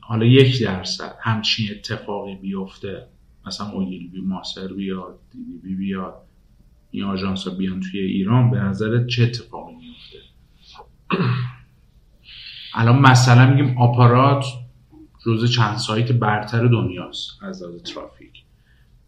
[0.00, 3.06] حالا یک درصد همچین اتفاقی بیفته.
[3.46, 6.14] مثلا بی ماسر بیاد DDB بیاد
[6.90, 10.18] این آژانس ها بیان توی ایران به نظرت چه اتفاقی میفته
[12.74, 14.44] الان مثلا میگیم آپارات
[15.26, 18.42] جزء چند سایت برتر دنیاست از لحاظ ترافیک.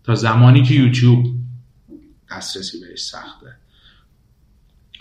[0.04, 1.26] تا زمانی که یوتیوب
[2.30, 3.56] دسترسی بهش سخته.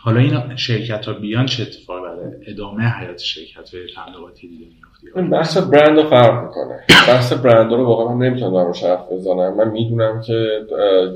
[0.03, 5.22] حالا این شرکت ها بیان چه اتفاقی برای ادامه حیات شرکت های تبلیغاتی دیگه میفته
[5.22, 6.80] بحث برند رو فرق می‌کنه.
[7.07, 9.57] بحث برند رو واقعا من نمی‌تونم در حرف بزنم.
[9.57, 10.68] من می‌دونم که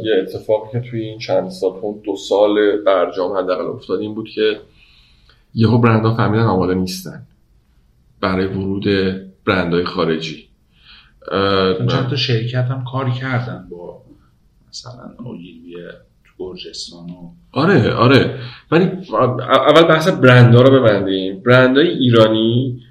[0.04, 1.72] یه اتفاقی که توی این چند سال
[2.04, 4.60] دو سال برجام حداقل افتاد این بود که
[5.56, 7.22] یهو برندها فهمیدن آماده نیستن
[8.22, 8.86] برای ورود
[9.46, 10.48] برندهای خارجی.
[11.90, 14.02] چند تا شرکت هم کار کردن با
[14.70, 15.76] مثلا اوگیلوی
[16.38, 18.40] گرجستان و آره آره.
[18.72, 18.90] ولی
[19.68, 21.44] اول بحث برندها رو ببندیم.
[21.46, 22.82] برندهای ایرانی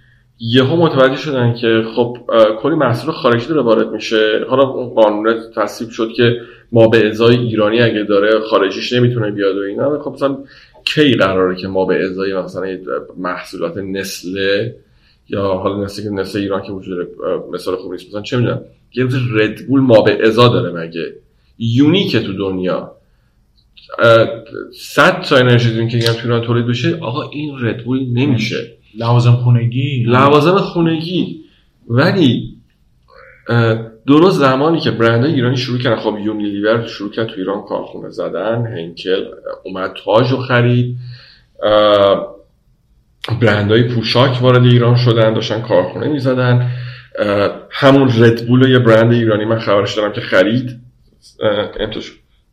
[0.41, 2.17] یهو متوجه شدن که خب
[2.59, 4.45] کلی محصول خارجی داره وارد میشه.
[4.49, 6.37] حالا اون قانون تصویب شد که
[6.73, 9.99] ما به ازای ایرانی اگه داره خارجیش نمی‌تونه بیاد و اینا.
[9.99, 10.37] خب مثلا
[10.85, 12.79] کی قراره که ما به ازای مثلا
[13.19, 14.77] محصولات نسله
[15.29, 18.09] یا حالا نسل که نسل ایران که وجود داره مثال خوب نیست.
[18.09, 18.61] مثلا چه می‌دونم
[18.95, 21.15] یه ردبول ما به ازا داره مگه؟
[21.59, 22.93] یونیکه تو دنیا.
[24.79, 26.99] صد تا انرژی درینک که تو ایران تولید بشه.
[27.01, 28.77] آقا این ردبول نمیشه.
[28.99, 31.41] لوازم خونگی؟ لوازم خونگی.
[31.89, 32.57] ولی
[34.07, 38.67] درست زمانی که برندهای ایرانی شروع کردن خب یونیلیور شروع کرد تو ایران کارخونه زدن
[38.67, 39.25] هنکل
[39.65, 40.97] اومد تاج رو خرید.
[43.41, 46.71] برندهای پوشاک وارد ایران شدن داشتن کارخونه می‌زدن.
[47.71, 50.81] همون ردبول یه برند ایرانی من خبرش دارم که خرید.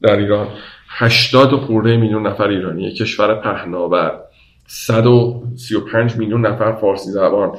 [0.01, 0.47] در ایران.
[0.97, 4.19] 80 خورده میلیون نفر ایرانی کشور پهناور.
[4.67, 7.51] 135 میلیون نفر فارسی زبان.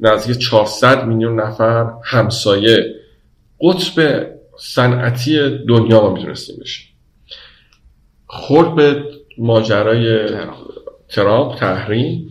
[0.00, 2.94] نزدیک 400 میلیون نفر همسایه.
[3.60, 4.26] قطب
[4.58, 6.86] صنعتی دنیا ما می‌تونستیم بشیم
[8.26, 9.04] خورد به
[9.38, 10.28] ماجرای
[11.08, 12.28] ترامپ تحریم.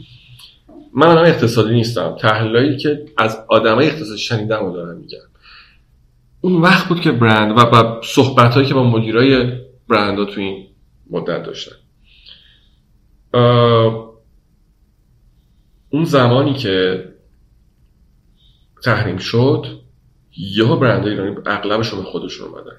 [0.93, 2.15] من آدم اقتصادی نیستم.
[2.15, 5.17] تحلیلایی که از آدمای اقتصادی شنیدم و دارم میگم.
[6.41, 9.51] اون وقت بود که برند و صحبت هایی که با مدیرای
[9.89, 10.67] برند ها تو این
[11.09, 11.75] مدت داشتن.
[15.89, 17.05] اون زمانی که
[18.83, 19.81] تحریم شد
[20.37, 22.77] یا برند ایرانی اغلبشون به خودشون اومدن.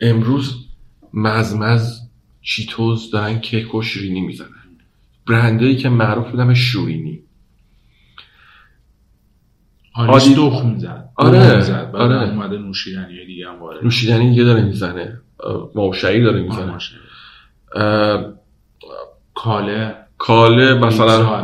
[0.00, 0.66] امروز
[1.14, 2.00] مزمز
[2.42, 4.48] چیتوز دارن کیک و شیرینی می‌زنن.
[5.26, 7.22] برندهایی که معروف بودن شورینی
[9.94, 11.12] آلیس دخم زد.
[11.16, 11.38] آره.
[11.92, 12.30] آره.
[12.30, 15.21] اومده نوشیدنی دیگه هم وارد نوشیدنی دیگه داره می‌زنه.
[15.74, 16.78] ماءالشعیر داره می‌زنه
[19.34, 19.94] کاله.
[20.18, 21.42] کاله مثلا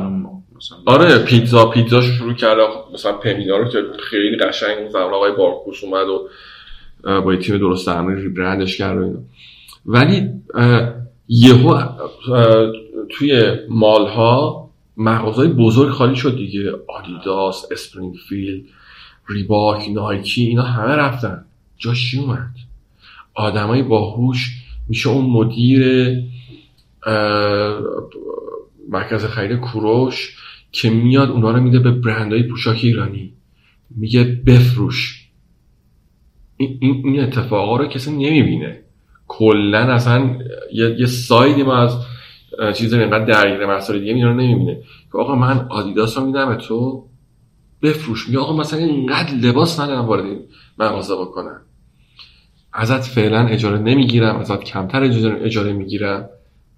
[0.87, 2.63] آره پیتزا پیتزا شروع کرده
[2.95, 3.79] مثلا پمینا رو که
[4.11, 6.29] خیلی قشنگ زمان آقای بارکوس اومد و
[7.21, 9.19] با تیم درست درمانی rebrand ش کرد و اینا.
[9.87, 10.31] ولی
[11.29, 11.83] یهو
[13.11, 16.73] توی mall ها مغازهای بزرگ خالی شد دیگه.
[16.89, 18.65] آدیداس اسپرینگفیلد
[19.29, 21.45] ریباک نایکی اینا همه رفتن.
[21.79, 22.51] جاش اومد؟
[23.39, 24.51] آدمای باهوش
[24.89, 26.13] میشه اون مدیر
[28.89, 30.37] مرکز خرید کوروش
[30.73, 33.33] که میاد اونا رو میده به برندهای پوشاک ایرانی.
[33.91, 35.29] میگه بفروش.
[36.57, 38.81] این, این اتفاقا رو کسی نمی‌بینه.
[39.29, 40.39] کلا اصلا
[40.73, 41.97] یه, یه سایدی ما از
[42.75, 44.83] چیز اینقدر درگیر مسائل دیگه رو نمی‌بینه.
[45.13, 47.05] که آقا من آدیداس رو میدم به تو
[47.83, 48.29] بفروش.
[48.29, 50.25] میگه آقا مثلا اینقدر لباس ندارم وارد
[50.79, 51.61] مغازه بکنم.
[52.79, 55.03] ازت فعلا اجاره نمی‌گیرم ازت کمتر
[55.43, 56.29] اجاره, می‌گیرم.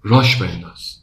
[0.03, 0.97] راش بنداز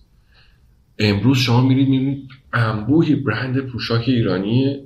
[0.99, 4.77] امروز شما میرید می‌بینید انبوهی برند پوشاک ایرانی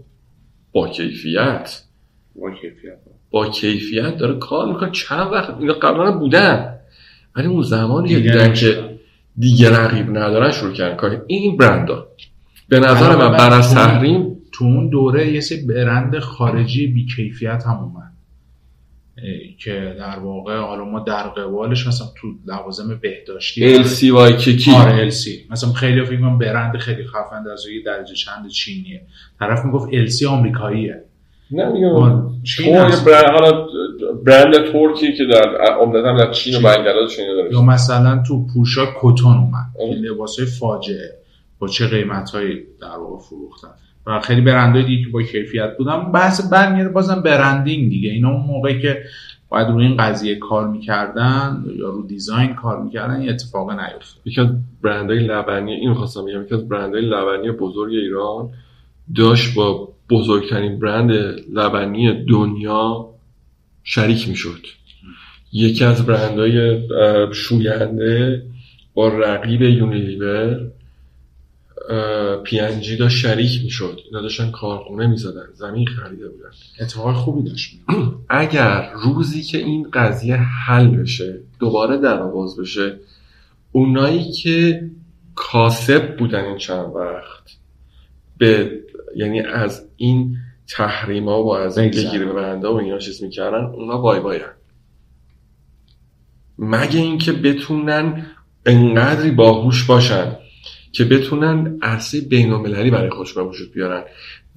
[0.73, 1.83] با کیفیت.
[2.37, 2.99] با کیفیت.
[3.31, 4.91] با کیفیت داره کار می‌کنه.
[4.91, 6.75] چند وقت اینا قبلا بودن.
[7.37, 8.99] ولی اون زمانی دیدن که
[9.39, 10.97] دیگه رقیب ندارن شروع کردن.
[10.97, 12.09] کار این برندا
[12.69, 17.65] به نظر من بر از تحریم تو اون دوره یه سری برند خارجی بی کیفیت
[17.67, 18.12] هم اومد.
[19.59, 24.71] که در واقع حالا ما در قبالش مثلا تو لوازم بهداشتی ال سی وای کیکی
[24.71, 29.03] آره ال سی مثلا خیلی فکر کنم برند خیلی خفن در یه درجه چند چینیه.
[29.39, 31.05] طرف می‌گفت ال سی آمریکاییه.
[31.51, 31.95] نه میگم
[33.07, 33.67] برند حالا
[34.27, 37.53] برند ترکی که در عمدتا در چین و بنگلادش داره.
[37.53, 39.97] یا مثلا تو پوشاک کتون اومد.
[40.01, 41.23] لباسای فاجعه.
[41.59, 43.69] با چه قیمتهایی در واقع فروختن؟
[44.07, 46.13] و خیلی برندهای دیگه که با کیفیت بودن.
[46.13, 48.11] بحث برمیاره بازم برندینگ دیگه.
[48.11, 49.03] اینا اون موقعی که
[49.49, 54.23] باید روی این قضیه کار می‌کردن یا رو دیزاین کار می‌کردن این اتفاق نیفتاد.
[54.25, 54.49] یکی از
[54.83, 58.51] برندهای لبنی این خواستم بگم یکی از برندهای لبنی بزرگ ایران
[59.17, 61.11] داشت با بزرگترین برند
[61.53, 63.09] لبنی دنیا
[63.85, 64.67] شریک می‌شد.
[65.53, 66.83] یکی از برندهای
[67.33, 68.43] شوینده
[68.95, 70.61] با رقیب یونیلیور
[72.45, 74.01] پی جی داشت شریک می‌شد.
[74.05, 75.47] اینا داشتن کارخونه می‌زدن.
[75.55, 76.51] زمین خریده بودن.
[76.81, 77.79] اتفاق خوبی داشت.
[78.29, 82.99] اگر روزی که این قضیه حل بشه دوباره در آواز بشه
[83.73, 84.83] اونایی که
[85.35, 87.57] کاسب بودن این چند وقت
[88.39, 88.81] به
[89.17, 90.37] یعنی از این
[90.69, 92.33] تحریما و از این بگیری به
[92.69, 94.43] و اینا چیز می‌کردن اونا بای باین
[96.59, 98.27] مگه اینکه بتونن
[98.67, 100.37] انقدری باهوش باشن
[100.93, 104.05] که بتونن عرصه بینالمللی برای خودش به وجود بیارن.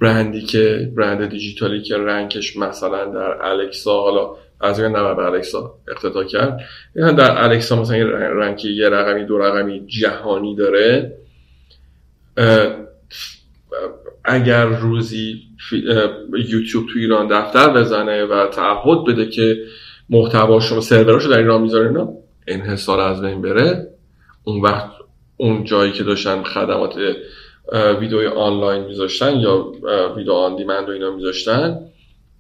[0.02, 5.74] برندی که برند دیجیتالی که رنگش مثلا در الکسا حالا از این نبر به الکسا
[5.92, 6.60] اقتدا کرد.
[6.96, 11.18] یعنی در الکسا مثلا یه رنگی یه رقمی دو رقمی جهانی داره.
[14.26, 15.42] اگر روزی
[16.50, 19.58] یوتیوب تو ایران دفتر بزنه و تعهد بده که
[20.10, 22.10] محتوا شما سروراشو در ایران می‌ذاره اینا
[22.48, 23.88] انحصار از بین بره
[24.44, 24.95] اون وقت
[25.38, 26.96] اون جایی که داشتن خدمات
[28.00, 29.72] ویدیو آنلاین میذاشتن یا
[30.16, 31.80] ویدیو آن دیمند و اینا میذاشتن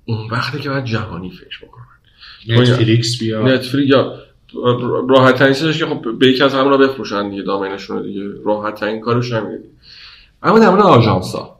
[0.05, 1.85] اون وقتی که باید جهانی فکر بکنن
[2.47, 4.13] نتفلیکس بیا نتفلیکس یا
[5.09, 8.21] راحت ترین که خب به یکی از همون بفروشن دیگه دامینشون دیگه.
[8.45, 9.59] راحت ترین کارش همینه
[10.43, 11.59] اما در مورد آژانس ها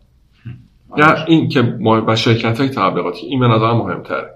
[0.97, 4.29] یا این که ما شرکت های تبلیغاتی این به نظر مهمتره.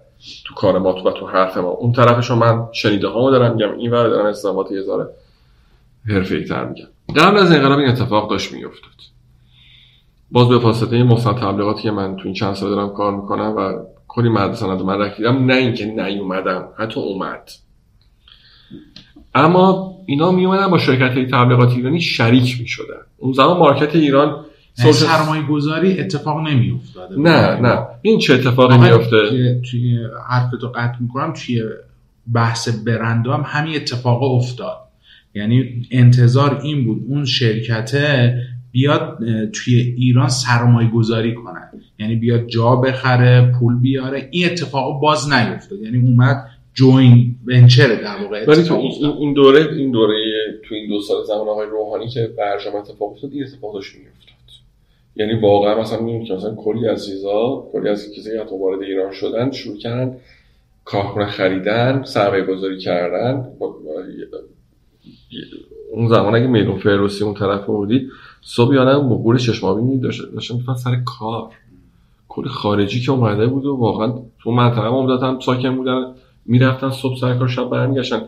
[0.45, 1.69] تو کار ما تو و تو حرف ما.
[1.69, 3.77] اون طرفشو من شنیده ها دارم میگم.
[3.77, 5.09] این ور دارم استفاده یه ذره
[6.09, 6.87] حرفه تر میگم.
[7.15, 8.91] قبل از انقلاب این اتفاق داشت میافتاد.
[10.31, 13.55] باز به واسطه این مستند تبلیغاتی که من تو این چند سال دارم کار می‌کنم
[13.57, 13.73] و
[14.07, 17.49] کلی مدرسه من مدرک دیدم نه اینکه نیومدم حتی اومد.
[19.35, 24.45] اما اینا می با شرکت های تبلیغاتی ایرانی شریک می شدن اون زمان مارکت ایران
[24.77, 27.87] یعنی سرمایه گذاری اتفاق نمی افتاده نه نه.
[28.01, 29.99] این چه اتفاقی می افته توی
[30.29, 31.63] حرف تو قطع می‌کنم توی
[32.33, 34.88] بحث برندو هم همین اتفاق افتاد.
[35.33, 38.35] یعنی انتظار این بود اون شرکته
[38.71, 39.17] بیاد
[39.53, 41.59] توی ایران سرمایه گذاری کنه.
[41.99, 44.27] یعنی بیاد جا بخره پول بیاره.
[44.31, 45.79] این اتفاق باز نیفتاد.
[45.79, 48.75] یعنی اومد جوین ونچر در واقع ولی تو
[49.19, 50.15] این دوره این دوره
[50.63, 54.19] تو این دو سال زمان آقای روحانی که برجام اتفاق افتاد این اتفاق داشت میافتاد.
[55.15, 59.11] یعنی واقعا مثلا می‌بینیم که مثلا کلی از چیزا کلی از کسایی که وارد ایران
[59.11, 60.17] شدن شروع کردن
[60.85, 63.47] کارخونه خریدن سرمایه گذاری کردن
[65.93, 68.07] اون زمان اگه میدون فروسی اون طرف بودی
[68.41, 71.49] صبح یادم مقور چشمابینی داشت داشتن سر کار.
[72.27, 76.13] کل خارجی که اومده بود و واقعا تو منطقه هم ساکن بودن
[76.45, 78.21] می‌رفتن صبح سر کار شب برمیگشتن.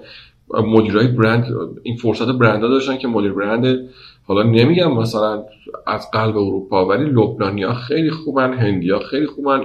[0.53, 1.45] مدیرای برند
[1.84, 3.90] این فرصت برندها داشتن که مدیر برند
[4.27, 5.43] حالا نمیگم مثلا
[5.88, 9.61] از قلب اروپا ولی لبنانی خیلی خوبن هندی ها خیلی خوبن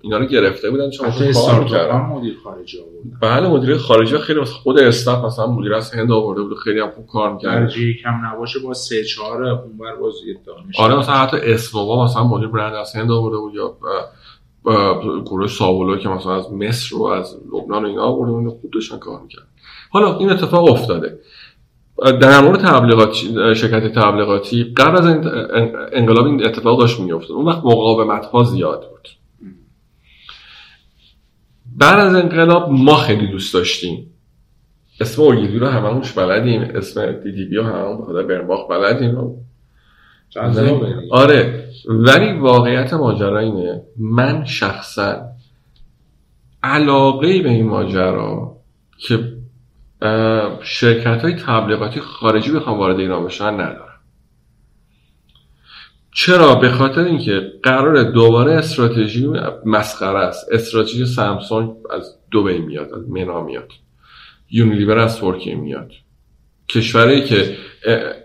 [0.00, 4.78] اینا رو گرفته بودن چون کار کردن مدیر خارجی آوردن بله مدیر خارجی خیلی خود
[4.78, 7.52] استاف مثلا مدیر از هند آورده بود خیلی هم خوب کار می‌کرد.
[8.02, 10.14] کم نباشه با سه چهار اونور باز
[10.46, 13.76] دانش آره مثلا حتی اسمووا مثلا مدیر برند از هند آورده بود یا
[15.24, 18.98] گروه ساولو که مثلا از مصر و از لبنان و اینا آورده بود خوب داشتن
[18.98, 19.46] کار می‌کرد
[19.90, 21.18] حالا این اتفاق افتاده.
[22.04, 23.14] در مورد تبلیغات
[23.54, 25.06] شرکت تبلیغاتی قبل از
[25.92, 27.36] انقلاب این اتفاق داشت میافتاد.
[27.36, 29.08] اون وقت مقاومت ها زیاد بود.
[31.76, 34.10] بعد از انقلاب ما خیلی دوست داشتیم.
[35.00, 39.16] اسم اوگیلی رو هممونش بلدیم اسم دیدی بی همون بخاطر برنباخ بلدیم.
[41.10, 41.64] آره.
[41.88, 45.22] ولی واقعیت ماجرا اینه من شخصا
[46.62, 48.56] علاقه به این ماجرا
[48.98, 49.32] که
[50.62, 53.96] شرکت های تبلیغاتی خارجی بخوام وارد ایران بشن ندارم
[56.16, 59.28] چرا؟ به خاطر اینکه قرار دوباره استراتژی
[59.64, 60.52] مسخره است.
[60.52, 63.72] استراتژی سامسونگ از دبی میاد از منا میاد.
[64.50, 65.92] یونیلیور از ترکیه میاد.
[66.68, 67.56] کشوری که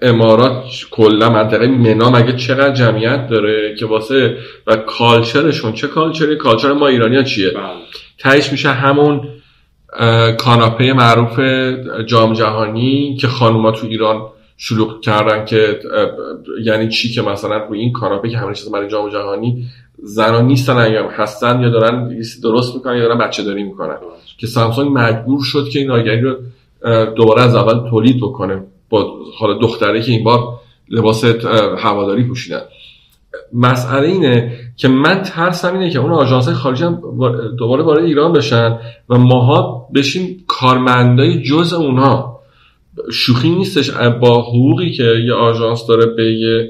[0.02, 4.38] امارات کلا منطقه منا مگه چقدر جمعیت داره که واسه
[4.68, 7.64] و کالچرشون چه کالچری کالچر ما ایرانی ها چیه؟ بله.
[8.20, 9.41] تهش میشه همون
[10.38, 11.40] کاناپه معروف
[12.06, 14.22] جام جهانی که خانوما تو ایران
[14.58, 15.80] شلوغ کردن که
[16.64, 19.66] یعنی چی که مثلا روی این کاناپه که همه چیز برای جام جهانی
[20.04, 23.96] زنان نیستن یا هستن یا دارن درست می‌کنن یا دارن بچه داری می‌کنن.
[24.38, 26.36] که سامسونگ مجبور شد که این آگهی رو
[27.16, 30.40] دوباره از اول تولید بکنه با حالا دختره که این بار
[30.90, 31.24] لباس
[31.78, 32.62] هواداری پوشیدن
[33.54, 37.02] مسئله اینه که من ترسم اینه که اون آژانس خارجی هم
[37.60, 38.80] دوباره وارد ایران بشن
[39.10, 42.42] و ماها بشیم کارمندای جز اونها.
[43.12, 46.70] شوخی نیستش با حقوقی که یه آژانس داره به یه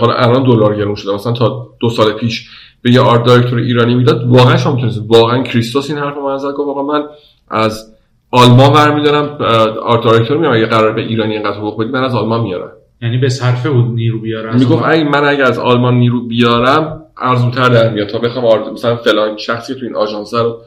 [0.00, 2.48] حالا الان دلار گرون شده مثلا تا دو سال پیش
[2.82, 6.58] به یه art director ایرانی می‌داد واقعا شما می‌تونید واقعا کریستوس این حرف من گفت
[6.58, 7.04] واقعا من
[7.48, 7.94] از
[8.30, 9.38] آلمان برمیدارم
[9.82, 13.18] art director میام اگه قرار به ایرانی اینقدر حقوق بدی من از آلمان میارم یعنی
[13.18, 17.90] به صرفه بود نیرو بیارم می‌گفت اگه من اگه از آلمان نیرو بیارم ارزونتر در
[17.90, 18.68] میاد تا بخوام art...
[18.68, 20.62] مثلا فلان شخصی تو این آژانس رو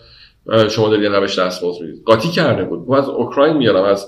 [0.69, 2.03] شما دارید روش دستمزد می‌دید.
[2.05, 2.85] قاطی کرده بود.
[2.85, 4.07] بود از اوکراین میارم از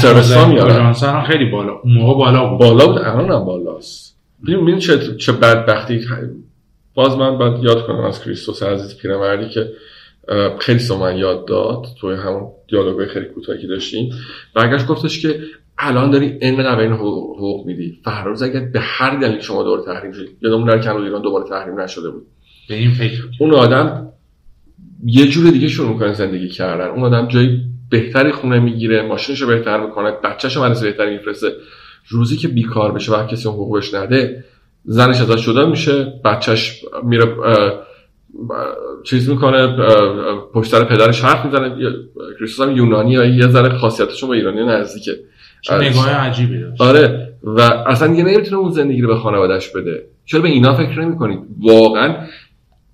[0.00, 1.22] سربستان میارم.
[1.26, 2.58] خیلی بالا اون موقع بالا بود.
[2.58, 2.98] بالا بود.
[2.98, 4.16] الان هم بالاست.
[4.48, 6.00] ببین چه چه بدبختی.
[6.94, 9.68] باز من باید یاد کنم از کریستوس عزیز پیرمردی که
[10.60, 14.10] خیلی من یاد داد توی همون دیالوگای خیلی کوتاهی که داشتیم.
[14.54, 15.40] برگشت گفتش که
[15.78, 17.98] الان داری اینقدر به این حقوق میدی.
[18.04, 21.80] فردا اگر به هر دلیل شما دوباره تحریم شدی یادمون در کنار ایران دوباره تحریم
[21.80, 22.26] نشده بود.
[22.68, 23.22] به این فکر.
[23.40, 24.08] اون آدم
[25.04, 26.86] یه جور دیگه شروع می‌کنه زندگی کردن.
[26.86, 31.52] اون آدم جایی بهتری خونه می‌گیره ماشینشو بهتر می‌کنه بچه‌شو مدرسه بهتری میفرسته.
[32.08, 34.44] روزی که بیکار بشه و کسی اون حقوقش نده
[34.84, 37.24] زنش ازش جدا میشه بچهش میره
[39.04, 39.76] چیز می‌کنه
[40.54, 41.76] پشت سر پدرش حرف می‌زنه.
[42.38, 45.12] کریستوس هم یونانی یا یه ذره خاصیتشون با ایرانی نزدیکه.
[45.80, 46.80] نگاه عجیبی داشت.
[46.80, 47.28] آره.
[47.42, 50.04] و اصلا دیگه نمی‌تونه اون زندگی رو به خانوادهش بده.
[50.24, 52.16] چرا به اینا فکر نمی کنید واقعا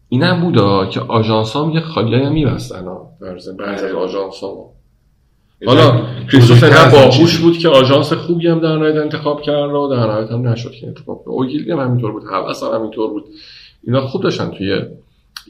[0.08, 2.84] این هم بودا که آژانس ها میگه خالی هم میبستن
[3.58, 4.70] بعضی از آژانس ها
[5.66, 6.00] حالا
[6.32, 10.30] کریستوف نه باهوش بود که آژانس خوبی هم در نهایت انتخاب کرد و در نهایت
[10.30, 13.24] هم نشد که انتخاب کنه اوگیلی هم همینطور بود حوث هم همینطور بود.
[13.82, 14.82] اینا خوب داشتن توی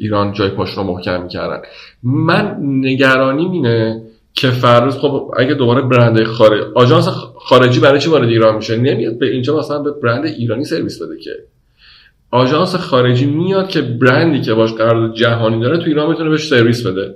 [0.01, 1.63] ایران جای پاش رو محکم می‌کردن.
[2.03, 4.03] من نگرانی مینه
[4.35, 7.09] که فرض خب اگه دوباره برند خارج آژانس
[7.39, 11.19] خارجی برای چی وارد ایران میشه؟ نمیاد به اینجا مثلا به برند ایرانی سرویس بده
[11.21, 11.31] که.
[12.31, 16.87] آژانس خارجی میاد که برندی که باش قرارداد جهانی داره تو ایران می‌تونه بهش سرویس
[16.87, 17.15] بده.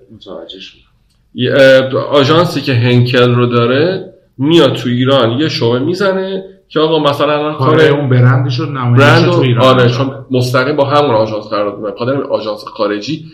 [2.11, 7.55] آژانسی که هنکل رو داره میاد تو ایران یه شعبه می‌زنه که آقا مثلا الان
[7.55, 12.23] کار اون برند شد برند تو ایران آره چون مستقیم با همون آژانس قرار داره
[12.23, 13.25] آژانس خارجی.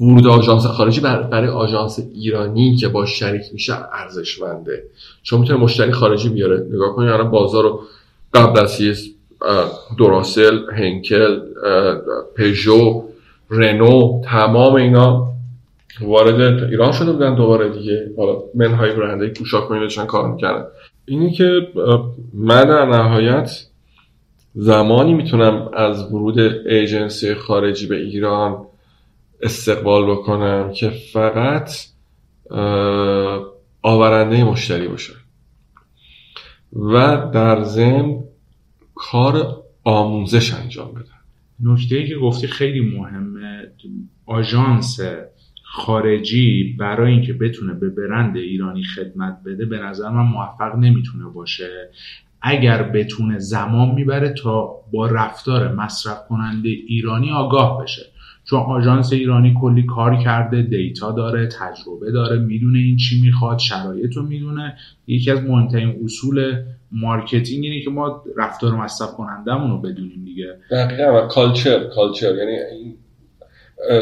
[0.00, 4.82] ورود آژانس خارجی برای آژانس ایرانی که با شریک میشه ارزشمنده.
[5.22, 6.66] چون می‌تونه مشتری خارجی بیاره.
[6.72, 7.80] نگاه کنید الان بازار رو
[8.34, 8.80] قبل از
[9.98, 11.40] دوراسل هنکل
[12.36, 13.02] پژو
[13.50, 15.26] رنو تمام اینا
[16.00, 18.10] وارد ایران شده بودن دوباره دیگه.
[18.16, 20.64] حالا منهای برنده کوشا کنید داشتن کار می‌کردن.
[21.10, 21.68] اینی که
[22.34, 23.66] من در نهایت
[24.54, 28.66] زمانی می‌تونم از ورود ایجنسی خارجی به ایران
[29.42, 31.72] استقبال بکنم که فقط
[33.82, 35.12] آورنده مشتری باشه
[36.72, 38.24] و در ضمن
[38.94, 41.20] کار آموزش انجام بدن
[41.72, 43.72] نکته که گفتی خیلی مهمه
[44.26, 45.00] آژانس
[45.72, 51.90] خارجی برای اینکه بتونه به برند ایرانی خدمت بده به نظر من موفق نمی‌تونه باشه.
[52.42, 58.02] اگر بتونه زمان می‌بره تا با رفتار مصرف کننده ایرانی آگاه بشه.
[58.44, 64.16] چون آژانس ایرانی کلی کار کرده دیتا داره تجربه داره می‌دونه این چی می‌خواد شرایط
[64.16, 64.76] رو می‌دونه.
[65.06, 66.62] یکی از مهمترین اصول
[66.92, 70.56] marketing اینه که ما رفتار مصرف کنندمون رو بدونیم دیگه.
[70.70, 72.94] دقیقا و culture culture یعنی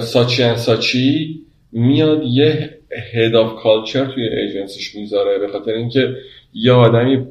[0.01, 1.41] Saatchi Saatchi
[1.73, 2.79] میاد یه
[3.13, 6.17] head of culture توی ایجنسیش می‌ذاره به خاطر اینکه
[6.55, 7.27] یه آدمی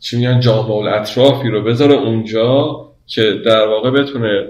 [0.00, 4.46] چی میگن جامع اطرافی رو بذاره اونجا که در واقع بتونه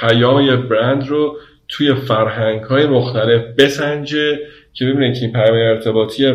[0.00, 1.36] پیام برند رو
[1.68, 4.38] توی فرهنگ های مختلف بسنجه
[4.72, 6.32] که ببینید که این پیام ارتباطی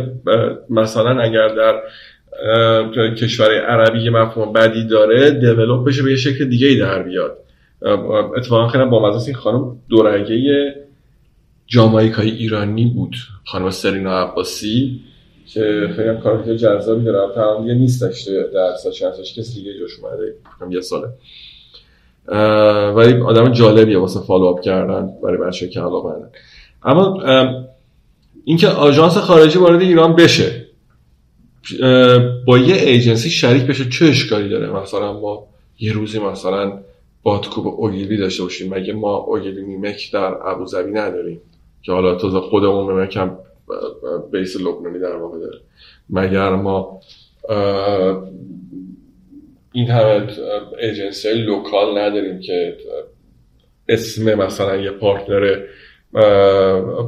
[0.69, 1.81] مثلا اگر در
[3.15, 7.38] کشور عربی مفهوم بدی داره دیولوب بشه به یه شکل دیگه ای در بیاد.
[8.38, 10.76] اتفاقا خیلی با مزاس این خانم دورگه
[11.68, 13.15] جامایکای ایرانی بود.
[13.45, 15.02] خانم سرینا عباسی
[15.48, 17.35] که خیلی هم کار جذابی داره.
[17.35, 20.35] تمام دیگه نیست داشته در سال چند کسی دیگه جوش اومده.
[20.76, 21.07] یه ساله.
[22.95, 26.10] ولی آدم جالبیه واسه فالو کردن برای بچه که علاقه
[26.84, 27.23] اما
[28.45, 30.65] اینکه آژانس خارجی وارد ایران بشه.
[32.48, 35.48] با یه ایجنسی شریک بشه چه اشکالی داره؟ مثلا ما
[35.80, 36.80] یه روزی مثلا
[37.24, 38.73] بادکوبه Ogilvy داشته باشیم.
[38.73, 41.41] مگه ما Ogilvy Memac در ابوظبی نداریم؟
[41.84, 43.38] که حالا تازه خودمون Memac هم
[44.32, 45.60] base لبنانی در واقع داره.
[46.10, 46.99] مگر ما
[49.72, 50.27] این همه
[50.80, 52.77] agency های local نداریم که
[53.89, 55.60] اسم مثلا یه partner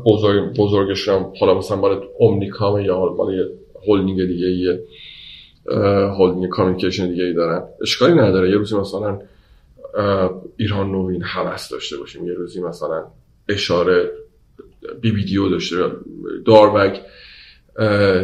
[0.06, 3.46] بزرگ بزرگش هم حالا مثلا مال Omnicom یا مال یه
[3.88, 4.80] هولدینگ دیگه یه
[6.08, 7.64] هولدینگ communication دیگه ای دارن.
[7.82, 8.50] اشکالی نداره.
[8.50, 9.20] یه روزی مثلا
[10.58, 12.28] ایران نوین حوست داشته باشیم.
[12.28, 13.04] یه روزی مثلا
[13.50, 14.12] اشاره
[15.02, 15.76] BBDO داشته
[16.46, 16.94] داروگ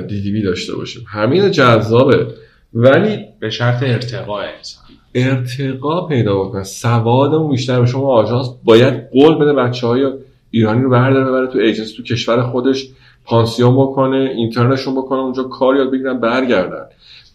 [0.08, 1.06] DDB داشته باشیم.
[1.08, 2.28] همین جذابه.
[2.74, 4.84] ولی به شرط ارتقاء انسان.
[5.16, 6.64] ارتقا پیدا بکنه.
[6.64, 10.12] سوادمون بیشتر به شما آژانس باید قول بده بچه های
[10.52, 12.90] ایرانی رو برداره ببره تو ایجنسی تو کشور خودش
[13.26, 16.86] پانسیون بکنه intern شون بکنه اونجا کار یاد بگیرن برگردن.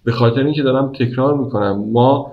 [0.05, 2.32] به خاطر اینکه دارم تکرار می‌کنم ما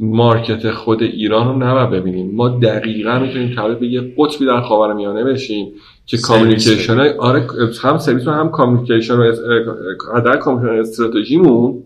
[0.00, 2.34] market خود ایران رو نباید ببینیم.
[2.34, 5.72] ما دقیقا می‌تونیم تبدیل به یه قطبی در خاورمیانه بشیم
[6.06, 7.46] که communication آره
[7.82, 9.32] هم سرویس هم communication و
[10.16, 11.82] هم در communication استراتژیمون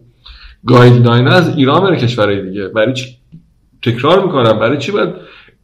[0.66, 2.68] guideline از ایران بره کشورهای دیگه.
[2.68, 3.16] برای چی
[3.82, 5.14] تکرار می‌کنم؟ برای چی باید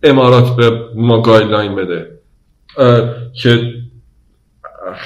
[0.03, 2.11] امارات به ما guideline بده؟
[3.43, 3.75] که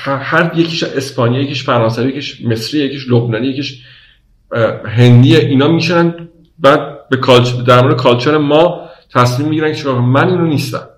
[0.04, 3.82] هر یکیش اسپانیا یکیش فرانسوی یکیش مصری یکیش لبنانی یکیش
[4.84, 6.28] هندی اینا میشینن.
[6.58, 7.16] بعد به
[7.66, 10.88] در مورد culture ما تصمیم می‌گیرن که من اینو نیستم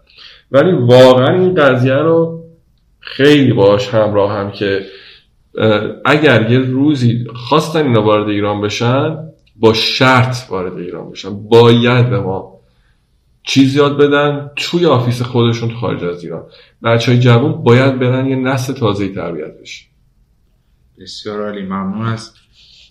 [0.51, 2.45] ولی واقعا این قضیه رو
[3.01, 4.87] خیلی باش همراه هم که
[6.05, 9.17] اگر یه روزی خواستن اینا وارد ایران بشن
[9.57, 11.49] با شرط وارد ایران بشن.
[11.49, 12.61] باید به ما
[13.43, 16.43] چیز یاد بدن توی آفیس خودشون خارج از ایران.
[16.83, 19.85] بچه های جوان باید برن یه نسل تازه تربیت بشه
[21.01, 21.63] بسیار عالی.
[21.63, 22.33] ممنون از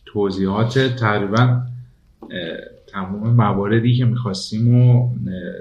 [0.05, 0.79] توضیحات.
[0.79, 1.61] تقریبا
[2.93, 5.15] تمام مواردی که می‌خواستیم و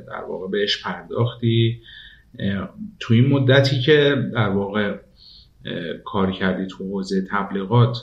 [0.09, 1.80] در واقع بهش پرداختی.
[3.00, 4.96] توی این مدتی که در واقع
[6.04, 7.98] کار کردی تو حوزه تبلیغات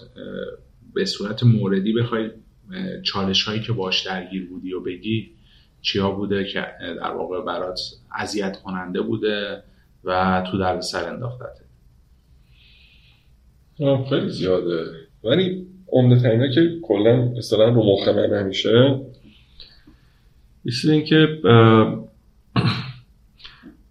[0.94, 2.30] به صورت موردی بخوای
[3.04, 5.32] چالش هایی که باش درگیر بودی و بگی
[5.82, 7.80] چیا بوده که در واقع برات
[8.16, 9.64] اذیت کننده بوده
[10.04, 11.64] و تو در سر انداختته؟
[14.10, 14.86] خیلی زیاده.
[15.24, 19.02] ولی عمده ترینا که کلا اصطلاح رو مخ من همیشه
[20.66, 21.28] این که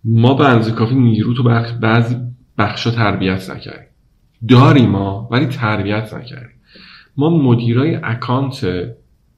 [0.05, 1.43] ما به کافی نیرو تو
[1.81, 2.17] بعضی
[2.59, 3.89] بخش تربیت نکردیم.
[4.49, 6.57] داریم ما ولی تربیت نکردیم.
[7.17, 8.67] ما مدیرای account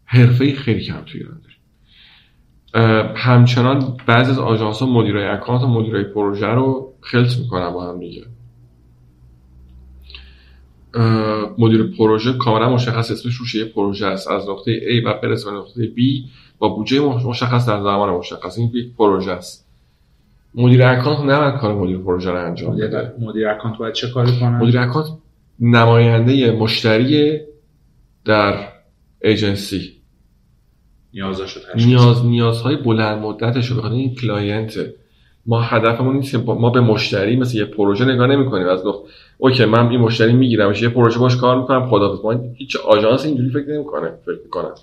[0.04, 1.56] حرفه خیلی کم توی ایران داریم.
[3.16, 8.00] همچنان بعضی از آژانس ها مدیرای account و مدیرای پروژه رو خلط می‌کنن با هم
[8.00, 8.24] دیگه.
[11.58, 14.28] مدیر پروژه کاملا مشخص اسمش روش یه پروژه است.
[14.28, 15.98] از نقطه A و برسه به نقطه B.
[16.60, 18.58] با بودجه مشخص در زمان مشخص.
[18.58, 19.66] این یک پروژه است.
[20.54, 23.12] مدیر account نباید کار مدیر پروژه رو انجام بده.
[23.20, 25.06] مدیر account باید چه کاری کنه؟ مدیر account
[25.60, 27.40] نماینده مشتری
[28.24, 28.54] در
[29.22, 29.92] ایجنسی.
[31.14, 34.72] نیازاشو نیاز نیازهای بلند مدتش رو بخاطر این client.
[35.46, 38.66] ما هدفمون نیست ما به مشتری مثل یه پروژه نگاه نمی‌کنیم.
[38.68, 39.08] از نقطه
[39.38, 43.50] OK من این مشتری می‌گیرم یه پروژه باش کار می‌کنم خدا ما هیچ آژانس اینجوری
[43.50, 44.74] فکر نمی‌کنه فکر می‌کنم.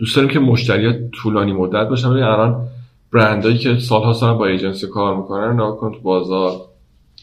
[0.00, 2.68] دوست داریم که مشتری طولانی مدت باشن ولی الان
[3.12, 6.52] برندایی که سالها سال با ایجنسی کار می‌کنن نه کن تو بازار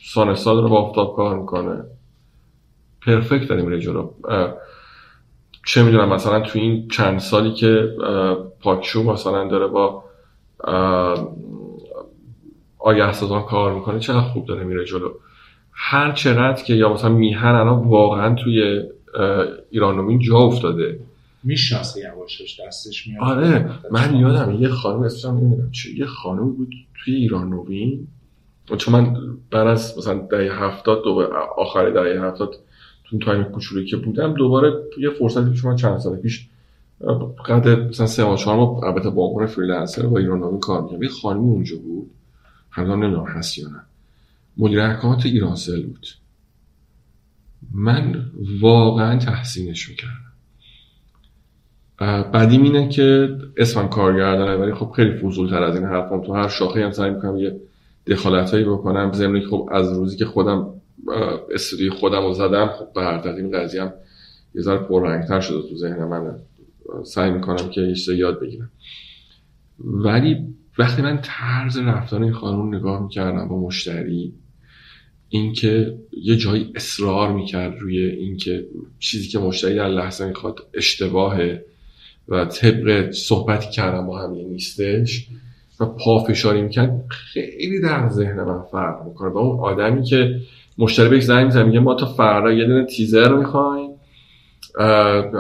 [0.03, 1.83] سال سال رو با آفتاب کار می‌کنه.
[3.05, 4.09] پرفکت داریم میره جلو.
[5.65, 7.89] چه می‌دونم مثلا تو این چند سالی که
[8.61, 10.03] پاکشو مثلا داره با
[12.79, 15.09] آگه سازان کار می‌کنه چقدر خوب داره میره جلو.
[15.71, 18.83] هر چقدر که یا مثلا میهن الان واقعا توی
[19.71, 20.99] ایران نوین جا افتاده.
[21.43, 23.23] می‌شناسه یواشش دستش میاد.
[23.23, 28.07] آره من یادم یه خانم اسمش نمی‌دونم چه یه خانم بود توی ایران نوین.
[28.77, 29.17] چون من
[29.51, 32.55] بعد از مثلا دهه هفتاد دو آخر دهه هفتاد
[33.03, 36.47] تو time کوچولی که بودم دوباره یه فرصتی پیش من چند سال پیش
[37.45, 41.03] قد مثلا سه ماه چهار ماه البته با عنوان freelancer با ایران نوین کار می‌کردم.
[41.03, 42.11] یه خانمی اونجا بود
[42.71, 43.81] هنوز نمی‌دونم هست یا نه.
[44.57, 46.07] مدیر account ایرانسل بود.
[47.71, 48.25] من
[48.61, 50.26] واقعا تحسینش می‌کردم.
[51.99, 56.47] بعدیم اینه که اسمم کارگردانه ولی خب خیلی فضول تر از این حرفم تو هر
[56.47, 57.59] شاخه هم سعی می‌کنم یه
[58.07, 60.73] دخالت هایی بکنم زمینی خب از روزی که خودم
[61.53, 63.93] استودیوی خودم رو زدم خب به هر این قضیه هم
[64.55, 66.35] یه ذره پررنگتر شده تو ذهن من.
[67.03, 68.71] سعی می‌کنم که یه یاد بگیرم.
[69.79, 70.37] ولی
[70.77, 74.33] وقتی من طرز رفتار این خانم نگاه می‌کردم با مشتری
[75.29, 78.65] اینکه یه جایی اصرار می‌کرد روی اینکه
[78.99, 81.65] چیزی که مشتری در لحظه می‌خواد اشتباهه
[82.29, 85.27] و طبق صحبتی کردم با هم نیستش
[85.79, 89.29] و پافشاری می‌کرد خیلی در ذهن من فرق می‌کنه.
[89.29, 90.35] با اون آدمی که
[90.77, 93.89] مشتری بهش زنگ می‌زنه میگه ما تا فردا یه دونه تیزر می‌خوایم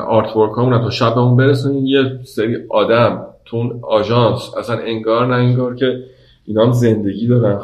[0.07, 1.85] آرت ورک همون تا شب اون برسونیم.
[1.85, 6.03] یه سری آدم تو اون آژانس اصلا انگار نه انگار که
[6.45, 7.59] اینا هم زندگی دارن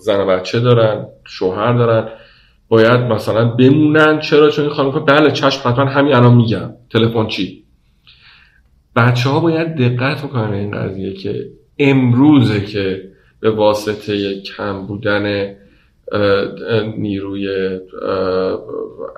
[0.00, 2.08] زن و بچه دارن شوهر دارن.
[2.68, 4.20] باید مثلا بمونن.
[4.20, 6.70] چرا؟ چون این خانم بله چشم حتما همین الان میگم.
[6.90, 7.61] تلفن چی؟
[8.96, 15.54] بچه ها باید دقت بکنن این قضیه که امروزه که به واسطه کم بودن
[16.96, 17.48] نیروی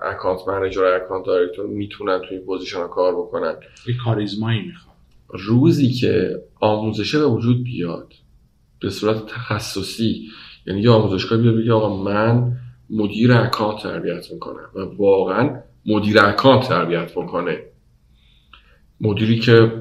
[0.02, 3.54] account manager account director می‌تونن توی position کار بکنن.
[3.88, 4.96] یه کاریزمایی می‌خواد.
[5.28, 8.12] روزی که آموزشه به وجود بیاد
[8.80, 10.28] به صورت تخصصی
[10.66, 12.52] یعنی یه آموزشگاه بیاد بگه آقا من
[12.90, 17.58] مدیر اکانت تربیت می‌کنم و واقعا مدیر اکانت تربیت می‌کنه
[19.04, 19.72] مدیری که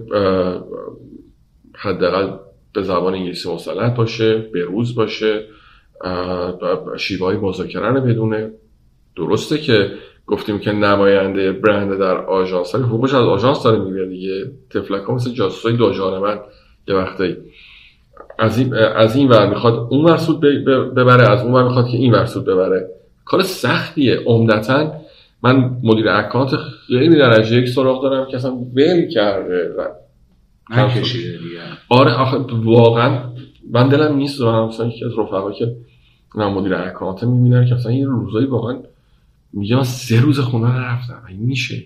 [1.76, 2.38] حداقل
[2.74, 5.46] به زبان انگلیسی مسلط باشه بروز باشه
[6.98, 8.52] شیوه های مذاکره رو بدونه.
[9.18, 9.92] درسته که
[10.28, 14.52] گفتیم که نماینده برند در آژانس های حقوقش از آژانس داره میگه دیگه.
[14.70, 16.40] تفلک ها مثل جاسوسای دو من
[16.88, 17.38] یه وقتی
[18.40, 20.40] از این از این ور می‌خواد اون ور سود
[20.96, 22.90] ببره از اون ور می‌خواد که این ور سود ببره.
[23.26, 24.20] کار سختیه.
[24.26, 24.92] عمدتا
[25.44, 26.56] من مدیر اکانت
[26.88, 29.88] خیلی درجه یک سراغ دارم که اصلا ول کرده و
[31.90, 33.20] آره آخه واقعا
[33.72, 35.76] من دلم نیست دارم مثلا یکی از رفقا که
[36.36, 38.78] من مدیر اکانت می‌بینم که اصلا یه روزایی واقعا
[39.54, 41.24] میگه من سه روز خونه رفتم.
[41.28, 41.84] این میشه.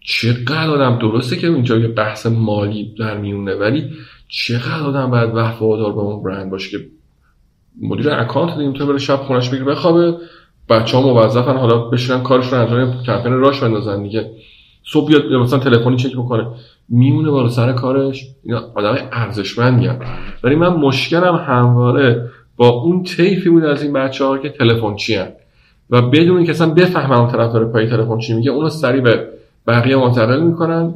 [0.00, 3.90] چقدر آدم درسته که اینجا یه بحث مالی در میونه ولی
[4.28, 6.86] چقدر آدم باید وفادار به اون برند باشه که
[7.82, 9.64] مدیر اکانت دیگه می‌تونه بره شب خونش بگیره.
[9.64, 10.16] بخوابه
[10.70, 14.30] بچه ها موظفن حالا بشینن کارش رو انجام کمپین راش بندازن دیگه.
[14.84, 16.46] صبح بیاد مثلا تلفنی چک بکنه.
[16.88, 18.26] میمونه بالا سر کارش.
[18.44, 19.90] اینا آدم ارزشمندی
[20.44, 25.18] ولی من مشکلم همواره با اون طیفی بود از این بچه ها که تلفن چی
[25.90, 29.28] و بدون اینکه اصلا بفهمم اون طرف داره پای تلفن چی میگه اونو سریع به
[29.66, 30.94] بقیه منتقل می‌کنن.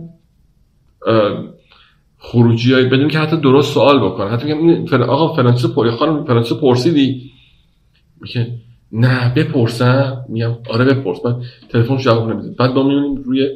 [2.18, 4.28] خروجی های بدون که حتی درست سوال بکنن.
[4.28, 5.02] حتی میگم.
[5.02, 7.30] آقا فلانچه پوری خانم فلانچه پرسیدی؟
[8.20, 8.46] میگه
[8.94, 11.36] نه بپرسم میگم آره بپرس بعد
[11.68, 12.50] تلفن جواب نمیده.
[12.58, 13.48] بعد ما میونیم روی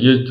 [0.00, 0.24] یه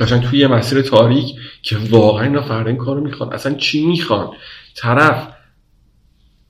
[0.00, 3.32] قشنگ توی یه مسیر تاریک که واقعا اینا فردا این کارو می‌خوان.
[3.32, 4.28] اصلا چی می‌خوان؟
[4.76, 5.28] طرف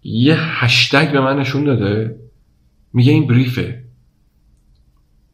[0.05, 2.20] یه هشتگ به من نشون داده
[2.93, 3.82] میگه این بریفه.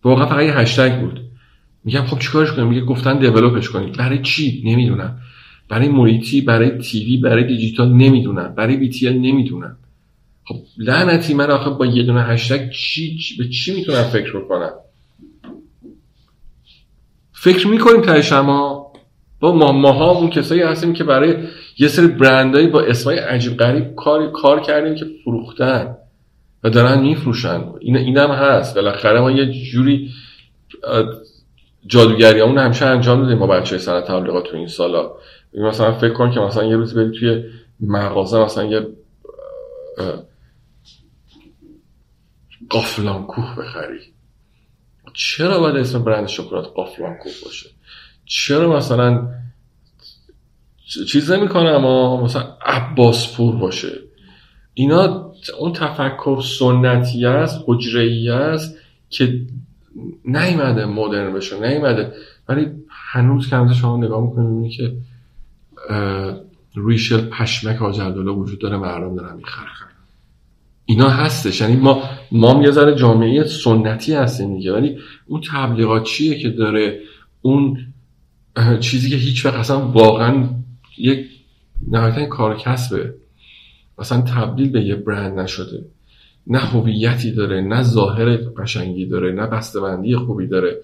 [0.05, 1.21] واقعا فقط یه هشتگ بود.
[1.85, 3.93] میگم خب چیکارش کنیم؟ میگه گفتن دیولپش کنیم.
[3.93, 5.19] برای چی؟ نمی‌دونم.
[5.69, 8.55] برای محیطی برای تیوی برای دیجیتال نمی‌دونم.
[8.55, 9.77] برای بیتیل نمی‌دونم.
[10.44, 14.73] خب لعنتی من آخه با یه دونه هشتگ چی به چی می‌تونم فکر بکنم؟
[17.32, 18.93] فکر می‌کنیم تایش اما
[19.40, 21.36] با ما ماها اون کسایی هستیم که برای
[21.78, 25.97] یه سری برندهایی با اسمای عجیب غریب کار کار کردیم که فروختن
[26.64, 27.64] و دارن میفروشن.
[27.81, 28.74] این اینم هست.
[28.74, 30.10] بالاخره ما یه جوری
[31.86, 35.12] جادوگری اون همیشه انجام دادیم ما بچه صنعت تبلیغات تو این سالا.
[35.55, 37.44] مثلا فکر کن که مثلا یه روز بری توی
[37.81, 38.86] مغازه مثلا یه
[42.71, 44.01] قافلان کوه بخری.
[45.15, 47.71] چرا باید اسم برند شکلات قافلان کوه باشه؟
[48.25, 49.29] چرا مثلا
[51.09, 53.93] چیز نمی‌کنه اما مثلا عباس پور باشه؟
[54.75, 58.77] اینا اون تفکر سنتی است حجره است
[59.11, 59.41] که
[60.25, 62.13] نیومده مدرن بشه نیومده.
[62.49, 64.97] ولی هنوز که شما نگاه می‌کنید که
[66.77, 69.82] ریشل پشمک حاج وجود داره مردم دارن می‌خرن.
[70.85, 71.61] اینا هستش.
[71.61, 72.03] یعنی ما
[72.33, 74.73] ما یه ذره جامعه سنتی هستیم دیگه.
[74.73, 77.01] ولی اون تبلیغات چیه که داره؟
[77.43, 77.79] اون
[78.81, 80.49] چیزی که هیچ وقت اصلا واقعا
[80.99, 81.27] یک
[81.91, 83.15] نهایتا کار کسبه.
[83.99, 85.85] اصلا تبدیل به یه برند نشده.
[86.47, 90.77] نه هویتی داره نه ظاهر قشنگی داره نه بسته‌بندی خوبی داره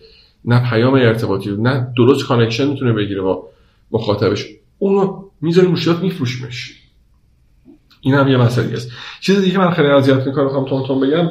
[0.44, 3.48] نه پیام ارتباطی نه درست connection می‌تونه بگیره با
[3.90, 4.46] مخاطبش.
[4.78, 6.74] اونو می‌ذاریم رو شیت میفروشیمش.
[8.00, 8.90] این هم یه مسئله است.
[9.20, 11.30] چیز دیگه من خیلی اذیت می‌کنه بخوام تون تون بگم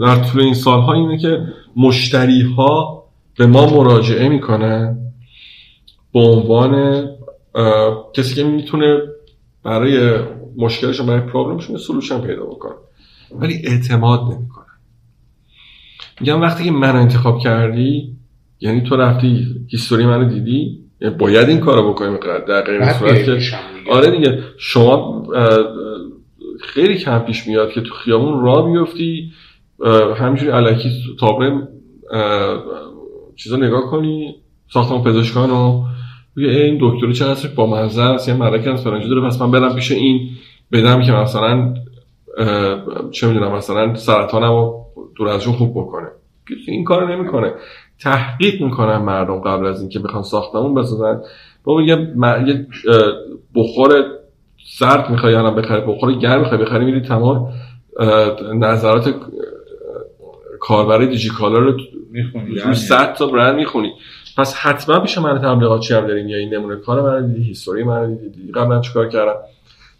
[0.00, 1.38] در طول این سالها اینه که
[1.76, 3.04] مشتری ها
[3.38, 4.98] به ما مراجعه می‌کنن
[6.12, 7.04] به عنوان
[8.14, 8.98] کسی که می‌تونه
[9.64, 10.18] برای
[10.56, 12.74] مشکلشون برای پرابلمشون سلوشن پیدا بکنه.
[13.32, 14.64] ولی اعتماد نمی‌کنن.
[16.20, 18.16] میگم وقتی که من انتخاب کردی
[18.60, 22.18] یعنی تو رفتی هیستوری منو دیدی باید این کارو بکنیم
[22.48, 23.38] در غیر صورت که
[23.90, 25.26] آره دیگه شما
[26.60, 29.32] خیلی کم پیش میاد که تو خیابون را بیفتی
[30.16, 30.90] همینجوری علکی
[31.20, 31.68] تابره
[33.36, 34.34] چیزا نگاه کنی
[34.72, 35.84] ساختمان پزشکان و
[36.36, 39.92] این دکتر چه با منظر است یه ملکه از فرنجی داره پس من برم پیش
[39.92, 40.30] این
[40.72, 41.74] بدم که مثلا
[43.10, 44.86] چه می‌دونم مثلا سرطانم رو
[45.16, 46.08] دور ازشون خوب بکنه.
[46.66, 47.52] این کار نمی‌کنه.
[48.02, 51.20] تحقیق می‌کنن مردم قبل از اینکه بخوان ساختمون بسازن.
[51.64, 52.16] با یه
[53.54, 54.04] بخور
[54.78, 57.52] سرد می‌خوای یا بخری بخور گرم می‌خوای بخری میری تمام
[58.54, 59.14] نظرات
[60.60, 61.76] کاربر دیجیکالا رو
[62.10, 63.92] می‌خونی رو 100 تا برند می‌خونی.
[64.36, 67.84] پس حتما پیش من تبلیغات چی هم داریم؟ یا این نمونه کار من دیدی هیستوری
[67.84, 69.34] من دیدی قبلا چیکار کردم؟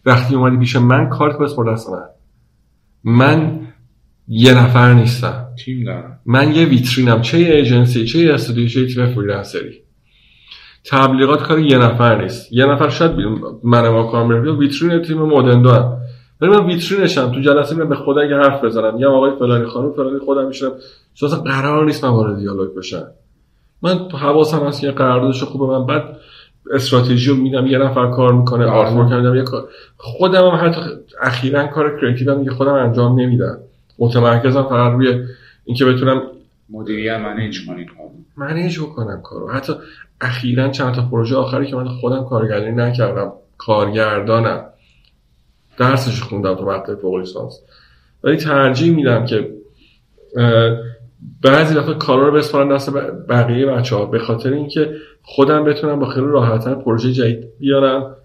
[0.07, 2.03] وقتی اومدی پیش من کارت بسپر دست من.
[3.05, 3.61] من
[4.29, 5.47] یه نفر نیستم.
[5.65, 6.19] تیم دارم.
[6.27, 9.83] من یه ویترینم چه یه ایجنسی چه یه استودیو چه تیم freelancer ی.
[10.85, 12.53] تبلیغات کار یه نفر نیست.
[12.53, 13.13] یه نفر شاید
[13.65, 15.71] من ما کار ویترین تیم مدرن دو
[16.41, 17.33] ولی من ویترینشم.
[17.33, 20.73] تو جلسه میرم به خود اگه حرف بزنم یا آقای فلانی خانم فلانی خودم میشم.
[21.15, 23.07] چون اصلا قرار نیست من وارد دیالوگ بشم.
[23.83, 25.79] من حواسم هست که قراردادش خوبه.
[25.79, 26.17] من بعد
[26.75, 29.69] استراتژی رو میدم یه نفر کار می‌کنه artwork یه کار.
[29.97, 30.81] خودم هم حتی
[31.23, 33.59] اخیرا کار کریتیو که خودم انجام نمیدم.
[33.99, 35.25] متمرکزم فقط روی
[35.65, 36.23] اینکه بتونم
[36.71, 37.87] مدیریت منیج کنی
[38.37, 39.73] منیج بکنم کارو؟ حتی
[40.21, 44.65] اخیرا چند تا پروژه آخری که من خودم کارگردانی نکردم کارگردانم.
[45.79, 47.61] درسش خوندم تو مقطع فوق لیسانس.
[48.25, 49.51] ولی ترجیح میدم که
[51.43, 52.91] بعضی دفعه کارا رو بسپارن دست
[53.29, 58.17] بقیه بچه ها به خاطر اینکه خودم بتونم با خیلی راحتتر پروژه جدید بیارم.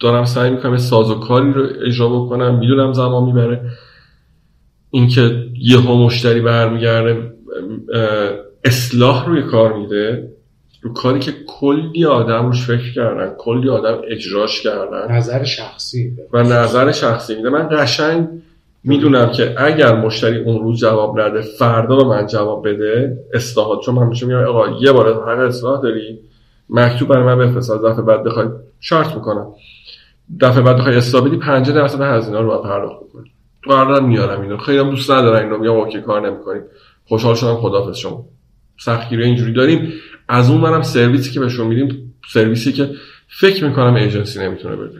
[0.00, 2.58] دارم سعی می‌کنم ساز و کاری رو اجرا بکنم.
[2.58, 3.70] می‌دونم زمان می‌بره.
[4.94, 7.32] اینکه یهو مشتری برمیگرده
[8.64, 10.32] اصلاح روی کار میده
[10.82, 15.16] رو کاری که کلی آدم روش فکر کردن کلی آدم اجراش کردن.
[15.16, 17.48] نظر شخصی و نظر شخصی میده.
[17.50, 18.28] من قشنگ
[18.84, 23.94] می‌دونم که اگر مشتری اون روز جواب نده فردا به من جواب بده اصلاحات چون
[23.94, 26.18] من میشه میگم آقا یه بار هر اصلاح داری
[26.70, 28.46] مکتوب برای من بفرست دفعه بعد بخوای
[28.80, 29.46] شارژت می‌کنم.
[30.40, 33.33] دفعه بعد بخوای اصلاح بدی 50 درصد هزینه رو پرداخت کنی
[33.66, 34.56] قرارداد میارم اینو.
[34.56, 35.58] خیلی هم دوست ندارن اینو.
[35.58, 36.62] میگم okay کار نمی‌کنیم.
[37.04, 38.24] خوشحال شدم خدافظ شما.
[38.80, 39.92] سختگیری اینجوری داریم.
[40.28, 42.90] از اون منم سرویسی که بهشون میدیم سرویسی که
[43.40, 44.98] فکر می‌کنم ایجنسی نمی‌تونه بده.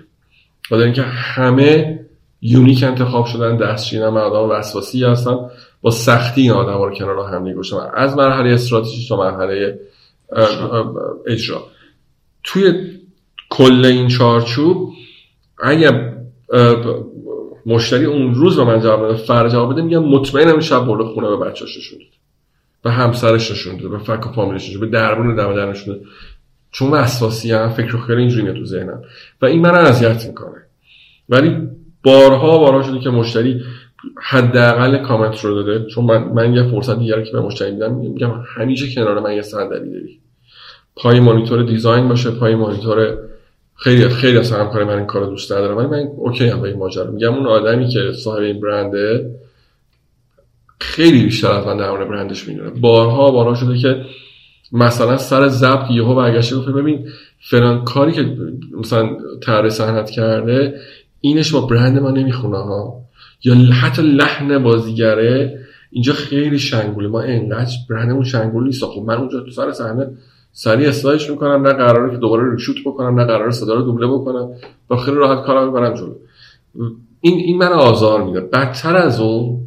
[0.70, 2.00] با اینکه همه
[2.42, 5.36] unique انتخاب شدن دستچین هم آدم وسواسی هستن.
[5.82, 9.78] با سختی این آدم رو کنار هم می‌کوشم از مرحله استراتژی تا مرحله
[11.26, 11.62] اجرا.
[12.44, 12.90] توی
[13.50, 14.92] کل این چارچوب
[15.62, 16.14] اگر
[17.66, 21.28] مشتری اون روز به من جواب بده فردا جواب بده میگم مطمئنم شب برده خونه
[21.28, 22.08] به بچه‌اش نشون داد.
[22.82, 26.00] به همسرش نشون داد به فک و فامیلش نشون به دربون دم در نشون
[26.70, 29.02] چون وسواسی هم فکر خیلی اینجوری میاد تو ذهنم.
[29.42, 30.62] و این من اذیت می‌کنه.
[31.28, 31.68] ولی
[32.02, 33.60] بارها بارها شده که مشتری
[34.22, 35.86] حداقل کامنت رو داده.
[35.86, 39.42] چون من من یه فرصت دیگه که به مشتری میدم میگم همیشه کنار من یه
[39.42, 40.20] صندلی داری.
[40.96, 43.18] پای مانیتور دیزاین باشه پای مانیتور
[43.76, 46.78] خیلی خیلی از همکار من این کارو دوست ندارم ولی من اوکی هم به این
[46.78, 47.34] ماجرا میگم.
[47.34, 49.30] اون آدمی که صاحب این برنده
[50.80, 52.70] خیلی بیشتر از من در برندش می‌دونه.
[52.70, 54.04] بارها بارها شده که
[54.72, 57.08] مثلا سر ضبط یهو برگشته گفت ببین
[57.40, 58.36] فلان کاری که
[58.78, 60.80] مثلا طرح صنعت کرده
[61.20, 63.00] اینش با برند ما نمی‌خونه ها.
[63.44, 65.58] یا حتی لحن بازیگره
[65.90, 67.08] اینجا خیلی شنگوله.
[67.08, 68.84] ما انقدر برندمون شنگول نیست.
[68.84, 70.10] خب من اونجا تو سر صحنه
[70.56, 74.50] سریع اصلاحش می‌کنم نه قراره که دوباره ریشوت بکنم نه قراره صدا رو دوبله بکنم.
[74.88, 76.14] با خیلی راحت کارم می‌برم جلو.
[77.20, 78.40] این این من آزار میده.
[78.40, 79.60] بدتر از اون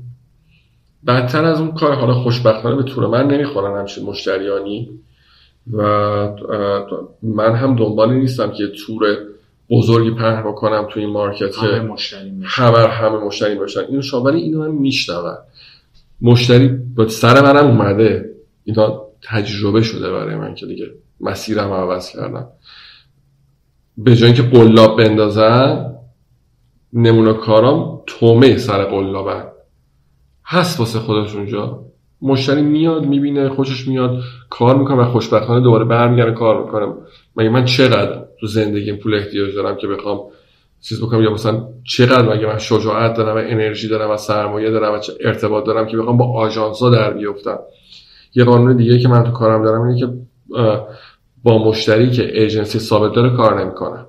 [1.07, 4.89] بدتر از اون کار حالا خوشبختانه به طور من نمی‌خورن همچین مشتریانی
[5.73, 5.81] و
[7.23, 9.17] من هم دنبالی نیستم که تور
[9.69, 11.57] بزرگی پهن بکنم توی این مارکت.
[11.57, 13.81] همه مشتری همه همه مشتری باشن.
[13.89, 15.37] اینو شما ولی اینو من میشنوم
[16.21, 18.35] مشتری با سر منم اومده.
[18.63, 20.85] اینا تجربه شده برای من که دیگه
[21.19, 22.47] مسیرم عوض کردم.
[23.97, 25.93] به جای اینکه قلاب بندازن
[26.93, 29.45] نمونه کارام تومه سر قلابن.
[30.45, 31.83] هست واسه خودش اونجا.
[32.21, 36.97] مشتری میاد می‌بینه خوشش میاد کار می‌کنه و خوشبختانه دوباره برمیگرده کار می‌کنم
[37.35, 40.19] مگه من چقدر تو زندگیم پول احتیاج دارم که بخوام
[40.81, 44.93] چیز بکنم؟ یا مثلا چقدر مگه من شجاعت دارم و انرژی دارم و سرمایه دارم
[44.93, 47.59] و ارتباط دارم که بخوام با آژانس ها در بیفتم؟
[48.37, 50.07] یه قانون دیگه که من تو کارم دارم اینه که
[51.43, 54.05] با مشتری که ایجنسی ثابت داره کار نمی‌کنم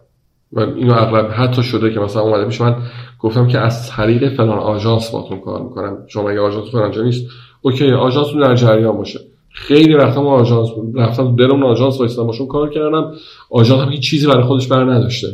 [0.53, 2.77] و اینو اغلب حتی شده که مثلا اومده پیش من
[3.19, 5.99] گفتم که از طریق فلان آژانس باتون کار می‌کنم.
[6.07, 7.27] شما اگه آژانس فلان نیست
[7.63, 9.21] okay آژانس در جریان باشه.
[9.51, 13.13] خیلی وقتا ما آژانس رفتم دلمون آژانس وایسادم باشون کار کردم.
[13.51, 15.27] آژانس هم هیچ چیزی برای خودش بر نداشته.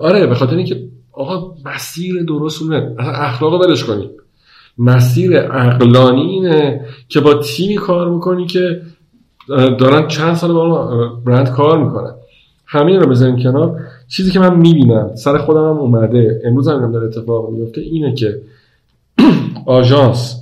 [0.00, 0.82] آره به خاطر اینکه
[1.12, 4.10] آقا مسیر درستونه اخلاق ولش کنی.
[4.78, 8.82] مسیر عقلانی اینه که با تیمی کار می‌کنی که
[9.78, 10.86] دارن چند سال با
[11.26, 12.14] برند کار می‌کنن.
[12.66, 13.80] همین رو بذاریم کنار.
[14.08, 18.42] چیزی که من می‌بینم سر خودم هم اومده امروز هم داره اتفاق میفته اینه که
[19.66, 20.36] آژانس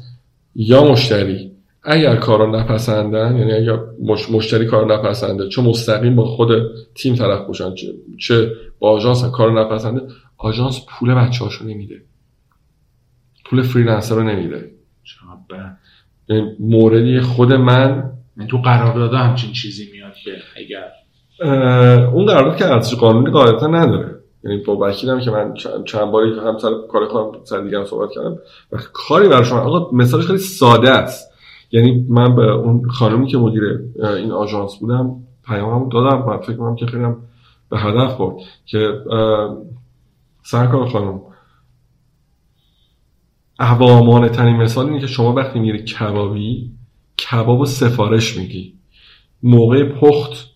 [0.55, 1.51] یا مشتری
[1.83, 3.79] اگر کارو نپسندن یعنی اگر
[4.31, 6.49] مشتری کارو نپسنده چه مستقیم با خود
[6.95, 7.87] تیم طرف باشن چه,
[8.19, 10.01] چه با آژانس کارو نپسنده
[10.39, 12.03] آژانس پول بچه هاشو نمیده.
[13.51, 14.71] پول freelancer رو نمیده
[16.61, 20.91] موردی خود من یعنی تو قرارداد همچین چیزی میاد که اگر.
[22.13, 24.15] اون قرارداد که ارزش قانونی قاعدتا نداره.
[24.45, 25.55] یعنی با وکیلم که من
[25.87, 28.39] چند باری هم سر کار خودم سر دیگه صحبت کردم
[28.73, 31.33] و کاری برای شما آقا مثالش خیلی ساده است.
[31.73, 35.17] یعنی من به اون خانمی که مدیر این آژانس بودم
[35.47, 37.17] پیامم دادم و فکر کنم که خیلی هم
[37.71, 38.93] به هدف برد که
[40.43, 41.21] سرکار خانم
[43.59, 46.71] عوامانه ترین مثال اینه که شما وقتی میری کبابی
[47.19, 48.75] کباب و سفارش میدی
[49.43, 50.51] موقع پخت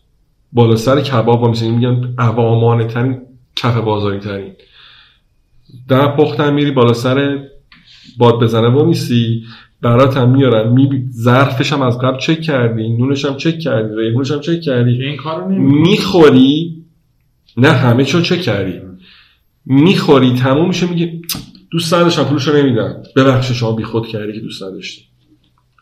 [0.53, 3.20] بالا سر کباب و مثل میگن عوامانه ترین
[3.57, 4.53] کف بازاری ترین
[5.89, 7.39] در پختم میری بالا سر
[8.19, 9.45] باد بزنه و میسی
[9.83, 10.73] برات هم میارن.
[10.73, 15.05] می ظرفش هم از قبل چک کردی نونش هم چک کردی ریحونش هم چک کردی.
[15.05, 16.85] این کارو می‌خوری
[17.57, 18.81] نه همه چو چک کردی.
[19.66, 21.20] می‌خوری تموم میشه میگه
[21.73, 25.03] دوست نداشتم پولش رو نمیدن ببخشید شما بیخود کردی که دوست نداشتی.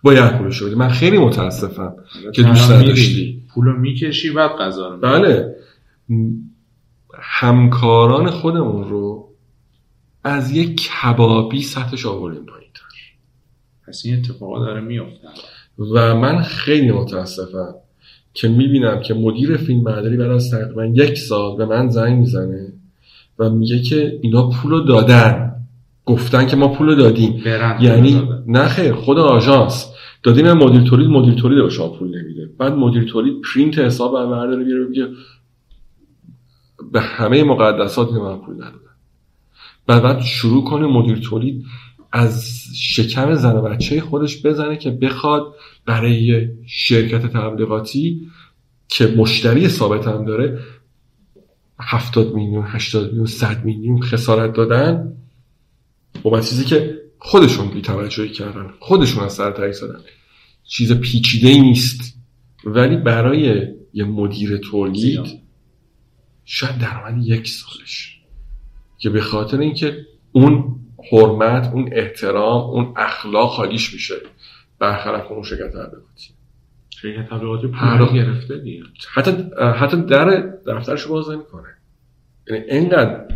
[0.03, 1.95] باید پولش رو من خیلی متاسفم
[2.35, 3.43] که دوست نداشتی.
[3.55, 5.55] پولو می‌کشی بعد غذا رو بله.
[7.15, 9.29] همکاران خودمون رو
[10.25, 12.71] از یک کبابی سطحش آوردیم پایین.
[13.89, 15.29] پس این اتفاقا داره میفته
[15.95, 17.75] و من خیلی متاسفم
[18.35, 22.73] که می‌بینم که مدیر فیلم برداری بعد از تقریبا یک سال به من زنگ می‌زنه
[23.39, 25.50] و میگه که اینا پولو دادن.
[26.11, 27.43] گفتن که ما پول دادیم.
[27.81, 29.87] یعنی نه خیر خود آژانس.
[30.23, 32.51] دادیم مدیر تولید مدیر تولید به شما پول نمیده.
[32.59, 35.09] بعد مدیر تولید پرینت حساب برداره بیاره بگه
[36.93, 38.77] به همه مقدسات من پول ندادن
[39.87, 41.65] بعد بعد شروع کنه مدیر تولید
[42.13, 45.55] از شکم زن و بچه خودش بزنه که بخواد
[45.87, 48.31] برای شرکت تبلیغاتی
[48.89, 50.59] که مشتری ثابت هم داره
[51.81, 55.13] 70 میلیون 80 میلیون 100 میلیون خسارت دادن.
[56.23, 58.71] با چیزی که خودشون بی توجهی کردن.
[58.81, 60.01] خودشون از سر تایی زدن
[60.65, 62.17] چیز پیچیده ای نیست.
[62.65, 65.41] ولی برای یه مدیر تولید
[66.45, 68.21] شاید درآمد یک سالش.
[68.99, 70.77] که به خاطر اینکه اون
[71.13, 74.15] حرمت اون احترام اون اخلاق خالیش میشه.
[74.79, 76.35] برخلاف اون شرکت تبلیغاتی.
[76.91, 78.83] شرکت تبلیغاتی پول گرفته دیگه.
[79.13, 79.31] حتی
[79.81, 80.31] حتی در
[80.67, 81.69] دفترش باز نمی‌کنه.
[82.51, 83.29] یعنی اینقدر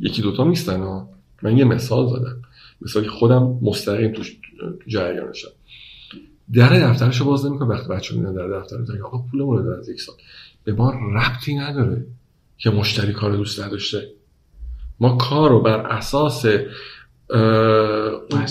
[0.00, 1.08] یکی دوتا نیستن ها
[1.42, 2.42] من یه مثال زدم.
[2.82, 4.22] مثالی خودم مستقیم تو
[4.86, 5.48] جریانشم
[6.52, 8.76] در دفترشو باز نمی‌کنه وقتی بچه میدن در دفتر.
[8.76, 10.14] میگه آقا پول رو از یک سال.
[10.64, 12.06] به ما ربطی نداره
[12.58, 14.08] که مشتری کار دوست نداشته.
[15.00, 16.46] ما کار رو بر اساس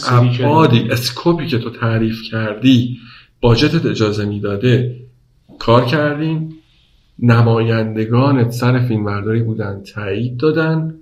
[0.08, 2.98] ابعادی اسکوپی که تو تعریف کردی
[3.42, 5.00] باجتت اجازه می‌داده
[5.60, 6.54] کار کردیم.
[7.20, 10.96] نمایندگان سر فیلمبرداری بودن تایید دادن.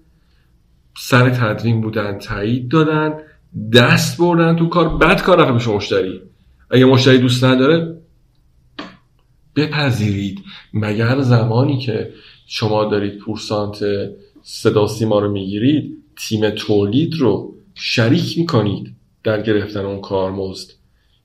[0.97, 3.13] سر تدوین بودن تایید دادن
[3.73, 4.97] دست بردن تو کار.
[4.97, 6.21] بد کار بشه مشتری.
[6.71, 7.97] اگه مشتری دوست نداره
[9.55, 10.39] بپذیرید.
[10.73, 12.13] مگر زمانی که
[12.47, 13.85] شما دارید پورسانت
[14.43, 20.71] صدا سیما رو می‌گیرید تیم تولید رو شریک می‌کنید در گرفتن اون کارمزد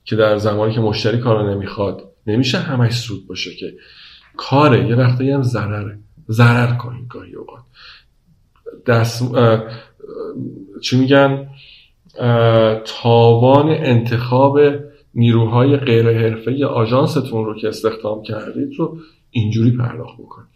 [0.04, 3.74] که در زمانی که مشتری کار نمی‌خواد نمیشه همش سود باشه که
[4.36, 4.88] کاره.
[4.88, 5.98] یه وقتی هم ضرره
[6.30, 7.62] ضرر کنید گاهی اوقات.
[8.86, 9.32] دست
[10.82, 11.48] چی میگن؟
[12.84, 14.58] تاوان انتخاب
[15.14, 18.98] نیروهای غیر حرفه آژانستون رو که استخدام کردید رو
[19.30, 20.48] اینجوری پرداخت بکنید.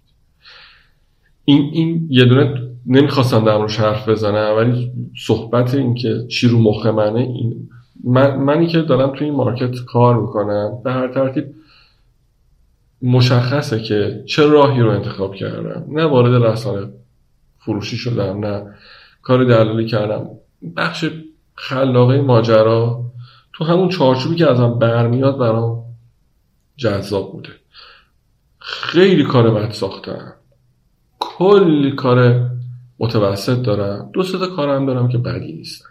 [1.45, 4.93] این این یه دونه نمی‌خواستم در روش حرف بزنم ولی
[5.27, 7.69] صحبت این که چی رو مخ منه این
[8.05, 11.45] من منی که دارم توی این مارکت کار می‌کنم به هر ترتیب
[13.03, 15.85] مشخصه که چه راهی رو انتخاب کردم.
[15.89, 16.89] نه وارد رسانه
[17.65, 18.75] فروشی شدم نه
[19.23, 20.31] کار دلالی کردم.
[20.77, 21.05] بخش
[21.55, 23.05] خلاقه ماجرا
[23.53, 25.85] تو همون چارچوبی که ازم برمیاد برام
[26.77, 27.49] جذاب بوده.
[28.59, 30.33] خیلی کار بد ساختم.
[31.19, 32.51] کلی کار
[32.99, 34.11] متوسط دارم.
[34.13, 35.89] دو تا کارم دارم که بدی نیستن.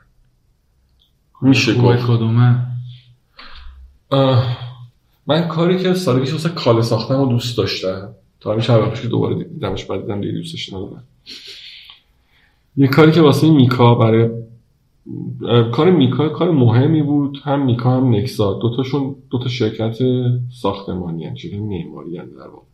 [1.42, 2.04] میشه گفت.
[2.04, 2.68] کدومه؟
[5.28, 8.16] من کاری که سال پیش واسه کاله ساختم و دوست داشتم.
[8.40, 11.04] تا همین شب که دوباره دیدمش بعد دیدم دیگه دوستش ندارم.
[12.78, 14.30] یه کاری که واسه میکا برای
[15.72, 17.38] کار میکا کار مهمی بود.
[17.44, 18.54] هم میکا هم نکسا.
[18.54, 19.98] دوتاشون دوتا شرکت
[20.62, 22.66] ساختمانی هن شرکت معماری در واقع.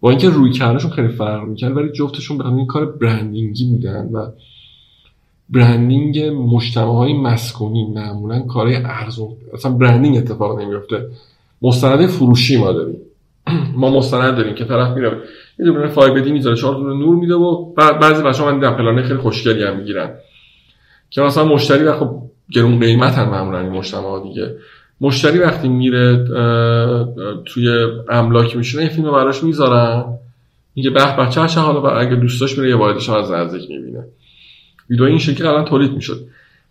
[0.00, 4.26] با اینکه روی کردشون خیلی فرق می‌کرد ولی جفتشون به این کار برندینگی بودن و
[5.50, 6.18] برندینگ
[6.54, 11.10] مجتمع های مسکونی معمولا کارهای ارزون اصلا برندینگ اتفاق نمیفته
[11.62, 12.96] مستند فروشی ما داریم.
[13.74, 15.22] ما مستند داریم که طرف میره
[15.58, 19.62] یه دونه فایبدی می‌ذاره چهار دونه نور میده و بعضی بچه‌ها من پلانه خیلی خوشگلی
[19.62, 20.10] هم می‌گیرن.
[21.10, 24.56] که مثلا مشتری و خب گرون قیمت هم معمولا این مجتمع دیگه.
[25.00, 26.24] مشتری وقتی میره
[27.44, 27.68] توی
[28.08, 30.04] املاک میشونه این فیلم براش می‌ذارن.
[30.76, 34.04] میگه به بچه چه حالا اگه دوستاش میره یه واردش از نزدیک می‌بینه.
[34.90, 36.26] ویدیو این شکل الان تولید می‌شد.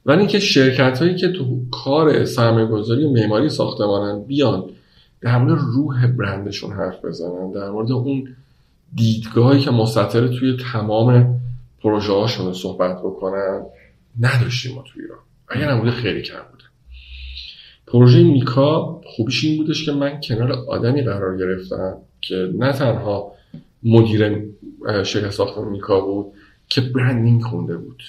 [0.05, 4.63] ولی اینکه شرکت هایی که تو کار سرمایه گذاری و معماری ساختمانن بیان
[5.21, 8.27] در مورد روح برندشون حرف بزنن در مورد اون
[8.95, 11.39] دیدگاهی که مستطر توی تمام
[11.81, 13.61] پروژه هاشون صحبت بکنن
[14.19, 15.19] نداشتیم ما توی ایران.
[15.47, 16.63] اگر نموده خیلی کم بوده.
[17.87, 23.31] پروژه میکا خوبیش این بودش که من کنار آدمی قرار گرفتم که نه تنها
[23.83, 24.45] مدیر
[25.03, 26.25] شرکت ساختمان میکا بود
[26.67, 28.03] که برندینگ خونده بود.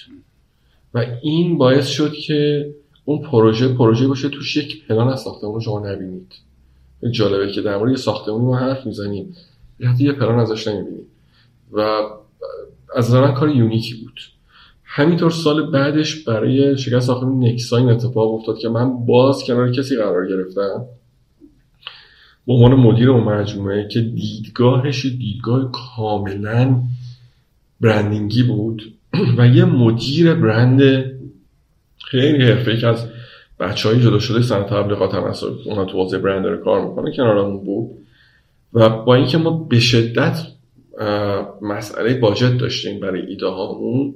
[0.93, 2.69] و این باعث شد که
[3.05, 6.33] اون پروژه پروژه باشه توش یک پلان از ساختمون شما نبینید.
[7.11, 9.35] جالبه که در مورد یه ساختمونی ما حرف می‌زنیم.
[9.79, 11.07] یه پلان ازش نمی‌بینید
[11.71, 12.01] و
[12.95, 14.19] از من کار یونیکی بود.
[14.83, 20.27] همینطور سال بعدش برای شرکت ساختمون نکساین اتفاق افتاد که من باز کنار کسی قرار
[20.27, 20.85] گرفتم.
[22.47, 26.81] به عنوان مدیر اون مجموعه که دیدگاهش دیدگاه کاملا
[27.81, 28.81] برندینگی بود
[29.37, 30.81] و یه مدیر برند
[31.97, 33.07] خیلی حرفه که از
[33.59, 35.33] بچه های جدا شده سن تبلیغات هم
[35.65, 38.06] اونا تو حوزه برند کار می‌کنه کنارمون بود.
[38.73, 40.39] و با اینکه ما به شدت
[41.61, 44.13] مسئله باجت داشتیم برای ایده هامون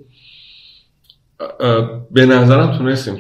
[2.12, 3.20] به نظرم تونستیم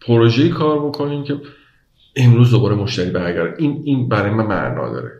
[0.00, 1.36] پروژه کار بکنیم که
[2.16, 3.62] امروز دوباره مشتری برگرده.
[3.62, 5.10] این این برای من معنا داره.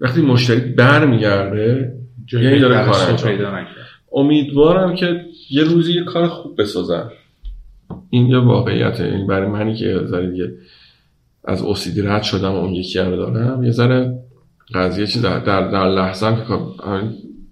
[0.00, 1.92] وقتی مشتری برمیگرده
[2.32, 3.66] یعنی داره کار
[4.12, 7.12] امیدوارم که یه روزی یه کار خوب بسازم
[8.10, 9.04] این یه واقعیته.
[9.04, 10.52] این برای منی که یه دیگه
[11.48, 14.18] از اوسیدی رد شدم و اون یکی رو دارم یه ذره
[14.74, 16.58] قضیه چیز در, در, در لحظه که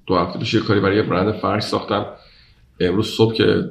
[0.07, 2.07] دو هفته پیش یه کاری برای یه برند فرش ساختم.
[2.81, 3.65] امروز صبح که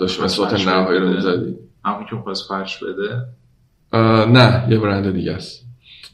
[0.00, 3.24] داشتیم صوت نهایی رو می‌زدی همون که خواست فرش بده؟
[4.32, 5.64] نه یه برند دیگه است.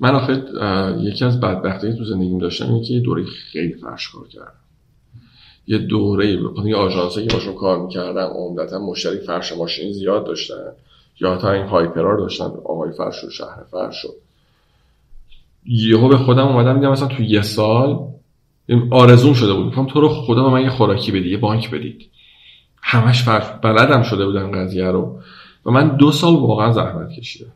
[0.00, 0.42] من آخه
[1.00, 4.52] یکی از بدبختی تو زندگیم داشتم اینه که یه دوره خیلی فرش کار کردم.
[5.66, 10.72] یه دوره یه آژانسی که باشون کار می‌کردم عمدتا مشتری فرش ماشین زیاد داشتن.
[11.20, 12.44] یا تا این هایپرار داشتن.
[12.44, 14.14] آقای فرش و شهر فرش شد
[15.66, 17.98] یهو به خودم اومدم میگم مثلا تو یه سال
[18.90, 19.66] آرزوم شده بود.
[19.66, 22.10] میگم تو رو خدا به من یه خوراکی بدی یه بانک بدید.
[22.82, 25.20] همش فرش بلدم شده بودم قضیه رو.
[25.66, 27.52] و من دو سال واقعا زحمت کشیدم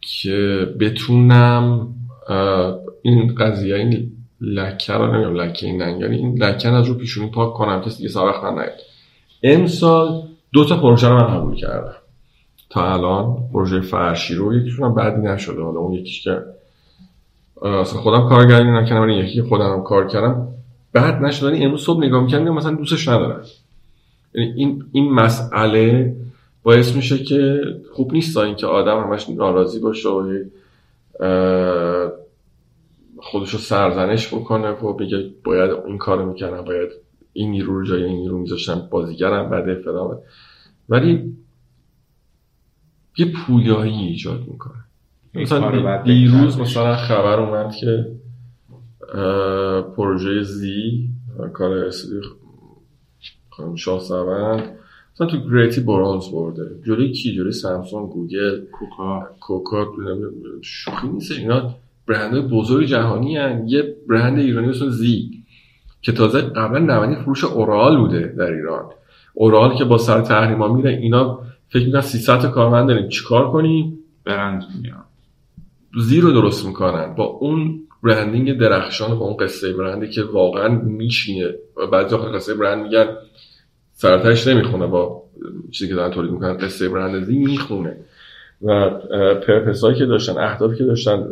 [0.00, 1.94] که بتونم
[3.02, 7.54] این قضیه این لکه رو نمیم لکه این ننگری این لکه از رو پیشونی پاک
[7.54, 8.80] کنم کسی دیگه سابق من نیاد
[9.42, 10.22] امسال
[10.52, 11.94] دو تا پروژه رو من قبول کردم.
[12.70, 15.62] تا الان پروژه فرشی رو یکیشون هم بعدی نشده.
[15.62, 16.42] حالا اون یکیش که
[17.62, 20.48] اصلا خودم کارگردانی نکردم ولی یکی خودم هم کار کردم.
[20.92, 23.42] بعد نشد امروز صبح نگاه می‌کردم مثلا دوستش ندارم
[24.34, 26.16] یعنی این این مسئله
[26.62, 27.60] باعث میشه که
[27.92, 30.44] خوب نیست اینکه آدم همش ناراضی باشه و
[33.18, 34.70] خودشو سرزنش بکنه.
[34.70, 36.88] و بگه باید این کارو می‌کنم باید
[37.32, 40.18] این نیرو رو جای این نیرو میذاشتم بازیگرم بده فلان.
[40.88, 41.36] ولی
[43.16, 44.84] یه پویایی ایجاد می‌کنه.
[45.34, 48.06] مثلا دیروز مثلا خبر اومد که
[49.96, 51.08] پروژه زی
[51.52, 52.20] کار اصلی
[53.50, 54.62] خانم شاه سوند
[55.14, 56.62] مثلا تو گریتی برانز برده.
[56.86, 59.28] جلوی کی؟ جلوی سامسونگ گوگل کوکا.
[59.40, 59.86] کوکا
[60.62, 61.74] شوخی نیست اینا.
[62.06, 63.68] برند بزرگ جهانی هن.
[63.68, 65.30] یه برند ایرانی مثل زی
[66.02, 68.84] که تازه قبلا نمانی فروش اورال بوده در ایران.
[69.34, 71.40] اورال که با سر تحریما میره اینا
[71.72, 73.08] فکر می‌کنن 300 تا کارمند داریم.
[73.08, 75.04] چیکار کنیم؟ برند میان
[75.98, 77.14] زی رو درست می‌کنن.
[77.14, 81.54] با اون برندینگ درخشان با اون قصه برندی که واقعا میشینه.
[81.92, 83.06] بعضی وقت قصه برند میگن
[83.92, 85.22] سرتش نمی‌خونه با
[85.70, 86.56] چیزی که دارن تولید می‌کنن.
[86.56, 87.96] قصه برند زی می‌خونه.
[88.62, 88.90] و
[89.34, 91.28] پرپسایی که داشتن اهدافی که داشتن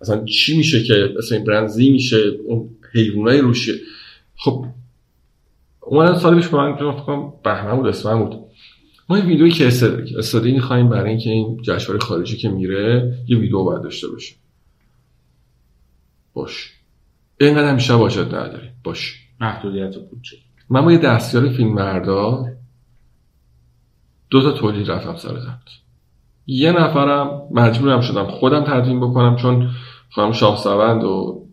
[0.00, 3.72] اصلا چی میشه که اصلا این برند زی میشه؟ اون حیوانای روشه
[4.36, 4.64] خب
[5.80, 8.43] اومدن سال پیش با من فکر بهمن بود اسفند بود.
[9.08, 9.66] ما یه ویدیویی که
[10.18, 14.34] استادی می‌خوایم برای اینکه این جشنواره خارجی که میره یه ویدیو باید داشته باشه.
[16.34, 16.72] باش.
[17.40, 19.24] اینقدر همیشه واجد نداری باش.
[19.40, 20.36] محدودیت بودجه
[20.70, 22.52] من با یه دستیار فیلم بردار
[24.30, 25.36] دو تا تولید رفتم سر
[26.46, 29.70] یه نفرم مجبورم شدم خودم تدوین بکنم چون
[30.10, 31.44] خواهم شاه و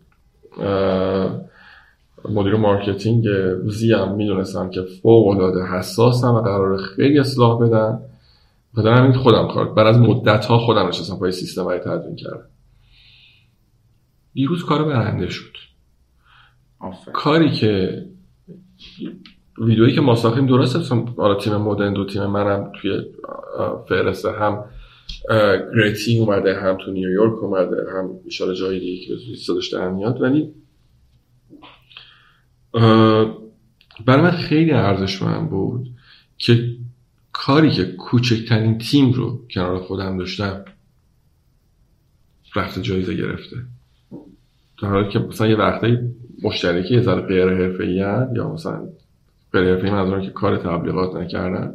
[2.30, 3.26] مدیر مارکتینگ
[3.66, 7.98] زی هم می‌دونستم که فوق العاده حساسم و قرار خیلی اصلاح بدن.
[8.74, 12.44] و همین خودم کار بعد از مدت ها خودم نشستم پای سیستم های تدوین کردم.
[14.34, 15.56] دیروز کار برنده شد.
[17.12, 18.04] کاری که
[19.58, 23.00] ویدئویی که ما ساختیم درست حالا تیم مدرن دو تیم منم توی
[23.88, 24.64] فهرست هم
[25.76, 30.22] گریتی اومده هم تو نیویورک اومده هم اشاره جایی دیگه که صداش در میاد.
[30.22, 30.54] ولی
[34.06, 35.90] برای من خیلی ارزشمند بود
[36.38, 36.68] که
[37.32, 40.64] کاری که کوچکترین تیم رو کنار خودم داشتم
[42.56, 43.56] رفته جایزه گرفته.
[44.82, 45.98] در حالی که مثلا یه وقتی
[46.42, 47.94] مشترکی یه ذره غیر حرفه‌ای
[48.36, 48.88] یا مثلا
[49.52, 51.74] غیر حرفه‌ای منظورم که کار تبلیغات نکردن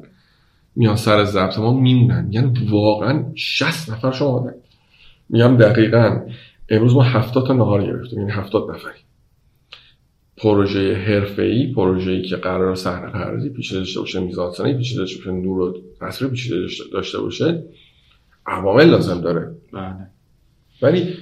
[0.75, 2.27] میان سر ضبط ما میمونن.
[2.31, 4.51] یعنی واقعا 60 نفر شما
[5.29, 6.21] میگم دقیقا.
[6.69, 8.99] امروز ما 70 تا نهار گرفتیم یعنی 70 نفری
[10.37, 15.61] پروژه حرفه‌ای پروژه‌ای که قرار صحنه پردازی پیچیده داشته باشه میزانسنی پیچیده داشته باشه نور
[15.61, 17.63] و تصویر پیچیده داشته باشه
[18.45, 19.55] عوامل لازم داره.
[19.73, 20.07] بله.
[20.81, 21.13] ولی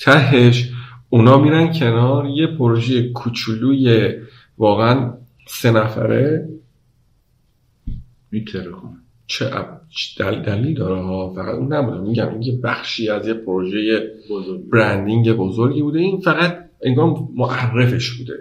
[0.00, 0.70] تهش
[1.10, 4.12] اونا میرن کنار یه پروژه کوچولوی
[4.58, 5.14] واقعا
[5.46, 6.48] سه نفره.
[8.30, 8.96] میتره کنه.
[9.26, 9.50] چه
[10.18, 12.00] دل دلیل داره ها؟ فقط اون نبوده.
[12.00, 14.02] میگم این یه بخشی از یه پروژه
[14.72, 15.98] برندینگ بزرگی بوده.
[15.98, 18.34] این فقط انگار معرفش بوده.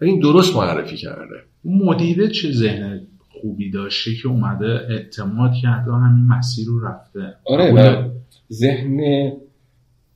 [0.00, 1.36] ولی این درست معرفی کرده.
[1.64, 8.08] مدیره چه ذهن خوبی داشته که اومده اعتماد کرده همین مسیر رو رفته؟ آره و
[8.52, 9.32] ذهن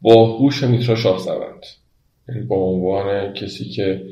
[0.02, 1.64] باهوش میترا شاه سوند
[2.28, 4.04] یعنی با عنوان کسی که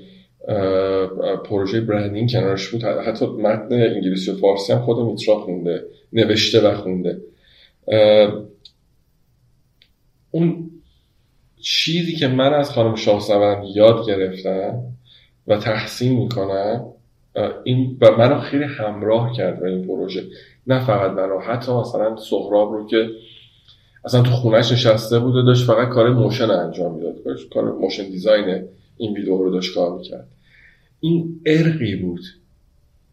[1.45, 2.85] پروژه برندینگ کنارش بود.
[2.85, 7.21] حتی متن انگلیسی و فارسی هم خود میترا خونده نوشته و خونده.
[10.31, 10.71] اون
[11.71, 13.23] چیزی که من از خانم شاه
[13.75, 14.83] یاد گرفتم
[15.47, 16.85] و تحسین می‌کنم
[17.65, 20.25] این و منو خیلی همراه کرد به این پروژه.
[20.67, 23.09] نه فقط منو حتی مثلا سهراب رو که
[24.05, 27.15] اصلا تو خونهش نشسته بود و داشت فقط کار motion انجام می‌داد
[27.55, 28.65] کار motion design
[28.97, 30.27] این ویدیو رو داشت کار می‌کرد.
[31.01, 32.21] این عرقی بود.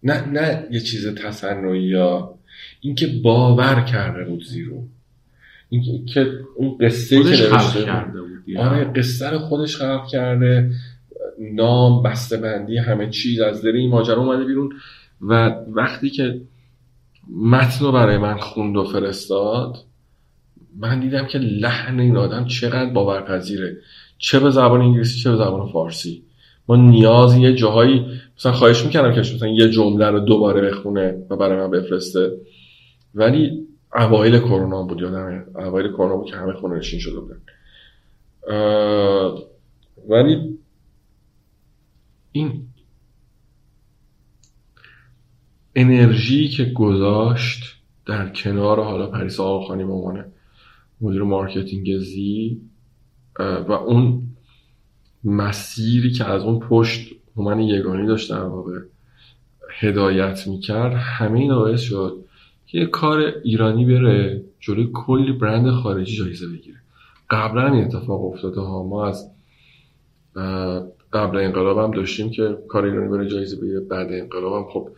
[0.03, 2.33] نه نه یه چیز تصنعی یا
[2.81, 4.83] اینکه باور کرده بود زیرو.
[5.69, 10.71] این که اون قصه که نوشته کرده بود آره قصه رو خودش خلق کرده.
[11.53, 14.73] نام بسته بندی همه چیز از دل این ماجرا اومده بیرون.
[15.21, 16.41] و وقتی که
[17.41, 19.77] متن رو برای من خوند و فرستاد
[20.79, 23.77] من دیدم که لحن این آدم چقدر باورپذیره.
[24.17, 26.23] چه به زبان انگلیسی چه به زبان فارسی.
[26.67, 28.05] ما نیاز یه جاهایی
[28.37, 32.31] مثلا خواهش می‌کردم که مثلا یه جمله رو دوباره بخونه و برای من بفرسته.
[33.15, 37.37] ولی اوایل کرونا بود یادم اوایل کرونا بود که همه خونه نشین شده بودن.
[40.09, 40.59] ولی
[42.31, 42.67] این
[45.75, 47.63] انرژی که گذاشت
[48.05, 50.25] در کنار حالا پریسا آقاخانی به عنوان
[51.01, 52.61] مدیر marketing زی
[53.39, 54.23] و اون
[55.23, 58.79] مسیری که از اون پشت من یگانی داشت در واقع
[59.79, 62.25] هدایت می‌کرد همه این باعث شد
[62.65, 66.77] که یه کار ایرانی بره جلوی کلی برند خارجی جایزه بگیره.
[67.29, 68.83] قبلا این اتفاق افتاده ها.
[68.83, 69.31] ما از
[71.13, 74.65] قبل انقلاب هم داشتیم که کار ایرانی بره جایزه بگیره بعد انقلاب هم.
[74.71, 74.89] خب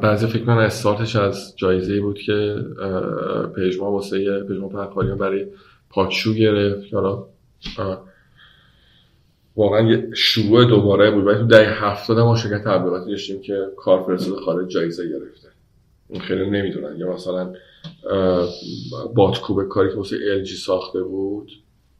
[0.00, 2.56] بعضی فکر کنم استارتش از جایزه بود که
[3.56, 5.46] پژما واسه پژما پرخاریان برای
[5.90, 6.94] پاچشو گرفت.
[6.94, 7.24] حالا
[9.56, 11.26] واقعا یه شروع دوباره بود.
[11.26, 15.48] ولی تو دهه هفتاد ما شرکت تبلیغاتی داشتیم که کار فرستاد خارج جایزه گرفته.
[16.20, 16.96] خیلی نمی‌دونن.
[16.96, 17.52] یا مثلا
[19.14, 21.52] باتکوب کاری که واسه ال جی ساخته بود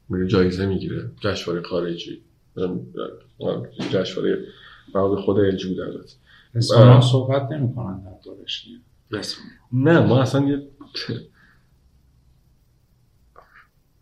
[0.08, 2.22] میره جایزه می‌گیره جشنواره خارجی.
[3.90, 4.44] جشنواره
[4.94, 6.12] مواد خود ال جی بود البته.
[6.54, 9.20] رسانه صحبت نمی‌کنن در
[9.72, 10.68] نه ما اصلا یه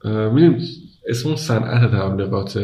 [0.04, 0.68] می‌دونیم
[1.08, 2.58] اسم اون صنعت تبلیغات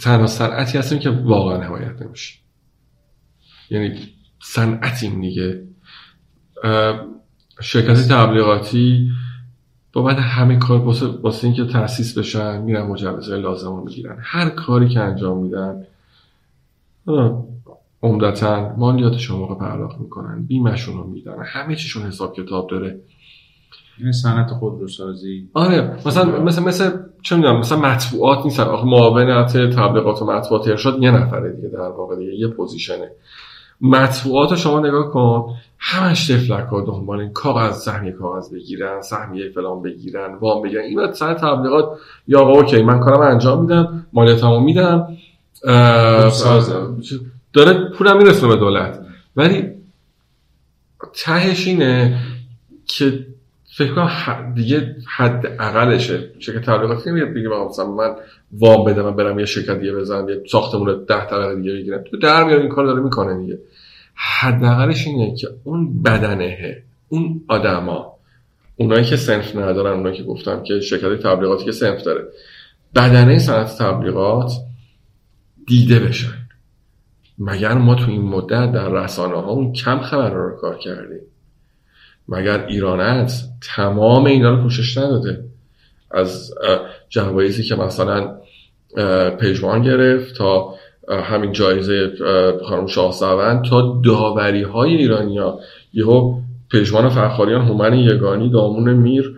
[0.00, 2.38] تنها صنعتی هستیم که واقعا حمایت نمیشه.
[3.70, 5.67] یعنی صنعتیم دیگه.
[7.60, 9.10] شرکتی تبلیغاتی
[9.92, 10.78] با بعد همه کار
[11.22, 14.18] واسه اینکه تاسیس بشن میرن مجوزهای لازم رو می‌گیرن.
[14.20, 15.86] هر کاری که انجام میدن
[18.02, 23.00] عمدتا مالیاتشون موقع پرداخت می‌کنن بیمشون رو میدن همه چیشون حساب کتاب داره.
[23.98, 25.48] این صنعت خودروسازی.
[25.54, 31.02] آره مثلا مثلا مثلا چه می‌دونم مثلا مطبوعات نیست آخه معاونت تبلیغات و مطبوعات ارشاد
[31.02, 33.10] یه نفره دیگه در واقع دیگه یه پوزیشنه.
[33.80, 39.50] مطبوعات رو شما نگاه کن همش تفلک ها دنبال این کاغذ سهمیه کاغذ بگیرن سهمیه
[39.50, 40.82] فلان بگیرن وام بگیرن.
[40.82, 41.98] این سر تبلیغات
[42.28, 45.16] یا آقا اوکی من کارم انجام میدم مالیاتمو میدم.
[47.52, 49.00] داره پولم میرسونه به دولت.
[49.36, 49.70] ولی
[51.14, 52.18] تهش اینه
[52.86, 53.26] که
[53.78, 56.30] فکر کنم دیگه حد اقلشه.
[56.38, 58.14] شرکت تبلیغاتی نمیاد بگه مثلا من
[58.52, 62.04] وام بدم من برم یه شرکت دیگه بزنم یه ساختمون ده طبقه دیگه بگیرم.
[62.10, 63.58] تو در میاد این کار داره می‌کنه دیگه.
[64.14, 68.12] حداقلش اینه که اون بدنه اون آدما
[68.76, 72.24] اونایی که سنف ندارن اونایی که گفتم که شرکت تبلیغاتی که سنف داره
[72.94, 74.52] بدنه صنعت تبلیغات
[75.66, 76.34] دیده بشن.
[77.38, 81.20] مگر ما تو این مدت در رسانه ها اون کم خبر رو کار کردیم؟
[82.28, 83.32] مگر ایرانت
[83.76, 85.44] تمام اینا رو پوشش نداده.
[86.10, 86.54] از
[87.08, 88.36] جوایزی که مثلا
[89.40, 90.74] پژمان گرفت تا
[91.08, 92.12] همین جایزه
[92.68, 93.12] خانم شاه
[93.62, 95.58] تا داوری های ایرانیا
[95.92, 96.40] یهو
[96.72, 99.34] پژمان و فرخاریان هومن یگانی دامون میر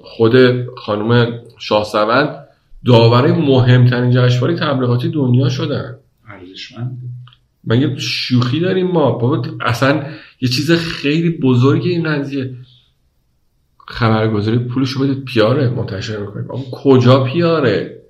[0.00, 0.34] خود
[0.76, 2.46] خانم شاه سوند
[2.86, 5.94] داوری مهمترین جشنواره تبلیغاتی دنیا شدن.
[7.64, 10.02] من یه شوخی داریم ما؟ بابا اصلا
[10.44, 12.54] یه چیز خیلی بزرگی این قضیه.
[13.86, 16.50] خبرگزاری پولشو بدید پیاره منتشر می‌کنیم.
[16.50, 18.02] اما کجا پیاره؟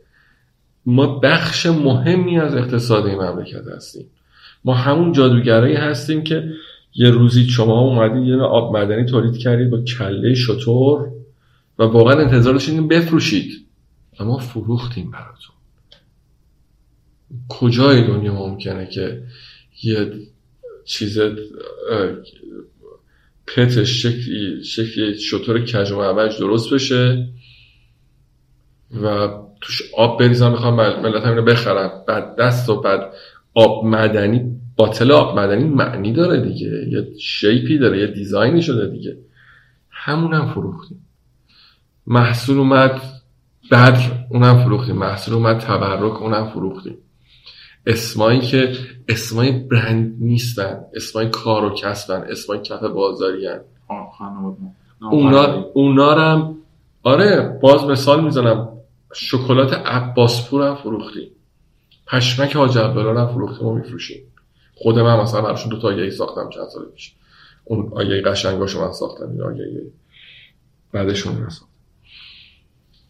[0.87, 4.07] ما بخش مهمی از اقتصاد این مملکت هستیم.
[4.65, 6.51] ما همون جادوگرایی هستیم که
[6.95, 11.09] یه روزی شما اومدید یه آب مدنی تولید کردید با کله شطور
[11.79, 13.67] و واقعا انتظار داشتید بفروشید.
[14.21, 15.55] اما فروختیم براتون.
[17.49, 19.23] کجای دنیا ممکنه که
[19.83, 20.13] یه
[20.85, 21.19] چیز
[23.47, 27.29] پتش شکلی شکلی شطور کج و درست بشه
[29.03, 29.29] و
[29.61, 32.05] توش آب بریزم می‌خوام ملت همینو بخرم.
[32.09, 33.15] بعد دست و بعد
[33.55, 36.89] آب مدنی باطل آب مدنی معنی داره دیگه.
[36.89, 39.19] یه شیپی داره یه دیزاینی شده دیگه.
[39.91, 41.07] همونم فروختیم.
[42.07, 43.01] محصول اومد
[43.71, 44.97] بعد اونم فروختیم.
[44.97, 46.99] محصول اومد تبرک اونم فروختیم.
[47.87, 48.77] اسمایی که
[49.09, 53.61] اسمای برند نیستن اسمای کار و کسبن اسمای کف بازاری هن.
[55.01, 56.57] اونا, اونا هم
[57.03, 58.69] آره باز مثال می‌زنم.
[59.15, 61.31] شکلات عباسپور هم فروختیم
[62.07, 64.23] پشمک حاج عبدالله هم فروختیم و میفروشیم.
[64.75, 67.15] خود من مثلا براشون دو تا آگهی ساختم چند سال پیش.
[67.65, 69.81] اون آگهی قشنگاشو من ساختم این آگهی
[70.93, 71.75] بعدشون رساختم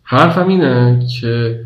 [0.02, 1.64] حرفم اینه که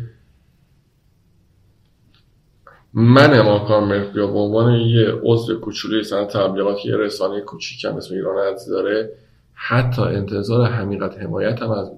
[2.93, 8.53] من ماکان مرفیا به عنوان یه عضو کوچولوی سن تبلیغات یه رسانه کوچیکم اسم ایران
[8.53, 9.11] عزیز داره
[9.53, 11.91] حتی انتظار حمیقت حمایت هم از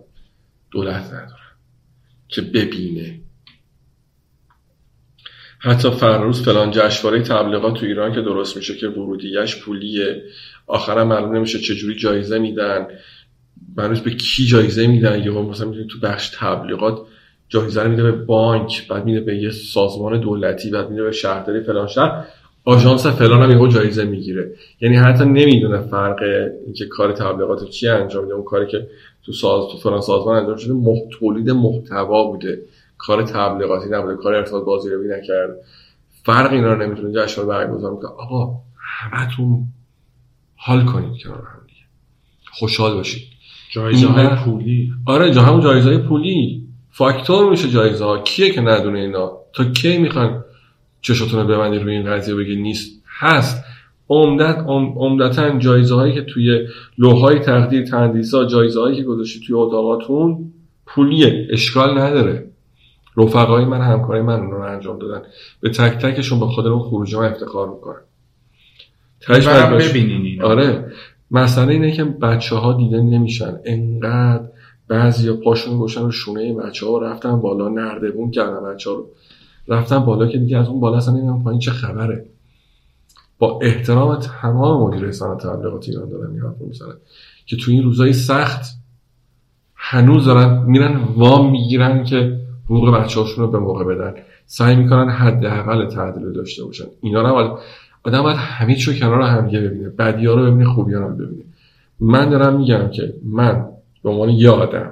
[0.71, 1.57] دولت ندارم
[2.27, 3.19] که ببینه.
[5.59, 10.23] حتی فرروز فلان جشنواره تبلیغات تو ایران که درست میشه که ورودیش پولیه
[10.67, 12.87] آخرم معلوم نمیشه چجوری جایزه میدن.
[13.75, 17.01] من به کی جایزه میدن؟ یا مثلا تو بخش تبلیغات
[17.51, 21.63] جایزه رو میده به بانک بعد میده به یه سازمان دولتی بعد میده به شهرداری
[21.63, 22.25] فلان شهر.
[22.65, 24.51] آژانس فلان هم یهو جایزه می‌گیره.
[24.81, 26.19] یعنی حتی نمی‌دونه فرق
[26.65, 28.35] اینکه کار تبلیغات چی انجام میده.
[28.35, 28.87] اون کاری که
[29.25, 30.73] تو ساز تو فلان سازمان انجام شده
[31.11, 32.61] تولید محتوا بوده.
[32.97, 34.15] کار تبلیغاتی نبوده.
[34.15, 35.53] کار ارتباط بازی رو نکرده.
[36.23, 39.63] فرق اینا رو نمی‌تونه جشن برگزار می‌کنه آقا همتون
[40.55, 41.85] حال کنید کنار هم دیگه.
[42.51, 43.23] خوشحال باشید.
[43.71, 44.91] جایزه های پولی.
[45.05, 46.60] آره جا همون جایزه های پولی.
[46.91, 48.17] فاکتور میشه جایزه ها.
[48.23, 50.43] کیه که ندونه اینا؟ تا کی می‌خوان
[51.01, 53.63] چشاتون رو ببندی روی این قضیه بگی نیست؟ هست.
[54.09, 54.57] عمدت
[54.95, 60.53] عمدتا جایزه هایی که توی لوهای تقدیر تندیسا جایزه هایی که گذاشتی توی اتاقاتون
[60.85, 61.47] پولیه.
[61.51, 62.47] اشکال نداره.
[63.17, 65.21] رفقای من همکاری من رو انجام دادن.
[65.59, 68.01] به تک تکشون با خود اون خروجه من افتخار می‌کنن.
[69.21, 70.91] تش ببینین آره.
[71.31, 73.59] مسئله اینه که بچه ها دیده نمیشن.
[73.65, 74.43] انقدر
[74.91, 79.07] بعضی ها پاشون گوشن رو شونه بچه ها رفتن بالا نردبون کردن بچه ها رو.
[79.67, 82.25] رفتن بالا که دیگه از اون بالا اصلا نمی‌دونم پایین چه خبره.
[83.39, 86.95] با احترام تمام مدیر رسانه تبلیغات ایران دارن این می‌زنن
[87.45, 88.65] که تو این روزای سخت
[89.75, 94.13] هنوز دارن میرن وام می‌گیرن که حقوق بچه رو به موقع بدن.
[94.45, 96.85] سعی می‌کنن حداقل تعدیل داشته باشن.
[97.01, 97.57] اینا رو
[98.03, 99.89] آدم باید همه چیو کنار هم ببینه.
[99.89, 101.43] بدی ها رو ببینه خوبی ها رو ببینه.
[101.99, 103.70] من دارم میگم که من
[104.03, 104.91] به عنوان یه آدم.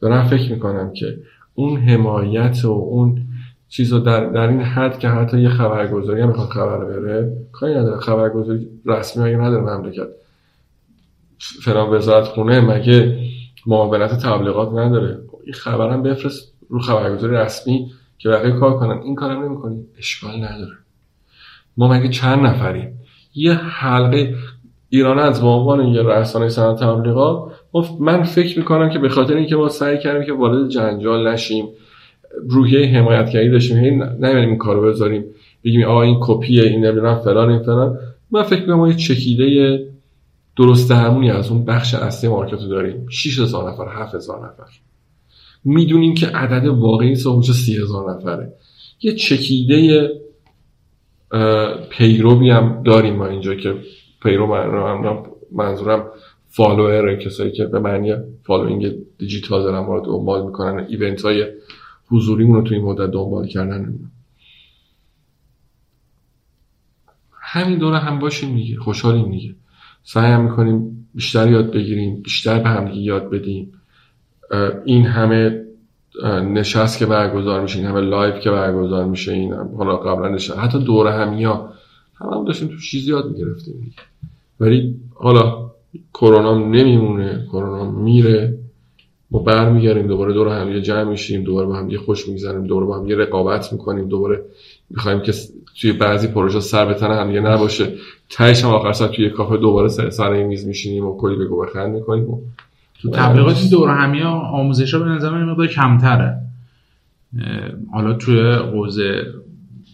[0.00, 1.18] دارم فکر می‌کنم که
[1.54, 3.22] اون حمایت و اون
[3.68, 7.74] چیز رو در, در این حد که حتی یه خبرگزاری هم می‌خواد خبر بره کاری
[7.74, 10.08] نداره خبرگزاری رسمی مگه نداره مملکت.
[11.62, 13.18] فلان وزارت خونه مگه
[13.66, 19.02] معاونت تبلیغات نداره؟ این خبرم بفرست رو خبرگزاری رسمی که بقیه کار کنن.
[19.02, 20.76] این کارم نمی‌کنیم اشکال نداره.
[21.76, 22.98] ما مگه چند نفریم؟
[23.34, 24.34] یه حلقه
[24.88, 27.52] ایران از به عنوان یه رسانه صنعت تبلیغات
[28.00, 31.68] من فکر می‌کنم که به خاطر اینکه ما سعی کردیم که وارد جنجال نشیم
[32.48, 35.24] روحیه حمایتگری داشتیم هی نمی‌دونیم این کارو بذاریم
[35.64, 37.98] بگیم آقا این کپیه این نمی‌دونم فلان این فلان.
[38.30, 39.86] من فکر می‌کنم ما یه چکیده
[40.56, 43.06] درست درمونی از اون بخش اصلی مارکت رو داریم.
[43.08, 44.64] 6000 نفر 7000 نفر.
[45.64, 48.52] می‌دونیم که عدد واقعی سهوش 30000 نفره.
[49.02, 50.10] یه چکیده
[51.90, 53.74] پیروی هم داریم ما اینجا که
[54.22, 55.16] پیرو من
[55.52, 56.06] منظورم
[56.56, 61.46] follower کسایی که به معنی following digital دارن ما رو دنبال می‌کنن event های
[62.10, 63.98] حضوریمون رو تو این مدت دنبال کردن.
[67.32, 69.54] همین دور هم باشیم دیگه خوشحالیم دیگه.
[70.02, 73.72] سعی هم می‌کنیم بیشتر یاد بگیریم بیشتر به هم یاد بدیم.
[74.84, 75.62] این همه
[76.52, 80.58] نشست که برگزار میشه این همه live که برگزار میشه این هم حالا قبلا نشست
[80.58, 81.72] حتی دورهمیا
[82.14, 83.94] هم هم داشتیم تو چیزی یاد می‌گرفتیم
[84.60, 85.65] ولی حالا
[86.14, 88.58] کرونا نمیمونه کرونا میره.
[89.30, 92.86] ما برمیگردیم دوباره دور هم یه جمع میشیم دوباره با هم یه خوش میگذریم دوباره
[92.86, 94.42] با هم یه رقابت می‌کنیم دوباره
[94.90, 95.32] می‌خوایم که
[95.80, 97.92] توی بعضی پروژه سر به تن هم نباشه.
[98.30, 101.94] تهش هم آخر سر توی کافه دوباره سر, سر میز میشینیم و کلی بگو بخند
[101.94, 102.30] می‌کنیم.
[102.30, 102.40] و
[103.02, 106.38] تو تبلیغات دور همی ها آموزش به نظر من مقدار کمتره.
[107.92, 109.22] حالا توی حوزه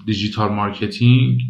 [0.06, 1.40] digital marketing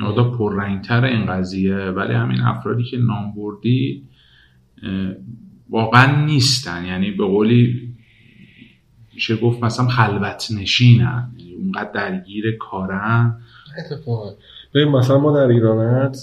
[0.00, 4.02] مقدار پررنگتر این قضیه ولی همین افرادی که نام بردی
[5.70, 6.84] واقعا نیستن.
[6.84, 7.90] یعنی به قولی
[9.14, 13.36] میشه گفت مثلا خلوت نشینن یعنی اونقدر درگیر کارن.
[13.78, 14.30] اتفاقا.
[14.74, 16.18] ببین مثلا ما در ایرانت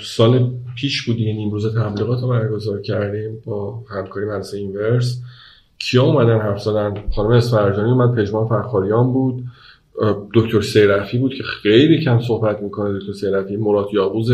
[0.00, 5.22] سال پیش بود یه روز تبلیغات رو برگزار کردیم با همکاری مدرسه اینورس.
[5.78, 9.44] کیا اومدن حرف زدن؟ خانم اسفرجانی اومد پژمان فرخاریان بود.
[10.34, 12.98] دکتر سیرفی بود که خیلی کم صحبت می‌کنه.
[12.98, 14.30] دکتر سیرفی مراد یاووز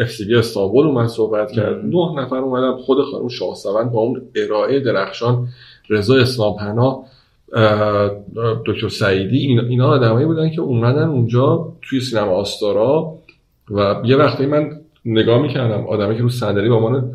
[0.00, 1.84] اف سی استانبول اومد صحبت کرد.
[1.84, 5.48] نه نفر اومدن خود خانم شاهسوند با اون ارائه درخشان
[5.90, 7.04] رضا اسلام پناه
[8.66, 13.14] دکتر سعیدی اینا آدمایی بودن که اومدن اونجا توی سینما آستارا
[13.70, 14.70] و یه وقتی من
[15.04, 17.10] نگاه می‌کردم آدمی که رو صندلی با من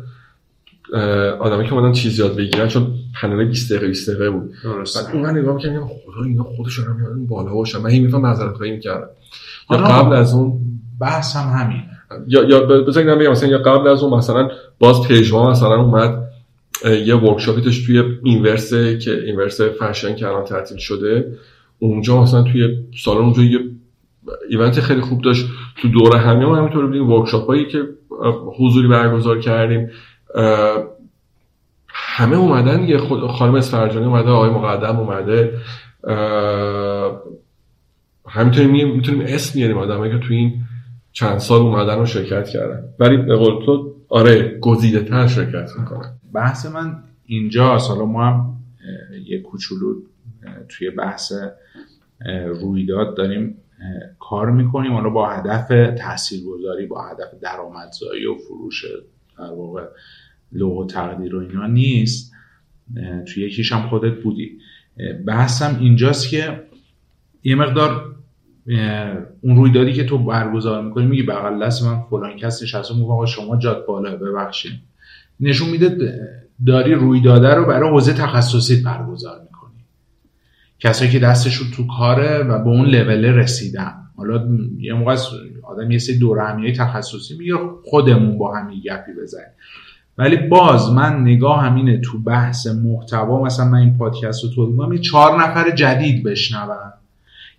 [1.38, 4.52] آدمی که اومدن چیز یاد بگیرن چون پنل 20 دقیقه 20 دقیقه بود.
[4.64, 8.20] بعد اون من نگاه می‌کردم خدا اینا خودشون هم میادن بالا باشن من هی میفهم
[8.20, 9.08] معذرت خواهی می‌کردم.
[9.70, 10.60] یا قبل از اون
[11.00, 11.82] بحث هم همین.
[12.26, 16.28] یا یا بزنید بگم مثلا یا قبل از اون مثلا باز پژوا مثلا اومد
[17.04, 21.32] یه ورکشاپی توش توی اینورس که اینورس فشن که الان تعطیل شده.
[21.78, 23.58] اونجا مثلا توی سالن اونجا یه
[24.50, 25.46] ایونت خیلی خوب داشت.
[25.76, 27.84] تو دوره همه ما همینطور بودیم ورکشاپ هایی که
[28.58, 29.90] حضوری برگزار کردیم.
[32.18, 35.58] همه اومدن یه خود خانم اسفرجانی اومده آقای مقدم اومده.
[38.28, 40.60] همینطوری می‌تونیم اسم میاریم آدمایی که تو این
[41.12, 42.84] چند سال اومدن و شرکت کردن.
[42.98, 46.18] ولی به قول تو آره گزیده تر شرکت می‌کنن.
[46.34, 48.56] بحث من اینجا حالا ما هم
[49.26, 49.94] یه کوچولو
[50.68, 51.32] توی بحث
[52.60, 53.56] رویداد داریم
[54.20, 54.92] کار می‌کنیم.
[54.92, 55.68] حالا با هدف
[55.98, 58.84] تاثیرگذاری با هدف درآمدزایی و فروش
[59.38, 59.84] در واقع
[60.52, 62.32] لوگو تقدیر و اینا نیست.
[63.26, 64.58] توی یکیش هم خودت بودی.
[65.26, 66.62] بحثم اینجاست که
[67.44, 68.14] یه مقدار
[69.40, 73.56] اون رویدادی که تو برگزار می‌کنی میگی بغل دست من فلان کسی نشسته میگه شما
[73.56, 74.72] جات بالا ببخشید.
[75.40, 76.18] نشون میده
[76.66, 79.84] داری رویداده رو برای حوزه تخصصی برگزار می‌کنی.
[80.78, 83.94] کسایی که دستشون تو کاره و به اون لول رسیدن.
[84.16, 84.48] حالا
[84.78, 85.16] یه موقع
[85.62, 87.54] آدم یه سری دوره همیه تخصصی میگه
[87.84, 89.46] خودمون با هم گپی بزنیم.
[90.18, 94.98] ولی باز من نگاه همینه تو بحث محتوا مثلا من این پادکست رو تولید می‌کنم
[94.98, 96.76] چهار نفر جدید بشنون.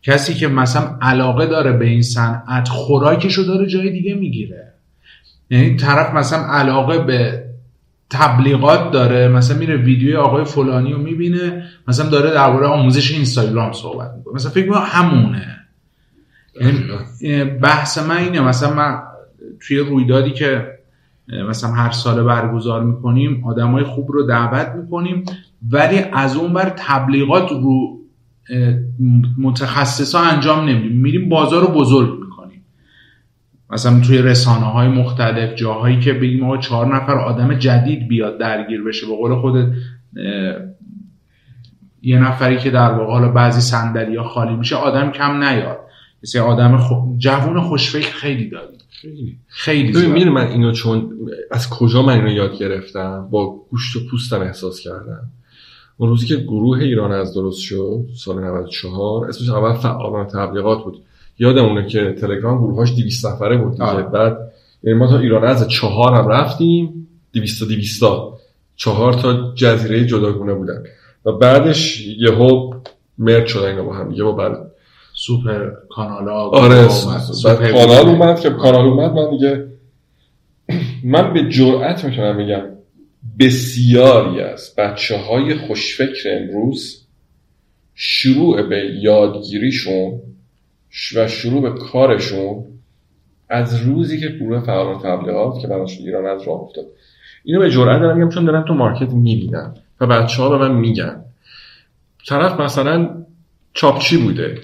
[0.04, 4.74] کسی که مثلا علاقه داره به این صنعت خوراکش رو داره جای دیگه می‌گیره.
[5.50, 7.46] یعنی طرف مثلا علاقه به
[8.10, 14.12] تبلیغات داره مثلا میره ویدیوی آقای فلانی رو می‌بینه مثلا داره درباره آموزش اینستاگرام صحبت
[14.18, 14.34] می‌کنه.
[14.34, 15.56] مثلا فکر می‌کنم همونه.
[17.22, 19.00] یعنی بحث من اینه مثلا من
[19.60, 20.79] توی رویدادی که
[21.50, 25.24] مثلا هر سال برگزار می‌کنیم آدمای خوب رو دعوت می‌کنیم
[25.72, 28.00] ولی از اون بر تبلیغات رو
[29.38, 31.02] متخصصا انجام نمیدیم.
[31.02, 32.66] میریم بازار رو بزرگ می‌کنیم.
[33.70, 38.84] مثلا توی رسانه های مختلف جاهایی که بگیم آقا چهار نفر آدم جدید بیاد درگیر
[38.84, 39.74] بشه به قول خود
[42.02, 45.78] یه نفری که در واقع حالا بعضی صندلی ها خالی میشه آدم کم نیاد.
[46.24, 47.18] مثل آدم خو...
[47.18, 48.79] جوون خوشفکر خیلی داریم.
[49.02, 51.12] خیلی خیلی میره من اینو چون
[51.52, 55.30] از کجا من اینو یاد گرفتم؟ با گوشت و پوستم احساس کردم.
[55.98, 61.02] اون روزی که گروه ایران از درست شد سال 94 اسمش اول فعالان تبلیغات بود.
[61.40, 63.84] یادمونه که تلگرام گروهاش 200 نفره بود دیگه.
[63.84, 64.04] آره.
[64.04, 64.38] بعد
[64.84, 68.04] یعنی ما تا ایران از چهار هم رفتیم 200 200
[68.76, 70.84] چهار تا جزیره جداگونه بودن.
[71.26, 72.74] و بعدش یهو
[73.18, 74.69] مرد شدن اینا با هم یه بعد
[75.22, 76.88] سوپر کانال ها آره
[77.46, 78.40] بعد کانال اومد.
[78.40, 79.68] که کانال اومد من دیگه
[81.04, 82.62] من به جرئت می‌تونم بگم
[83.40, 87.06] بسیاری از بچه های خوشفکر امروز
[87.96, 90.20] شروع به یادگیریشون
[91.16, 92.66] و شروع به کارشون
[93.50, 96.86] از روزی که گروه فعالان تبلیغات که براشون ایران از راه افتاد.
[97.44, 100.76] اینو به جرئت دارم میگم چون دارم تو مارکت می‌بینم و بچه ها به من
[100.76, 101.24] میگن.
[102.28, 103.26] طرف مثلا
[103.74, 104.58] چاپچی بوده.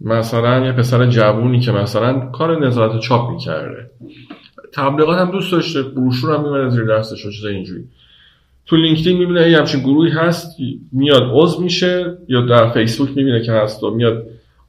[0.00, 3.90] مثلا یه پسر جوونی که مثلا کار نظارت چاپ می‌کرده.
[4.72, 7.84] تبلیغات هم دوست داشته بروشور هم می‌بره زیر دستش و چیزای اینجوری.
[8.66, 10.56] تو لینکدین می‌بینه یه همچین گروهی هست
[10.92, 14.26] میاد عضو میشه یا در فیسبوک می‌بینه که هست و میاد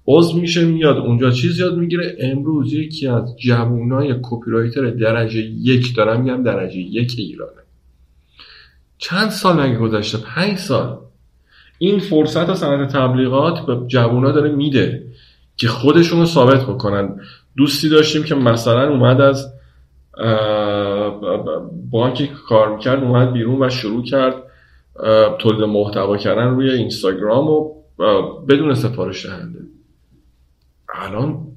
[0.08, 2.16] عضو میشه میاد اونجا چیز یاد می‌گیره.
[2.20, 7.52] امروز یکی از جوانای کپی رایتر درجه یک دارم میگم درجه یک ایرانه.
[8.98, 10.98] چند سال نگه گذشته؟ پنج سال.
[11.78, 15.04] این فرصت و صنعت تبلیغات به جوونا داره میده.
[15.60, 17.22] که خودشون رو ثابت بکنن.
[17.58, 19.54] دوستی داشتیم که مثلا اومد از
[21.92, 24.36] بانکی کار می‌کرد اومد بیرون و شروع کرد
[25.40, 27.74] تولید محتوا کردن روی اینستاگرام و
[28.50, 29.60] بدون سفارش دهنده.
[30.94, 31.48] الان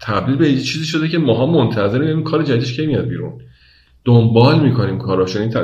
[0.00, 3.40] تبدیل به چیزی شده که ماها منتظریم این کار جدیدش که میاد بیرون.
[4.04, 5.54] دنبال می‌کنیم کاراش این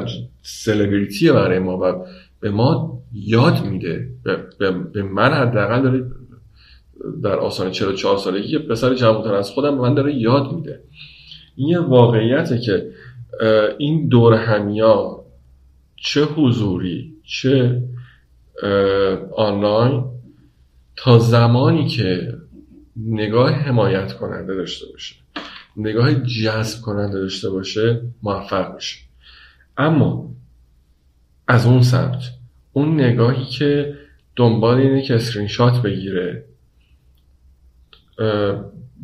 [0.43, 2.07] سلبریتیه برای ما و
[2.41, 4.09] به ما یاد میده.
[4.93, 6.05] به, من حداقل داره
[7.23, 10.83] در آسان 44 سالگی که پسر جوانتر از خودم من داره یاد میده.
[11.57, 12.93] این یه واقعیته که
[13.79, 15.25] این دور همیا
[15.97, 17.83] چه حضوری چه
[19.37, 20.05] آنلاین
[20.97, 22.35] تا زمانی که
[22.97, 25.15] نگاه حمایت کننده داشته باشه
[25.77, 28.99] نگاه جذب کننده داشته باشه موفق میشه.
[29.77, 30.31] اما
[31.49, 32.23] از اون سمت
[32.73, 33.99] اون نگاهی که
[34.37, 36.45] دنبال اینه که اسکرین شات بگیره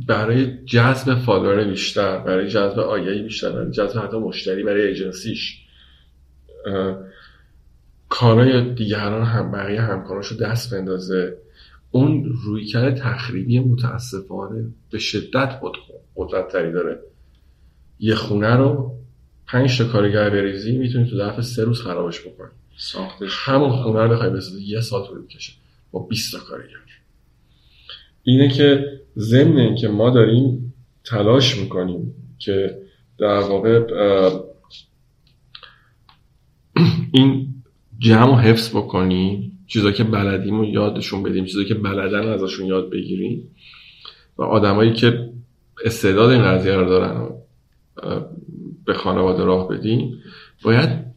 [0.06, 5.64] برای جذب follower بیشتر برای جذب آگهی بیشتر برای جذب حتی مشتری برای ایجنسیش
[8.08, 11.36] کارهای دیگران هم بقیه همکاراشو دست بندازه.
[11.90, 15.60] اون رویکرد تخریبی متاسفانه به شدت
[16.16, 16.98] قدرت تری داره.
[18.00, 18.94] یه خونه رو
[19.46, 22.50] پنج تا کارگر بریزی می‌تونی تو ظرف سه روز خرابش بکنی.
[22.78, 23.36] ساختش.
[23.38, 25.52] همون خونه رو بخوای بسازی یه سال طول می‌کشه.
[25.90, 26.76] با 20 تا کارگر
[28.22, 30.74] اینه که ضمن که ما داریم
[31.04, 32.78] تلاش می‌کنیم که
[33.18, 33.80] در واقع
[37.14, 37.54] این
[37.98, 42.90] جمع و حفظ بکنیم چیزا که بلدیم و یادشون بدیم چیزا که بلدن ازشون یاد
[42.90, 43.50] بگیریم.
[44.38, 45.30] و آدمایی که
[45.84, 47.28] استعداد این قضیه رو دارن
[48.84, 50.22] به خانواده راه بدیم
[50.62, 51.08] باید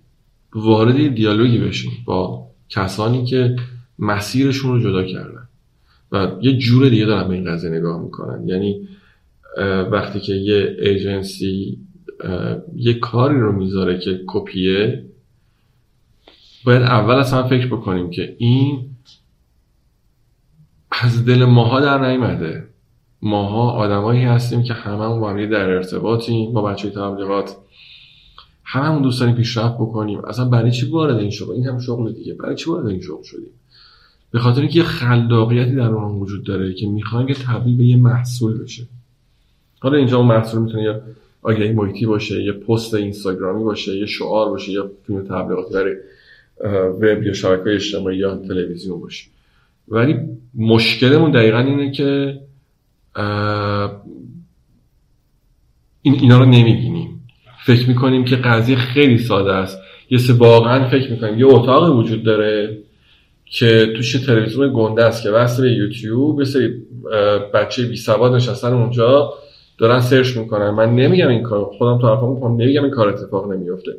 [0.55, 3.55] وارد دیالوگی بشیم با کسانی که
[3.99, 5.47] مسیرشون رو جدا کردن.
[6.11, 8.47] و یه جور دیگه دارن به این قضیه نگاه می‌کنن.
[8.47, 8.87] یعنی
[9.91, 11.77] وقتی که یه ایجنسی
[12.75, 15.05] یه کاری رو می‌ذاره که کپیه
[16.65, 18.89] باید اول اصلا فکر بکنیم که این
[20.91, 22.67] از دل ماها در نیمده
[23.21, 27.55] ماها آدمایی هستیم که با هم در ارتباطیم با بچه تبلیغات.
[28.73, 30.19] هممون دوست داریم پیشرفت بکنیم.
[30.19, 32.33] اصلا برای چی وارد این شغل؟ این هم شغل دیگه.
[32.33, 33.51] برای چی وارد این شغل شدیم؟
[34.31, 38.63] به خاطر اینکه خلاقیتی در اون وجود داره که می‌خوایم که تبدیل به یه محصول
[38.63, 38.83] بشه.
[39.79, 41.01] حالا اینجا اون محصول می‌تونه یه
[41.41, 45.95] آگهی محیطی باشه یه پست اینستاگرامی باشه یه شعار باشه یا فیلم تبلیغاتی برای
[46.89, 49.27] وب یا شبکه اجتماعی یا تلویزیون باشه.
[49.87, 50.15] ولی
[50.55, 52.39] مشکلمون دقیقا اینه که
[56.01, 56.90] این اینا رو نمی‌بینیم.
[57.65, 59.81] فکر می‌کنیم که قضیه خیلی ساده است.
[60.09, 61.39] یه سه واقعا فکر می‌کنیم.
[61.39, 62.77] یه اتاق وجود داره
[63.45, 66.39] که توش تلویزیون گنده است که وصل به یوتیوب.
[66.39, 66.73] یه سری
[67.53, 69.33] بچه بی سواد نشستن اونجا
[69.77, 70.69] دارن سرچ می‌کنن.
[70.69, 73.91] من نمیگم این کار خودم تو حرفم می‌کنم نمیگم این کار اتفاق نمیفته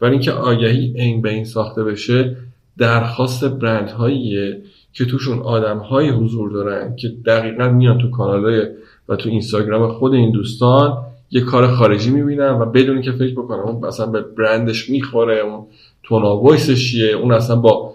[0.00, 2.36] ولی اینکه آگهی این به این ساخته بشه
[2.78, 4.62] درخواست برند هاییه
[4.92, 8.68] که توشون آدم های حضور دارن که دقیقا میان تو کانال
[9.08, 10.98] و تو اینستاگرام خود این دوستان
[11.34, 15.66] یه کار خارجی می‌بینن و بدون که فکر بکنم اون اصلا به برندش می‌خوره اون
[16.02, 17.94] تونا چیه اون اصلا با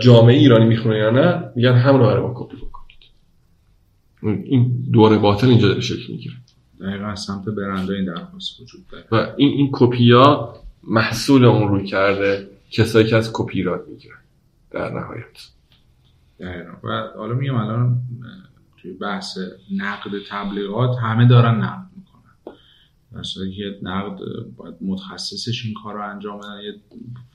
[0.00, 3.00] جامعه ایرانی می‌خونه یا نه میگن همون رو ما کپی بکنید.
[4.46, 6.34] این دوره باطل اینجا داره شکل می‌گیره.
[6.80, 9.04] دقیقا سمت برنده این درخواست وجود داره.
[9.12, 14.16] و این این کپی ها محصول اون روی کرده کسایی که از کپی را می‌گیرن
[14.70, 15.48] در نهایت.
[16.40, 16.72] دقیقا.
[16.84, 17.98] و حالا میگم الان
[18.82, 19.38] توی بحث
[19.76, 21.89] نقد تبلیغات همه دارن نقد
[23.12, 24.18] مثلا که نقد
[24.56, 26.60] باید متخصصش این کار رو انجام بدن.
[26.64, 26.72] یه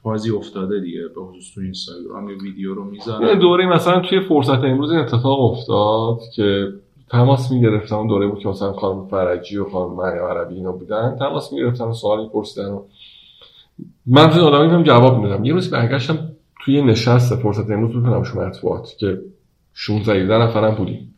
[0.03, 3.39] فازی افتاده دیگه به خصوص تو اینستاگرام یه ویدیو رو می‌ذارن.
[3.39, 6.73] دوره مثلا توی فرصت امروز این اتفاق افتاد که
[7.09, 11.15] تماس می‌گرفتن اون دوره بود که مثلا خانم فرجی و خانم مریم عربی اینا بودن.
[11.19, 12.83] تماس می‌گرفتن و سوالی پرسیدن و
[14.05, 16.31] من تو آدمی جواب میدم یه روز برگشتم
[16.65, 19.21] توی نشست فرصت امروز بودم شما مطبوعات که
[19.73, 21.14] 16 17 نفرم بودیم.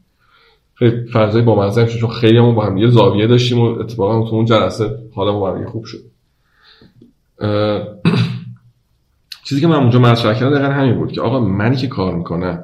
[0.79, 4.35] خیلی فضای با مزه چون خیلی همون با هم یه زاویه داشتیم و اتفاقا تو
[4.35, 5.97] اون جلسه حالا با هم خوب شد.
[9.45, 12.63] چیزی که من اونجا مطرح کردم دقیقا همین بود که آقا منی که کار می‌کنم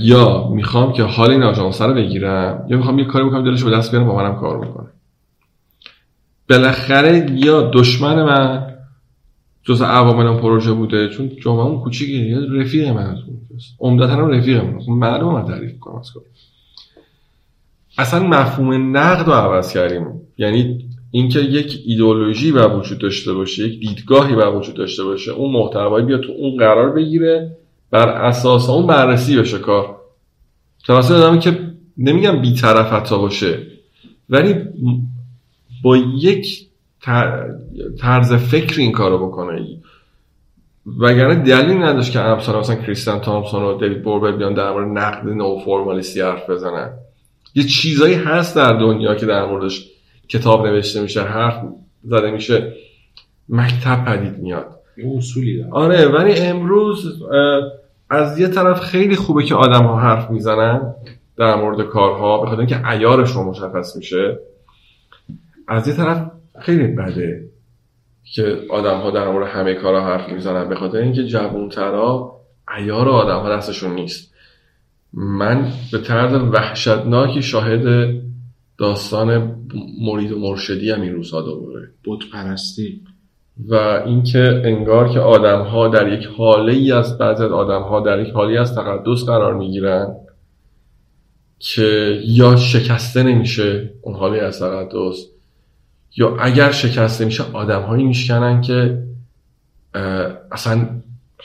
[0.00, 3.70] یا می‌خوام که حال این آژانس رو بگیرم یا می‌خوام یه کاری بکنم دلش به
[3.70, 4.88] دست بیارم با منم کار می‌کنه.
[6.48, 8.74] بالاخره یا دشمن من
[9.62, 13.16] جز عوامل پروژه بوده چون جامعه کوچیکه یا رفیق من.
[13.80, 16.12] عمدتا هم رفیق من خب معلومه من تعریف کنم از
[17.98, 20.06] اصلا مفهوم نقد رو عوض کردیم.
[20.38, 25.52] یعنی اینکه یک ایدئولوژی و وجود داشته باشه یک دیدگاهی و وجود داشته باشه اون
[25.52, 27.56] محتوایی بیا تو اون قرار بگیره
[27.90, 29.96] بر اساس اون بررسی بشه کار.
[30.86, 31.58] توسط آدمی که
[31.98, 33.58] نمیگم بیطرف حتی باشه
[34.30, 34.54] ولی
[35.82, 36.66] با یک
[38.00, 39.66] طرز فکر این کارو بکنه.
[41.00, 45.28] وگرنه دلیل نداشت که امثال مثلا کریستیان تامسون و دیوید بوربر بیان در مورد نقد
[45.28, 46.90] نو فرمالیستی حرف بزنن.
[47.54, 49.90] یه چیزایی هست در دنیا که در موردش
[50.28, 51.62] کتاب نوشته میشه حرف
[52.04, 52.72] زده میشه.
[53.48, 54.66] مکتب پدید میاد.
[55.16, 55.72] اصولی داره.
[55.72, 57.22] آره ولی امروز
[58.10, 60.94] از یه طرف خیلی خوبه که آدم ها حرف می‌زنن
[61.38, 64.38] در مورد کارها به خاطر اینکه عیارشون مشخص میشه.
[65.68, 67.44] از یه طرف خیلی بده.
[68.34, 70.68] که آدم ها در مورد همه کارا حرف می‌زنن.
[70.68, 74.34] به خاطر اینکه جوانترا عیار آدم ها دستشون نیست.
[75.12, 78.14] من به طرز وحشتناکی شاهد
[78.78, 79.56] داستان
[80.00, 83.00] مرید و مرشدی هم این روزها دوره بود پرستی.
[83.68, 83.74] و
[84.06, 88.20] اینکه انگار که آدم ها در یک حاله ای از بعضی از آدم ها در
[88.20, 90.16] یک حالی از تقدس قرار می‌گیرن
[91.58, 95.35] که یا شکسته نمیشه اون حالی از تقدس
[96.16, 99.02] یا اگر شکسته میشه آدم هایی میشکنن که
[100.52, 100.88] اصلا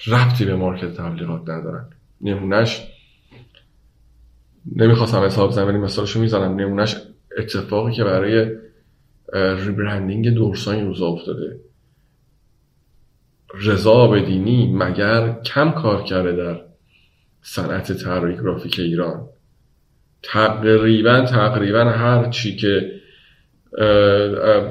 [0.08, 1.86] ربطی به مارکت تبلیغات ندارن.
[2.22, 2.88] نمونهش
[4.76, 6.56] نمی‌خواستم حساب بزنم ولی مثالشو می‌زنم.
[6.56, 6.98] نمونهش
[7.38, 8.56] اتفاقی که برای
[9.34, 11.60] ریبرندینگ دورسا این روزا افتاده.
[13.54, 16.62] رضا آبدینی مگر کم کار کرده در
[17.42, 19.28] صنعت طراحی گرافیک ایران؟
[20.24, 23.01] تقریبا تقریبا هر چی که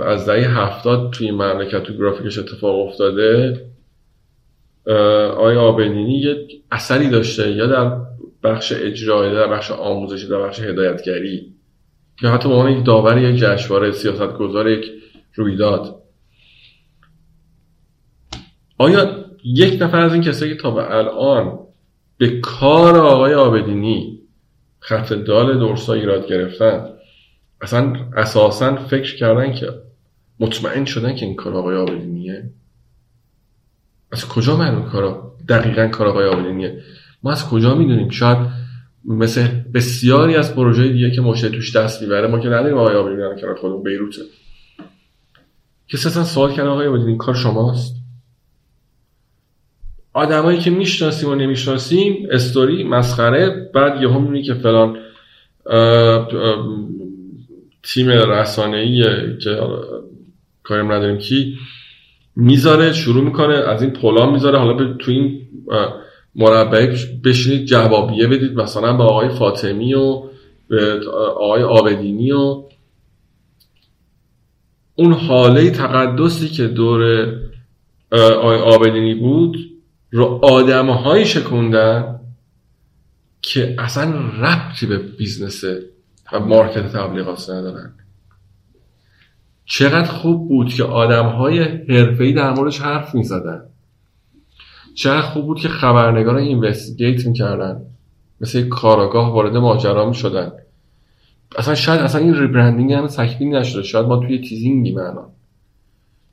[0.07, 3.67] از دهه هفتاد توی مملکت تو گرافیکش اتفاق افتاده
[5.37, 7.97] آیا آبدینی یه اثری داشته یا در
[8.43, 11.55] بخش اجرایی در بخش آموزشی در بخش هدایتگری
[12.23, 14.91] یا حتی به عنوان یک داور یک جشنواره سیاست گذار یک
[15.35, 16.03] رویداد.
[18.79, 21.59] آیا یک نفر از این کسایی که تا به الان
[22.19, 24.21] به کار آقای آبدینی
[24.81, 26.89] خط دال دورسا ایراد گرفتن
[27.63, 29.73] اصلا اساسا فکر کردن که
[30.41, 32.51] مطمئن شدن که این کار آقای آبدینیه؟
[34.13, 36.83] از کجا معلوم کارا دقیقا کار آقای آبدینیه؟
[37.23, 38.39] ما از کجا می‌دونیم؟ شاید
[39.05, 43.41] مثل بسیاری از پروژه دیگه که مشتری توش دست می‌بره ما که نداریم آقای آبدینی
[43.41, 44.23] کنار خودمون بیروته.
[45.89, 47.97] کسی اصلا سوال کرد آقای آبدینی کار شماست؟
[50.13, 54.99] آدمایی که می‌شناسیم و نمی‌شناسیم استوری مسخره بعد یهو می‌بینی که فلان
[57.83, 59.03] تیم رسانه‌ای
[59.39, 59.61] که
[60.63, 61.59] کاریم نداریم کی
[62.37, 64.59] می‌ذاره شروع می‌کنه از این پولا می‌ذاره.
[64.59, 65.49] حالا تو این
[66.35, 70.23] مربع بشینید جوابیه بدید مثلا به آقای فاطمی و
[70.69, 71.01] به
[71.37, 72.63] آقای آبدینی و
[74.95, 77.33] اون حاله تقدسی که دور
[78.13, 79.59] آقای آبدینی بود
[80.11, 82.21] رو آدمهایی شکوندن
[83.43, 85.65] که اصلا ربطی به business
[86.33, 87.93] و market تبلیغات ندارن.
[89.65, 93.63] چقدر خوب بود که آدم های حرفه‌ای در موردش حرف می زدن
[94.95, 97.83] چقدر خوب بود که خبرنگار investigate می‌کردن.
[98.41, 100.53] مثل کاراگاه وارد ماجرا می شدن
[101.59, 103.83] اصلا شاید اصلا این rebranding هم تکمیل نشده.
[103.83, 105.31] شاید ما توی teasing ایم اما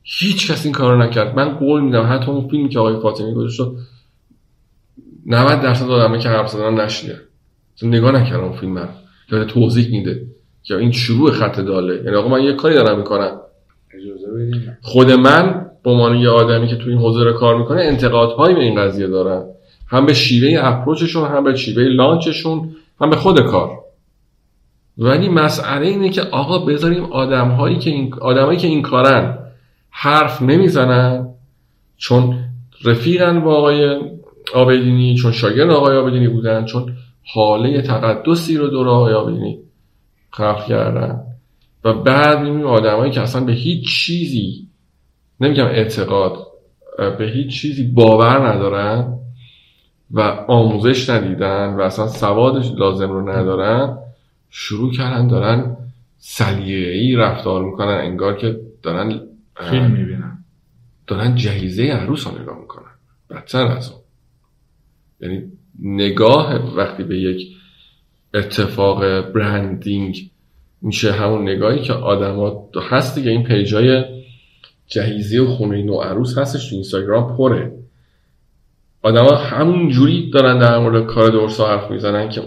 [0.03, 1.35] هیچ کس این کارو نکرد.
[1.35, 3.61] من قول میدم حتی اون فیلمی که آقای فاطمی گذاشت
[5.25, 7.21] 90 درصد آدمه که حرف زدن نشیده
[7.81, 8.87] نگاه نکردم اون فیلم رو.
[9.29, 10.21] داره توضیح میده
[10.63, 11.95] که این شروع خط داله.
[11.95, 13.39] یعنی آقا من یه کاری دارم می‌کنم.
[14.81, 18.81] خود من به عنوان یه آدمی که توی این حوزه کار می‌کنه انتقادهایی به این
[18.81, 19.45] قضیه دارم.
[19.87, 23.69] هم به شیوه اپروچشون هم به شیوه لانچشون هم به خود کار.
[24.97, 29.37] ولی مسئله اینه که آقا بذاریم آدمهایی که این آدمایی که این کارن
[29.89, 31.27] حرف نمی‌زنن
[31.97, 32.39] چون
[32.83, 33.97] رفیقن با آقای
[34.53, 36.93] آبدینی چون شاگرد آقای آبدینی بودن چون
[37.33, 39.59] حاله تقدسی رو دور آقای آبدینی
[40.29, 41.23] خلق کردن.
[41.83, 44.67] و بعد می‌بینیم آدمایی که اصلا به هیچ چیزی
[45.39, 46.47] نمیگم اعتقاد
[46.97, 49.19] به هیچ چیزی باور ندارن
[50.11, 53.97] و آموزش ندیدن و اصلا سوادش لازم رو ندارن
[54.49, 55.77] شروع کردن دارن
[56.39, 59.19] ای رفتار می‌کنن انگار که دارن
[59.69, 60.43] فیلم می‌بینن.
[61.07, 62.91] دارن جهیزه عروس رو نگاه می‌کنن.
[63.29, 64.01] بدتر از اون.
[65.19, 67.47] یعنی نگاه وقتی به یک
[68.33, 70.29] اتفاق برندینگ
[70.81, 73.31] میشه همون نگاهی که آدما هست دیگه.
[73.31, 74.03] این پیجای
[74.87, 77.73] جهیزی و خونه نو عروس هستش تو اینستاگرام پره.
[79.01, 82.41] آدما همون جوری دارن در مورد کار دورسا حرف می‌زنن که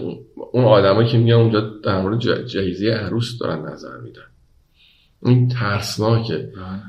[0.51, 4.21] اون آدمایی که میان اونجا در مورد جهیزی عروس دارن نظر میدن.
[5.25, 6.33] این ترسناکه.
[6.37, 6.81] بله.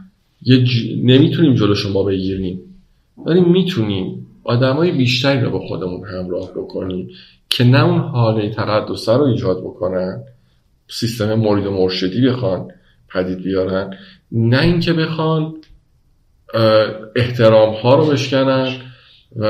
[0.42, 0.70] یه ج...
[1.04, 2.60] نمی‌تونیم جلو شما بگیریم.
[3.26, 4.21] ولی می‌تونیم.
[4.44, 7.10] آدمای بیشتری رو با خودمون همراه بکنیم
[7.48, 10.24] که نه اون حاله تقدس رو ایجاد بکنن
[10.88, 12.68] سیستم مورد مرشدی بخوان
[13.08, 13.96] پدید بیارن
[14.32, 15.54] نه اینکه بخوان
[17.16, 18.76] احترام ها رو بشکنن
[19.36, 19.44] و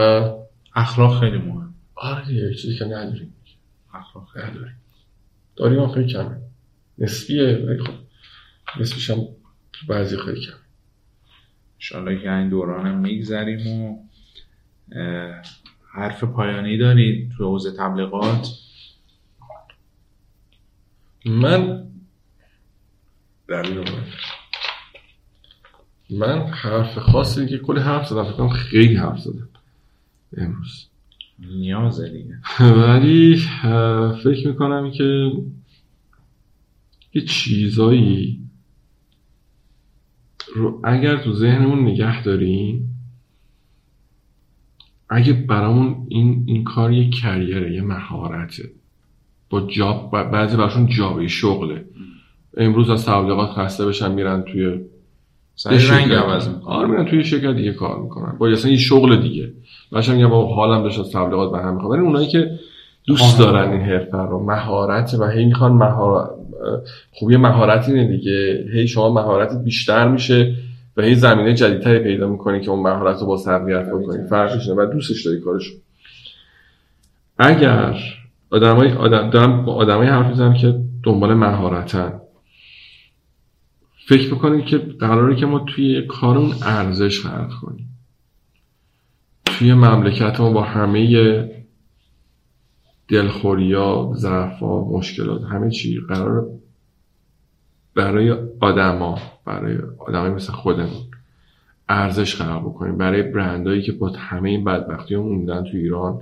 [0.75, 3.35] اخلاق خیلی مهم آره یه چیزی که نداریم.
[3.95, 4.77] اخلاق نداریم.
[5.57, 6.37] داریم خیلی کمه.
[6.99, 7.93] نسبیه ولی خب
[8.81, 9.29] نسبیش هم
[9.89, 10.53] بعضی خیلی کم
[11.75, 13.99] انشالله که این دوران میگذریم و
[15.93, 18.49] حرف پایانی دارید تو حوزه تبلیغات؟
[21.27, 21.89] من
[26.11, 29.49] من حرف خاصی که کلی حرف زدم فکر خیلی حرف زدم
[30.37, 30.87] امروز.
[31.39, 32.39] نیازه دیگه
[32.87, 33.37] ولی
[34.25, 35.33] فکر می‌کنم که
[37.15, 38.41] یه چیزایی
[40.55, 42.92] رو اگر تو ذهنمون نگه داریم
[45.13, 48.63] اگه برامون این, این کار یه کریره یه مهارته.
[49.51, 51.85] با جاب بعضی براشون جابه شغله.
[52.57, 54.81] امروز از تبلیغات خسته بشن میرن توی
[55.91, 58.39] رنگ عوض آره میرن توی شرکت دیگه کار می‌کنن.
[58.39, 59.53] با اصلا یه شغل دیگه.
[59.93, 61.93] بچه‌ها میگن با حالم داشت از تبلیغات به هم می‌خواد.
[61.93, 62.51] ولی اونایی که
[63.07, 66.31] دوست دارن این حرفه رو مهارت و هی می‌خوان مهارت
[67.13, 68.65] خب یه مهارت اینه دیگه.
[68.75, 70.55] هی شما مهارت بیشتر میشه.
[70.97, 74.29] و هی زمینه جدیدتری پیدا می‌کنی که اون مهارت رو با تقویت بکنی.
[74.29, 75.73] فرقش و دوستش داری کارش.
[77.39, 78.01] اگر
[78.51, 82.21] آدمای آدم دارم با آدمای حرف می‌زنم که دنبال مهارتن.
[84.09, 87.89] فکر بکنید که قراره که ما توی کارمون ارزش خلق کنیم.
[89.45, 91.63] توی مملکت ما با همه
[93.09, 96.47] دلخوریا ضعفا مشکلات همه چی قرار
[97.95, 101.03] برای آدما برای آدمای مثل خودمون
[101.89, 102.97] ارزش خلق بکنیم.
[102.97, 106.21] برای برندهایی که با همه این بدبختی هم موندن تو ایران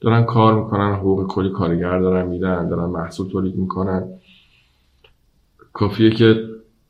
[0.00, 4.08] دارن کار می‌کنن حقوق کلی کارگر دارن میدن دارن محصول تولید می‌کنن.
[5.72, 6.44] کافیه که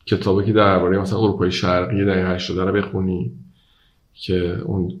[0.05, 3.31] کتابی که درباره مثلا اروپای شرقی در 80 رو بخونی
[4.13, 4.99] که اون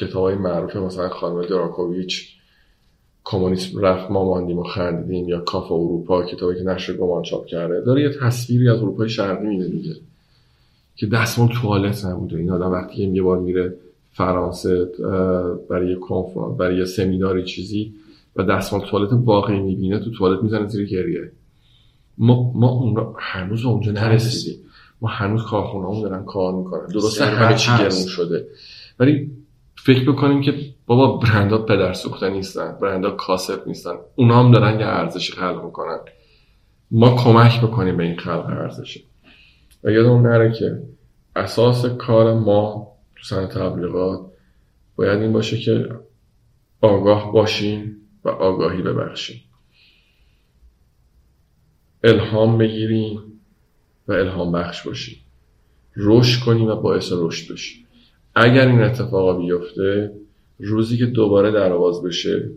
[0.00, 2.39] کتاب های معروف مثلا خانم دراکوویچ
[3.30, 7.80] کمونیسم رفت ما ماندیم و خندیدیم یا کاف اروپا کتابی که نشر گمان چاپ کرده.
[7.80, 9.94] داره یه تصویری از اروپای شرقی میده دیگه
[10.96, 12.36] که دستمال توالت نبوده.
[12.36, 13.74] این آدم وقتی یه بار میره
[14.12, 14.84] فرانسه
[15.70, 17.92] برای کنفرانس برای یه سمیناری چیزی
[18.36, 21.32] و دستمال توالت واقعی می‌بینه تو توالت می‌زنه زیر گریه.
[22.18, 24.60] ما ما اون هنوز اونجا نرسیدیم.
[25.00, 26.86] ما هنوز کارخونه دارن کار می‌کنن.
[26.86, 28.46] درسته همه چی گرون شده.
[28.98, 29.30] ولی
[29.84, 33.94] فکر بکنیم که بابا برندا پدر سوخته نیستن برندا کاسب نیستن.
[34.14, 35.98] اونا هم دارن یه ارزشی خلق می‌کنن.
[36.90, 39.04] ما کمک بکنیم به این خلق ارزشی
[39.84, 40.82] و یادمون نره که
[41.36, 44.20] اساس کار ما تو سن تبلیغات
[44.96, 45.88] باید این باشه که
[46.80, 49.40] آگاه باشیم و آگاهی ببخشیم.
[52.04, 53.22] الهام بگیریم
[54.08, 55.18] و الهام بخش باشیم.
[55.96, 57.86] رشد کنیم و باعث رشد بشیم.
[58.34, 60.12] اگر این اتفاقا بیفته
[60.58, 62.50] روزی که دوباره در آواز بشه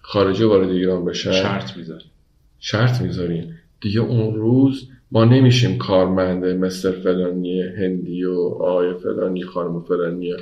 [0.00, 2.10] خارجی وارد ایران بشن شرط می‌ذاریم
[2.58, 9.80] شرط می‌ذاریم دیگه اون روز ما نمیشیم کارمنده مثل فلانی هندی و آقای فلانی خانم
[9.80, 10.34] فلانی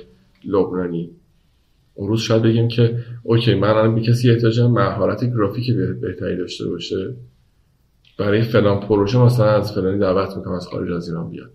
[0.44, 1.10] لبنانی.
[1.94, 6.68] اون روز شاید بگیم که اوکی من الان به کسی احتیاجم مهارت گرافیک بهتری داشته
[6.68, 7.14] باشه.
[8.18, 11.50] برای فلان پروژه مثلا از فلانی دعوت می‌کنم از خارج از ایران بیاد.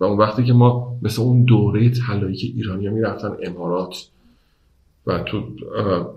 [0.00, 4.08] و اون وقتی که ما مثل اون دوره طلایی که ایرانی می‌رفتن امارات
[5.06, 5.42] و تو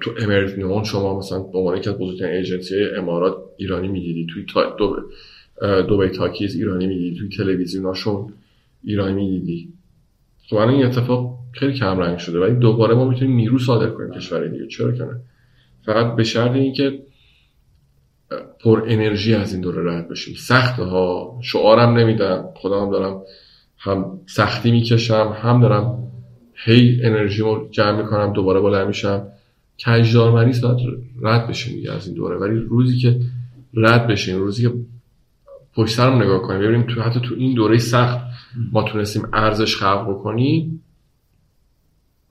[0.01, 4.45] تو امریت نون شما مثلا به عنوان یکی از بزرگترین ایجنسی امارات ایرانی می‌دیدی توی
[4.53, 4.95] تا دو
[5.83, 8.33] دوبی تاکیز ایرانی می‌دیدی توی تلویزیوناشون
[8.83, 9.73] ایرانی می‌دیدی.
[10.49, 14.47] خب این اتفاق خیلی کم رنگ شده ولی دوباره ما می‌تونیم نیرو صادر کنیم کشور
[14.47, 14.67] دیگه.
[14.67, 15.21] چرا کنه
[15.85, 16.99] فقط به شرط اینکه
[18.59, 20.35] پر انرژی از این دوره رد بشیم.
[20.35, 23.21] سخته ها شعارم نمیدم خودم دارم
[23.79, 26.11] هم سختی می‌کشم هم دارم
[26.65, 29.27] هی انرژی رو جمع می‌کنم دوباره بالا میشم.
[29.85, 30.77] کجدار مریض باید
[31.21, 32.37] رد بشیم دیگه از این دوره.
[32.37, 33.19] ولی روزی که
[33.73, 34.73] رد بشیم روزی که
[35.73, 38.19] پشت سرم نگاه کنیم ببینیم تو حتی تو این دوره سخت
[38.71, 40.83] ما تونستیم ارزش خلق بکنیم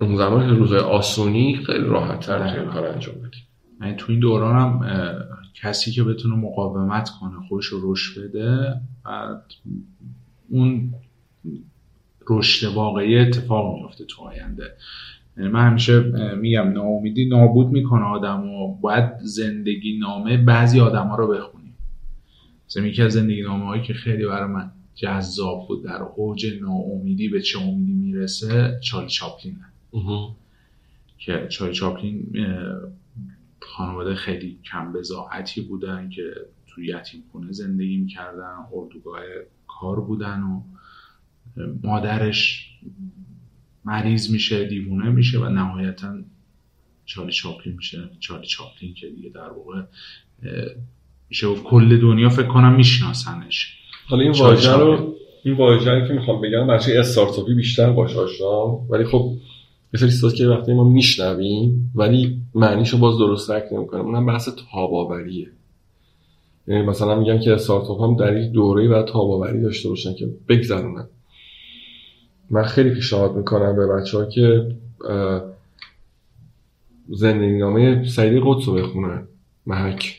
[0.00, 3.42] اون زمان که روزای آسونی خیلی راحت تر این کار انجام بدیم.
[3.80, 4.80] من تو این دوران هم
[5.54, 9.42] کسی که بتونه مقاومت کنه خوش رو رشد بده بعد
[10.48, 10.94] اون
[12.28, 14.64] رشد واقعی اتفاق میفته تو آینده.
[15.36, 16.00] یعنی من همیشه
[16.34, 21.74] میگم ناامیدی نابود می‌کنه آدم و باید زندگی نامه بعضی آدم ها رو بخونیم
[22.68, 27.28] مثلا یکی از زندگی نامه هایی که خیلی برای من جذاب بود در اوج ناامیدی
[27.28, 29.56] به چه امیدی می‌رسه چارلی چاپلین
[31.18, 32.26] که چارلی چاپلین
[33.60, 36.22] خانواده خیلی کم بزاعتی بودن که
[36.66, 39.20] توی یتیم خونه زندگی می‌کردن اردوگاه
[39.66, 40.62] کار بودن و
[41.82, 42.70] مادرش
[43.84, 46.14] مریض میشه دیوونه میشه و نهایتا
[47.04, 47.98] چالی چاپلین میشه.
[48.20, 49.82] چالی چاپلین که دیگه در واقع
[51.28, 53.74] میشه و کل دنیا فکر کنم میشناسنش.
[54.06, 55.14] حالا این واژه رو
[55.44, 58.66] این واژه که می‌خوام بگم بچه استارتاپی بیشتر باش آشنا.
[58.66, 59.32] ولی خب
[59.94, 65.50] یه سری که وقتی ما میشنویم ولی معنیشو باز درست رک نمی‌کنه اونم بحث تاباوریه.
[66.66, 71.06] یعنی مثلا میگن که استارتاپ هم در یک دوره و تاباوری داشته باشن که بگذرونن.
[72.50, 74.76] من خیلی پیشنهاد می‌کنم به بچه ها که
[77.08, 79.22] زندگی نامه سعید قدس رو بخونن
[79.66, 80.14] محک.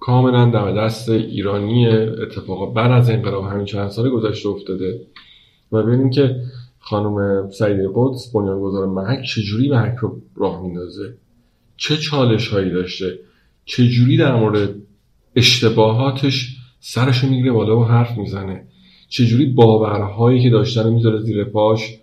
[0.00, 5.00] کاملا در دست ایرانی اتفاقا بعد از انقلاب همین چند سال گذشته افتاده.
[5.72, 6.40] و ببینیم که
[6.78, 11.14] خانم سعید قدس بنیانگذار محک چجوری محک رو راه میندازه؟
[11.76, 13.18] چه چالش هایی داشته؟
[13.64, 14.74] چجوری در مورد
[15.36, 18.66] اشتباهاتش سرشو می‌گیره بالا و حرف می‌زنه؟
[19.08, 21.98] چجوری باورهایی که داشتن می‌ذاره زیر پاش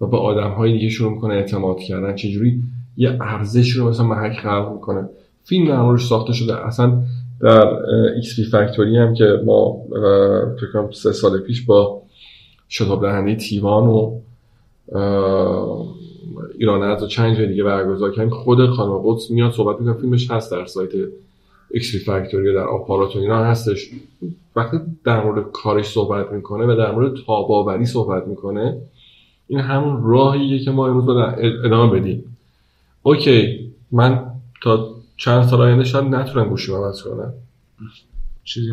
[0.00, 2.62] و به آدمهای دیگه شروع می‌کنه اعتماد کردن؟ چجوری
[2.96, 5.08] یه ارزش رو مثلا محک خلق می‌کنه؟
[5.44, 6.66] فیلم موردش ساخته شده.
[6.66, 7.02] اصلا
[7.40, 7.66] در
[8.14, 9.76] XP Factory هم که ما
[10.60, 12.02] فکر سه سال پیش با
[12.68, 14.20] شتاب دهنده تیوان و
[16.58, 18.30] ایران از چند جای دیگه برگزار کردیم.
[18.30, 20.00] خود خانم قدس میاد صحبت می‌کنه.
[20.00, 20.90] فیلمش هست در سایت
[21.70, 23.90] XP Factory در آپارات و اینا هستش.
[24.56, 28.76] وقتی در مورد کارش صحبت می‌کنه و در مورد تاباوری صحبت می‌کنه
[29.46, 31.34] این همون راهیه که ما امروز باید
[31.64, 32.36] ادامه بدیم.
[33.02, 34.30] اوکی من
[34.62, 37.32] تا چند سال آینده شاید نتونم گوشی عوض کنم.
[38.44, 38.70] چیزی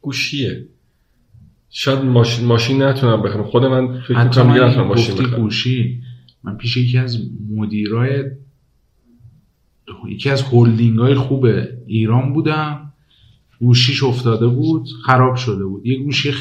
[0.00, 0.66] گوشیه.
[1.70, 3.44] شاید ماشین ماشین نتونم بخرم.
[3.44, 5.42] خود من فکر کنم نتونم ماشین بخرم.
[5.42, 6.00] گوشی.
[6.44, 7.18] من پیش یکی از
[7.56, 8.24] مدیرای
[10.08, 11.46] یکی از هلدینگ های خوب
[11.86, 12.92] ایران بودم.
[13.60, 15.86] گوشیش افتاده بود خراب شده بود.
[15.86, 16.32] یه گوشی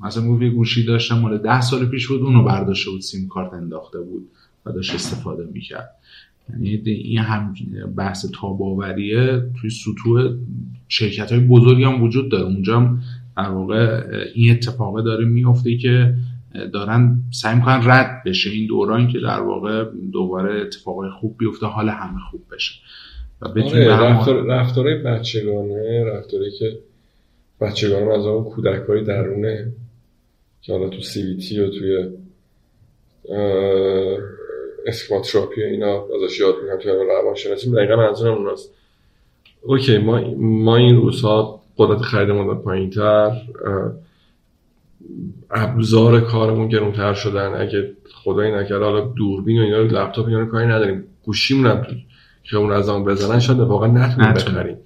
[0.00, 3.52] مثلا گفت یه گوشی داشتم مال ده سال پیش بود اونو برداشته بود سیم کارت
[3.52, 4.28] انداخته بود
[4.66, 5.90] و داشت استفاده می‌کرد.
[6.50, 7.54] یعنی این هم
[7.96, 9.42] بحث تاباوریه.
[9.60, 10.34] توی سطوح
[10.88, 12.44] شرکت های بزرگی هم وجود داره.
[12.44, 13.02] اونجا هم
[13.36, 16.14] در واقع این اتفاقه داره میفته که
[16.72, 18.50] دارن سعی می‌کنن رد بشه.
[18.50, 22.74] این دوران که در واقع دوباره اتفاقای خوب بیفته حال همه خوب بشه.
[23.40, 26.78] و آره رفتار رفتارهای بچگانه رفتاری که
[27.60, 29.72] بچگانه از اون کودک های درونه
[30.62, 32.08] که حالا تو سی و توی
[34.86, 38.74] اسکماتراپی اینا ازش یاد می‌کنم توی روانشناسی دقیقا منظورم اوناست
[39.62, 43.32] اوکی ما, ما این روزها قدرت خریدمون پایین تر
[45.50, 47.54] ابزار کارمون گرونتر شدن.
[47.54, 51.04] اگه خدایی نکرده حالا دوربین و اینا لپتاپ اینا کاری نداریم.
[51.24, 51.86] گوشیمون هم
[52.42, 54.76] که اون از آن بزنن شاید واقعا نتونیم بخریم.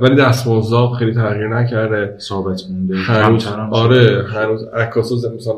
[0.00, 2.14] ولی دستمزد خیلی تغییر نکرده.
[2.18, 2.96] ثابت مونده.
[2.96, 5.54] هنوز آره هنوز عکاسا مثلا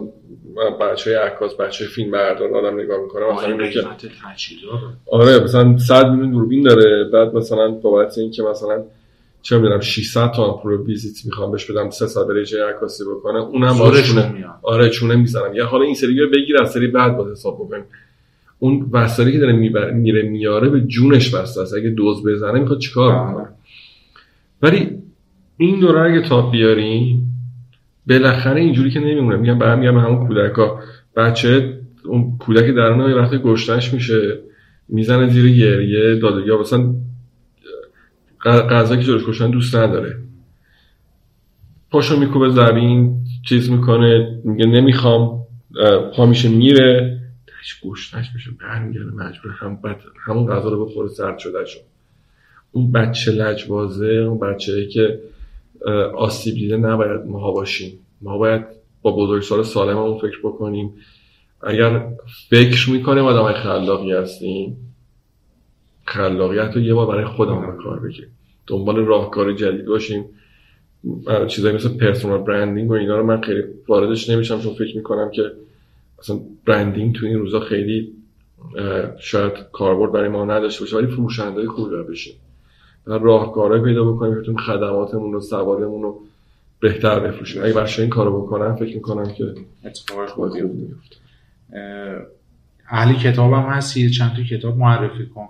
[0.81, 3.81] بچه های عکاس بچه فیلم بردار آدم نگاه می‌کنه مثلا که
[5.11, 7.05] آره مثلا 100 میلیون دوربین داره.
[7.13, 8.83] بعد مثلا بابت این که مثلا
[9.45, 13.39] چه می‌دونم 600 تا آمپول ویزیت می‌خوام بهش بدم 3 سال بره جای عکاسی بکنه
[13.39, 15.55] اونم باشونه آره چونه می‌زنم.
[15.55, 17.85] یا حالا این سری رو بگیر از سری بعد با حساب بکنیم
[18.59, 19.53] اون وسایلی که داره
[19.93, 21.75] میره میاره به جونش بسته است.
[21.75, 23.33] اگه دوز بزنه می‌خواد چیکار بله.
[23.33, 23.49] بکنه؟
[24.63, 24.89] ولی
[25.57, 27.27] این دوره اگه تاپ بیاریم
[28.09, 29.37] بالاخره اینجوری که نمیمونه.
[29.37, 30.79] میگم برمیگم همون کودکا.
[31.17, 34.39] بچه اون کودک درون وقتی گشتنش میشه
[34.89, 36.95] می‌زنه زیر گریه داده یا مثلا
[38.45, 40.17] غذا که جلوش کشتن دوست نداره.
[41.91, 45.47] پاشو میکوبه زمین چیز می‌کنه میگه نمی‌خوام
[46.17, 47.21] پا میشه میره.
[47.63, 51.81] هیچ گشتنش میشه برمیگرده مجبور هم بد همون غذا رو بخوره سرد شده شد
[52.73, 55.21] اون بچه لجبازه اون بچه که
[56.17, 57.99] آسیب دیده نباید ماها باشیم.
[58.23, 58.65] ما باید
[59.03, 60.95] با بزرگسال سالممون فکر بکنیم.
[61.63, 62.09] اگر
[62.49, 64.77] فکر می‌کنیم آدم خلاقی هستیم
[66.05, 68.31] خلاقیت رو یه بار برای خودمون کار بگیریم
[68.67, 70.25] دنبال راهکار جدید باشیم.
[71.49, 75.43] چیزایی مثل پرسونال برندینگ و اینا رو من خیلی واردش نمیشم چون فکر می‌کنم که
[76.19, 78.13] اصلا برندینگ تو این روزا خیلی
[79.19, 82.35] شاید کاربرد برای ما نداشته باشه ولی فروشنده خوبی بشیم.
[83.07, 86.21] راهکارهایی پیدا بکنیم که خدماتمون و سوادمون رو
[86.81, 87.65] بهتر بفروشیم.
[87.65, 91.17] اگه بچه این کارو بکنم فکر می‌کنم که اتفاق خوبی میفته
[92.89, 95.49] اهلی کتابم هستی؟ چند تا کتاب معرفی کن.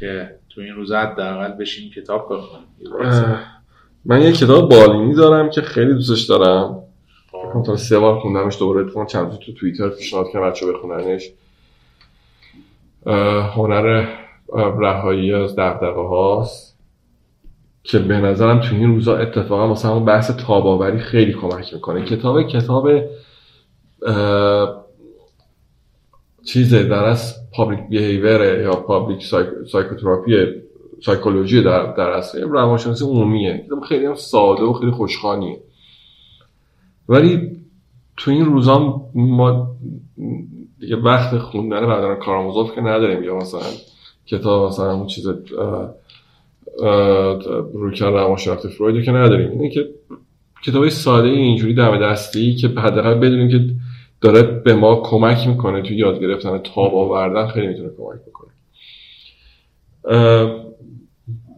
[0.00, 3.38] که تو این روزا حداقل بشین کتاب بخونیم.
[4.04, 6.82] من یه کتاب بالینی دارم که خیلی دوستش دارم.
[7.32, 7.62] خب.
[7.66, 11.30] تا سه بار خوندمش دوباره اتفاقا چند تو توییتر پیشنهاد کردم بچه بخوننش.
[13.54, 14.06] هنر
[14.56, 16.78] رهایی از دغدغه هاست
[17.82, 22.04] که به نظرم تو این روزا اتفاقا مثلا بحث تاب‌آوری خیلی کمک می‌کنه.
[22.04, 22.88] کتاب کتاب
[26.48, 29.24] چیزه در از public behavior ه یا public
[29.72, 30.32] psychotherapy
[31.00, 33.66] psychology در در اصل روانشناسی عمومیه.
[33.88, 35.60] خیلی هم ساده و خیلی خوشخوانیه.
[37.08, 37.50] ولی
[38.16, 39.76] تو این روزا ما
[40.80, 43.22] دیگه وقت خوندن بعدن کارآموزات که نداریم.
[43.22, 43.60] یا مثلا
[44.26, 45.26] کتاب مثلا اون چیز
[47.74, 49.50] رویکرد روانشناخت فروید که نداریم.
[49.50, 49.88] اینه که
[50.64, 53.74] کتاب ساده اینجوری دم دستی که حداقل بدونیم که
[54.20, 58.50] داره به ما کمک می‌کنه توی یاد گرفتن تاب آوردن خیلی می‌تونه کمک بکنه.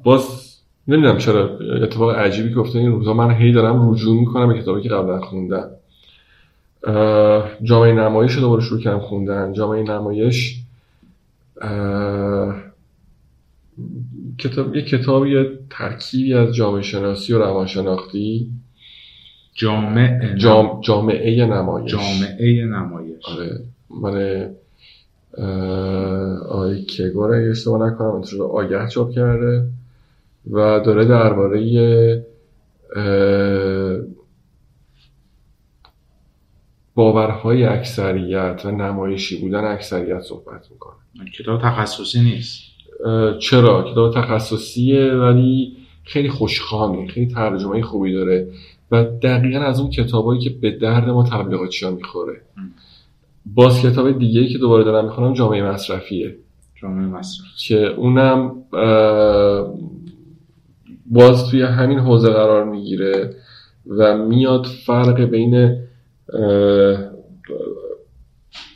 [0.04, 0.50] باز
[0.88, 4.88] نمی‌دونم چرا اتفاق عجیبی افتاد این روزا من هی دارم رجوع می‌کنم به کتابی که
[4.88, 5.70] قبلا خوندم.
[7.62, 9.52] جامعه نمایش رو دوباره شروع کردم خوندن.
[9.52, 10.56] جامعه نمایش
[14.38, 18.50] کتاب یه کتابی ترکیبی از جامعه شناسی و روانشناختی.
[19.60, 20.80] جامعه جام...
[20.80, 21.92] جامعه نمایش.
[21.92, 23.24] جامعه نمایش.
[23.24, 23.60] آره.
[24.02, 24.50] من
[26.48, 29.66] آی کگور اگه اشتباه نکنم انتشار آگه چاپ کرده
[30.50, 32.26] و داره درباره
[36.94, 41.30] باورهای اکثریت و نمایشی بودن اکثریت صحبت می‌کنه.
[41.38, 42.62] کتاب تخصصی نیست.
[43.40, 48.48] چرا؟ کتاب تخصصیه ولی خیلی خوشخانه خیلی ترجمه خوبی داره.
[48.90, 52.40] و دقیقا از اون کتابایی که به درد ما تبلیغاتی ها می‌خوره.
[53.46, 56.36] باز کتاب دیگه که دوباره دارم می‌خونم جامعه مصرفیه.
[56.82, 58.52] جامعه مصرف که اونم
[61.06, 63.34] باز توی همین حوزه قرار می‌گیره
[63.86, 65.76] و میاد فرق بین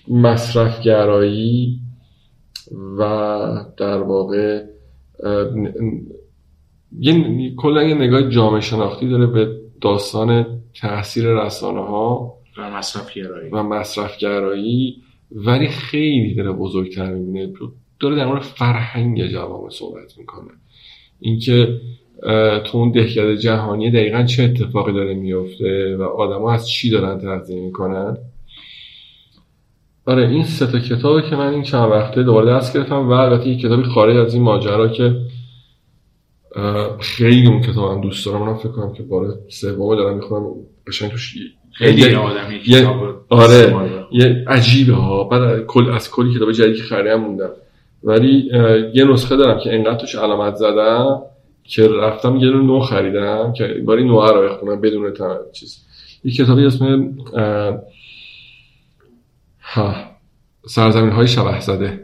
[0.09, 1.81] مصرفگرایی
[2.99, 3.05] و
[3.77, 4.65] در واقع
[7.01, 10.47] یه کلا یه نگاه جامعه شناختی داره به داستان
[10.81, 14.97] تاثیر رسانه ها و مصرفگرایی و مصرفگرایی
[15.33, 17.53] ولی خیلی داره بزرگتر می‌بینه.
[18.01, 20.51] داره در مورد فرهنگ جوامع صحبت می‌کنه.
[21.21, 21.81] اینکه
[22.65, 27.61] تو اون دهکده جهانی دقیقا چه اتفاقی داره میفته و آدما از چی دارن تغذیه
[27.61, 28.17] می‌کنن.
[30.07, 33.49] آره این سه تا کتابه که من این چند وقته دوباره دست گرفتم و البته
[33.49, 35.17] یک کتابی خارج از این ماجرا که
[37.01, 38.43] خیلی اون کتاب هم دوست دارم.
[38.43, 40.47] من فکر کنم که بار سوم دارم می‌خونم
[40.87, 41.35] قشنگ توش
[41.73, 42.61] خیلی آدمی
[43.29, 43.75] آره
[44.13, 45.25] یه عجیبه ها.
[45.25, 47.51] بعد کل از کلی کتاب جدیدی که خریدم موندم.
[48.05, 48.51] ولی
[48.95, 51.23] یه نسخه دارم که انقدر توش علامت زدم
[51.65, 55.13] که رفتم یه نو خریدم که باری نوع رو بخونم بدون
[55.53, 55.85] چیز.
[56.25, 57.15] یه کتابی اسم
[59.61, 59.95] ها
[60.67, 62.04] سرزمین های شبه زده.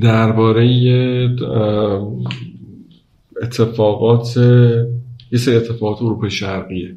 [0.00, 0.64] درباره
[3.42, 4.36] اتفاقات
[5.32, 6.96] یه سری اتفاقات اروپای شرقیه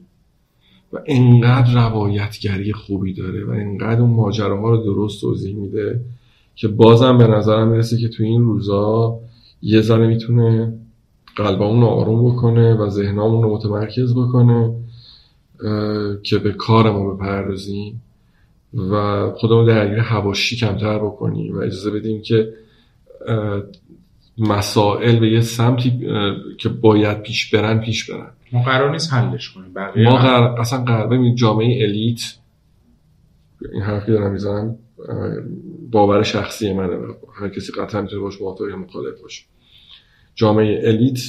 [0.94, 6.02] و انقدر روایتگری خوبی داره و انقدر اون ماجراها رو درست توضیح میده
[6.56, 9.20] که بازم به نظرم می‌رسه که تو این روزا
[9.62, 10.74] یه ذره می‌تونه
[11.36, 14.76] قلبمون رو آروم بکنه و ذهنمون رو متمرکز بکنه
[16.24, 18.02] که به کار ما بپردازیم
[18.74, 22.54] و خودمون درگیر هواشی کمتر بکنیم و اجازه بدیم که
[24.38, 26.08] مسائل به یه سمتی
[26.58, 28.30] که باید پیش برن پیش برن.
[28.52, 29.74] ما قرار نیست حلش کنیم.
[30.04, 32.22] ما قرار اصلا قرار جامعه الیت
[33.74, 34.76] این حرفی دارم می‌زنم
[35.92, 36.98] باور شخصی منه.
[37.36, 39.44] هر کسی قطعا می‌تونه باش موافق یا مخالف باشه.
[40.36, 41.20] جامعه الیت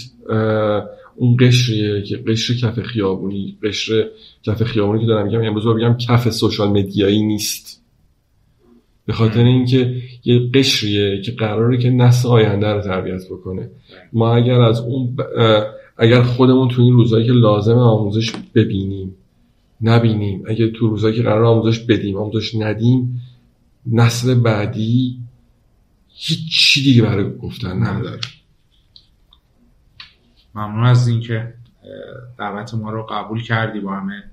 [1.16, 4.08] اون قشریه که قشر کف خیابونی قشر
[4.42, 7.83] کف خیابونی که دارم میگم امروز بگم کف سوشال مدیایی نیست.
[9.06, 13.70] به خاطر اینکه یه قشریه که قراره که نسل آینده رو تربیت بکنه.
[14.12, 15.16] ما اگر از اون
[15.96, 19.14] اگر خودمون تو این روزایی که لازم آموزش ببینیم
[19.82, 23.20] نبینیم اگر تو روزایی که قرار آموزش بدیم آموزش ندیم
[23.86, 25.18] نسل بعدی
[26.08, 28.20] هیچ چی دیگه برای گفتن نداره.
[30.54, 31.54] ممنون از اینکه
[32.38, 34.24] دعوت ما رو قبول کردی با همه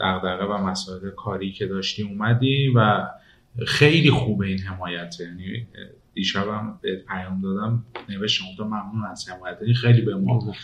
[0.00, 3.06] دغدغه و مسائل کاری که داشتی اومدی و
[3.66, 5.14] خیلی خوبه این حمایت.
[5.20, 5.66] یعنی
[6.14, 7.84] دیشبم به پیام دادم.
[8.08, 10.54] نوشتم تو ممنون از حمایت خیلی به ما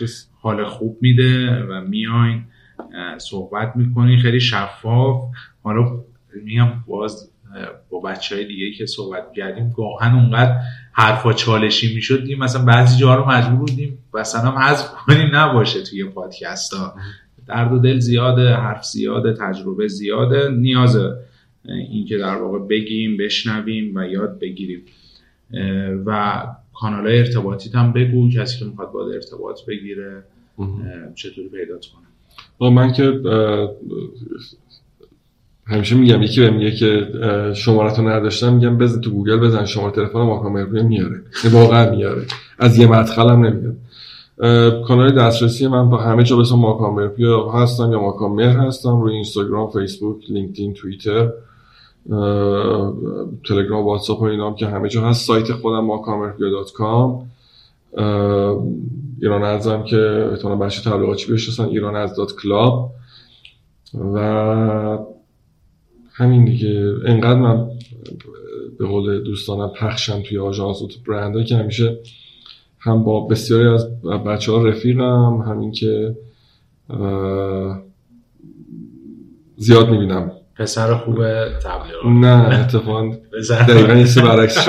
[0.41, 2.45] حال خوب میده و میاین
[3.19, 4.19] صحبت می‌کنی.
[4.19, 5.31] خیلی شفاف.
[5.63, 6.05] حالا
[6.45, 7.31] میگم باز
[7.91, 10.61] با بچه های دیگه که صحبت کردیم گاهن اونقدر
[10.93, 12.25] حرفا چالشی می‌شد.
[12.25, 13.99] دیم مثلا بعضی جا رو مجبور بودیم.
[14.15, 16.95] مثلا حذف کنیم نباشه توی پادکست ها
[17.47, 20.49] درد و دل زیاده حرف زیاده تجربه زیاده.
[20.49, 20.97] نیاز
[21.69, 24.81] اینکه در واقع بگیم بشنویم و یاد بگیریم.
[26.07, 26.43] و
[26.75, 30.23] کانال های ارتباطیت هم بگو کسی که می‌خواد باید ارتباط بگیره
[31.15, 32.71] چطوری پیدات کنه.
[32.71, 33.21] من که
[35.67, 37.07] همیشه میگم یکی به میگه که
[37.55, 41.23] شمارتو نداشتم میگم بزن تو گوگل بزن شماره تلفن ماکان مهرپویا میاره.
[41.53, 42.23] واقعا میاره.
[42.59, 43.77] از یه مدخل هم نمیاد.
[44.83, 49.01] کانال دسترسی من با همه جا ماکان مهرپویا هستم یا ماکان مهر هستم.
[49.01, 51.31] روی اینستاگرام فیسبوک لینکدین توییتر.
[53.45, 55.27] تلگرام واتساپ و اینام که همه جا هست.
[55.27, 57.25] سایت خودم ماکامرپیا.com
[59.21, 62.93] ایران ازم که احتمالا بچه تبلیغاتی بشناسن ایران از دات کلاب
[64.15, 64.99] و
[66.13, 66.95] همین دیگه.
[67.05, 67.69] انقدر من
[68.79, 71.99] به قول دوستانم پخشم توی آژانس و تو برندهایی که همیشه
[72.79, 76.17] هم با بسیاری از بچه ها رفیقم همین که
[79.57, 80.33] زیاد می‌بینم.
[80.59, 81.17] پسر خوب
[81.49, 82.05] تبلیغات.
[82.05, 83.11] نه اتفاقا
[83.69, 84.69] دقیقا یه سی برعکس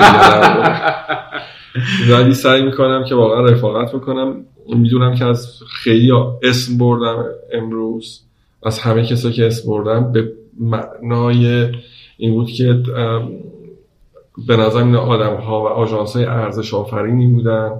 [2.10, 4.44] ولی سعی می‌کنم که واقعا رفاقت بکنم.
[4.76, 6.12] می‌دونم که از خیلی
[6.42, 8.20] اسم بردم امروز.
[8.62, 11.68] از همه کسایی که اسم بردم به معنای
[12.16, 12.82] این بود که
[14.46, 17.72] به نظر این آدم ها و آژانس های ارزش آفرینی بودن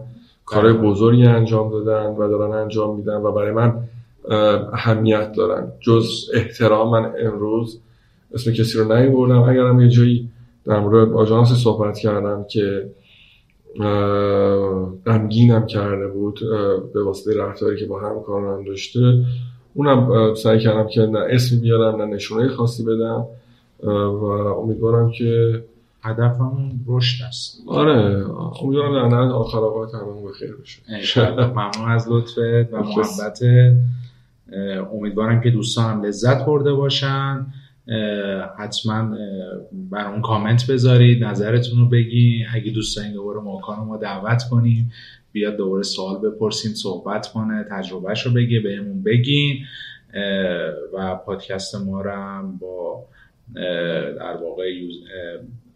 [0.44, 3.74] کارهای بزرگی انجام دادن و دارن انجام میدن و برای من
[4.72, 5.72] اهمیت دارن.
[5.80, 7.80] جز احترام من امروز
[8.34, 10.28] اسم کسی رو نیوردم اگرم یه جایی
[10.64, 12.90] در مورد آژانس صحبت کردم که
[15.06, 16.40] غمگینم کرده بود
[16.94, 19.24] به واسطه رفتاری که با هم کارم داشته
[19.74, 23.26] اونم سعی کردم که نه اسمی بیارم نه نشونه خاصی بدم
[23.82, 25.62] و امیدوارم که
[26.02, 27.62] هدفمون رشد است.
[27.66, 28.26] آره
[28.62, 31.30] امیدوارم در نهایت آخر اوقات همون بخیر بشه.
[31.30, 32.38] ممنون از لطفت
[32.72, 33.40] و محبت.
[34.92, 37.46] امیدوارم که دوستانم لذت برده باشن.
[38.58, 39.16] حتما
[39.72, 42.46] برامون کامنت بذارید نظرتون رو بگین.
[42.54, 44.92] اگه دوست دارین دوباره ماکان ما دعوت کنیم
[45.32, 49.56] بیاد دوباره سوال بپرسیم صحبت کنه تجربهش رو بگه بهمون بگین.
[50.94, 53.06] و پادکست ما رو هم با
[54.18, 54.64] در واقع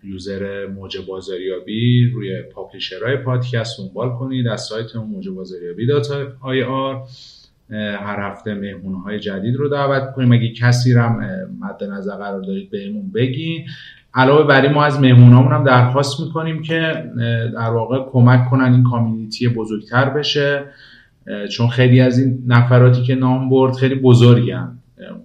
[0.05, 4.47] user موج بازاریابی روی publisher های پادکست دنبال کنید.
[4.47, 6.09] از سایت موج بازاریابی dot
[6.41, 7.03] آی آر.
[7.71, 10.33] هر هفته مهمون های جدید رو دعوت کنیم.
[10.33, 11.09] اگه کسی رو
[11.61, 13.67] مد نظر قرار دارید بهمون بگین.
[14.15, 17.05] علاوه بر ما از مهمونامون هم درخواست می‌کنیم که
[17.55, 20.65] در واقع کمک کنن این کامیونیتی بزرگتر بشه.
[21.51, 24.79] چون خیلی از این نفراتی که نام برد خیلی بزرگن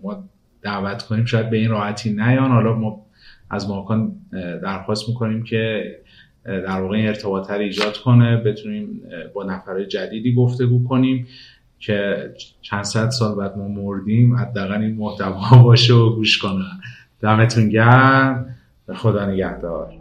[0.03, 0.23] ما
[0.61, 2.51] دعوت کنیم شاید به این راحتی نیان.
[2.51, 3.05] حالا ما
[3.49, 4.11] از ماکان
[4.63, 5.83] درخواست می‌کنیم که
[6.45, 8.37] در واقع این ارتباط ایجاد کنه.
[8.37, 9.01] بتونیم
[9.33, 11.27] با نفرهای جدیدی گفتگو کنیم.
[11.79, 12.29] که
[12.61, 16.79] چند صد سال بعد ما مردیم حداقل این محتوا باشه و گوش کنن
[17.21, 18.55] دمتون گرم.
[18.95, 19.93] خدا نگهدار.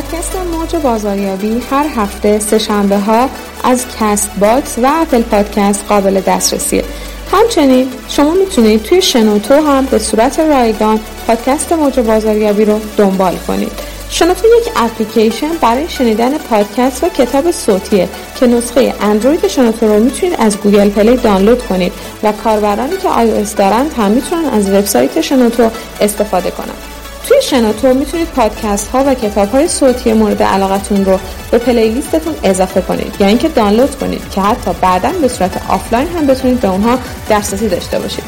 [0.00, 3.28] پادکست موج بازاریابی هر هفته سه شنبه ها
[3.64, 6.84] از کست باکس و اپل پادکست قابل دسترسیه
[7.32, 13.72] همچنین شما می‌تونید توی شنوتو هم به صورت رایگان پادکست موج بازاریابی رو دنبال کنید
[14.10, 18.08] شنوتو یک اپلیکیشن برای شنیدن پادکست و کتاب صوتیه
[18.40, 23.44] که نسخه اندروید شنوتو رو می‌تونید از گوگل پلی دانلود کنید و کاربرانی که آی
[23.56, 25.70] دارن هم می‌تونن از وبسایت شنوتو
[26.00, 26.89] استفاده کنند.
[27.30, 31.18] توی شنوتو می‌تونید پادکست ها و کتاب های صوتی مورد علاقتون رو
[31.50, 36.08] به playlist تون اضافه کنید یا اینکه دانلود کنید که حتی بعدا به صورت آفلاین
[36.08, 36.98] هم بتونید به اونها
[37.30, 38.24] دسترسی داشته باشید.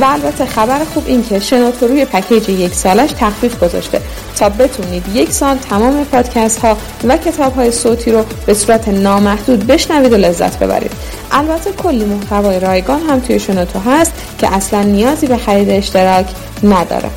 [0.00, 4.00] و البته خبر خوب این که شنوتو روی پکیج یک سالش تخفیف گذاشته
[4.36, 9.66] تا بتونید یک سال تمام پادکست ها و کتاب های صوتی رو به صورت نامحدود
[9.66, 10.92] بشنوید و لذت ببرید.
[11.32, 16.26] البته کلی محتوای رایگان هم توی شنوتو هست که اصلا نیازی به خرید اشتراک
[16.62, 17.10] نداره.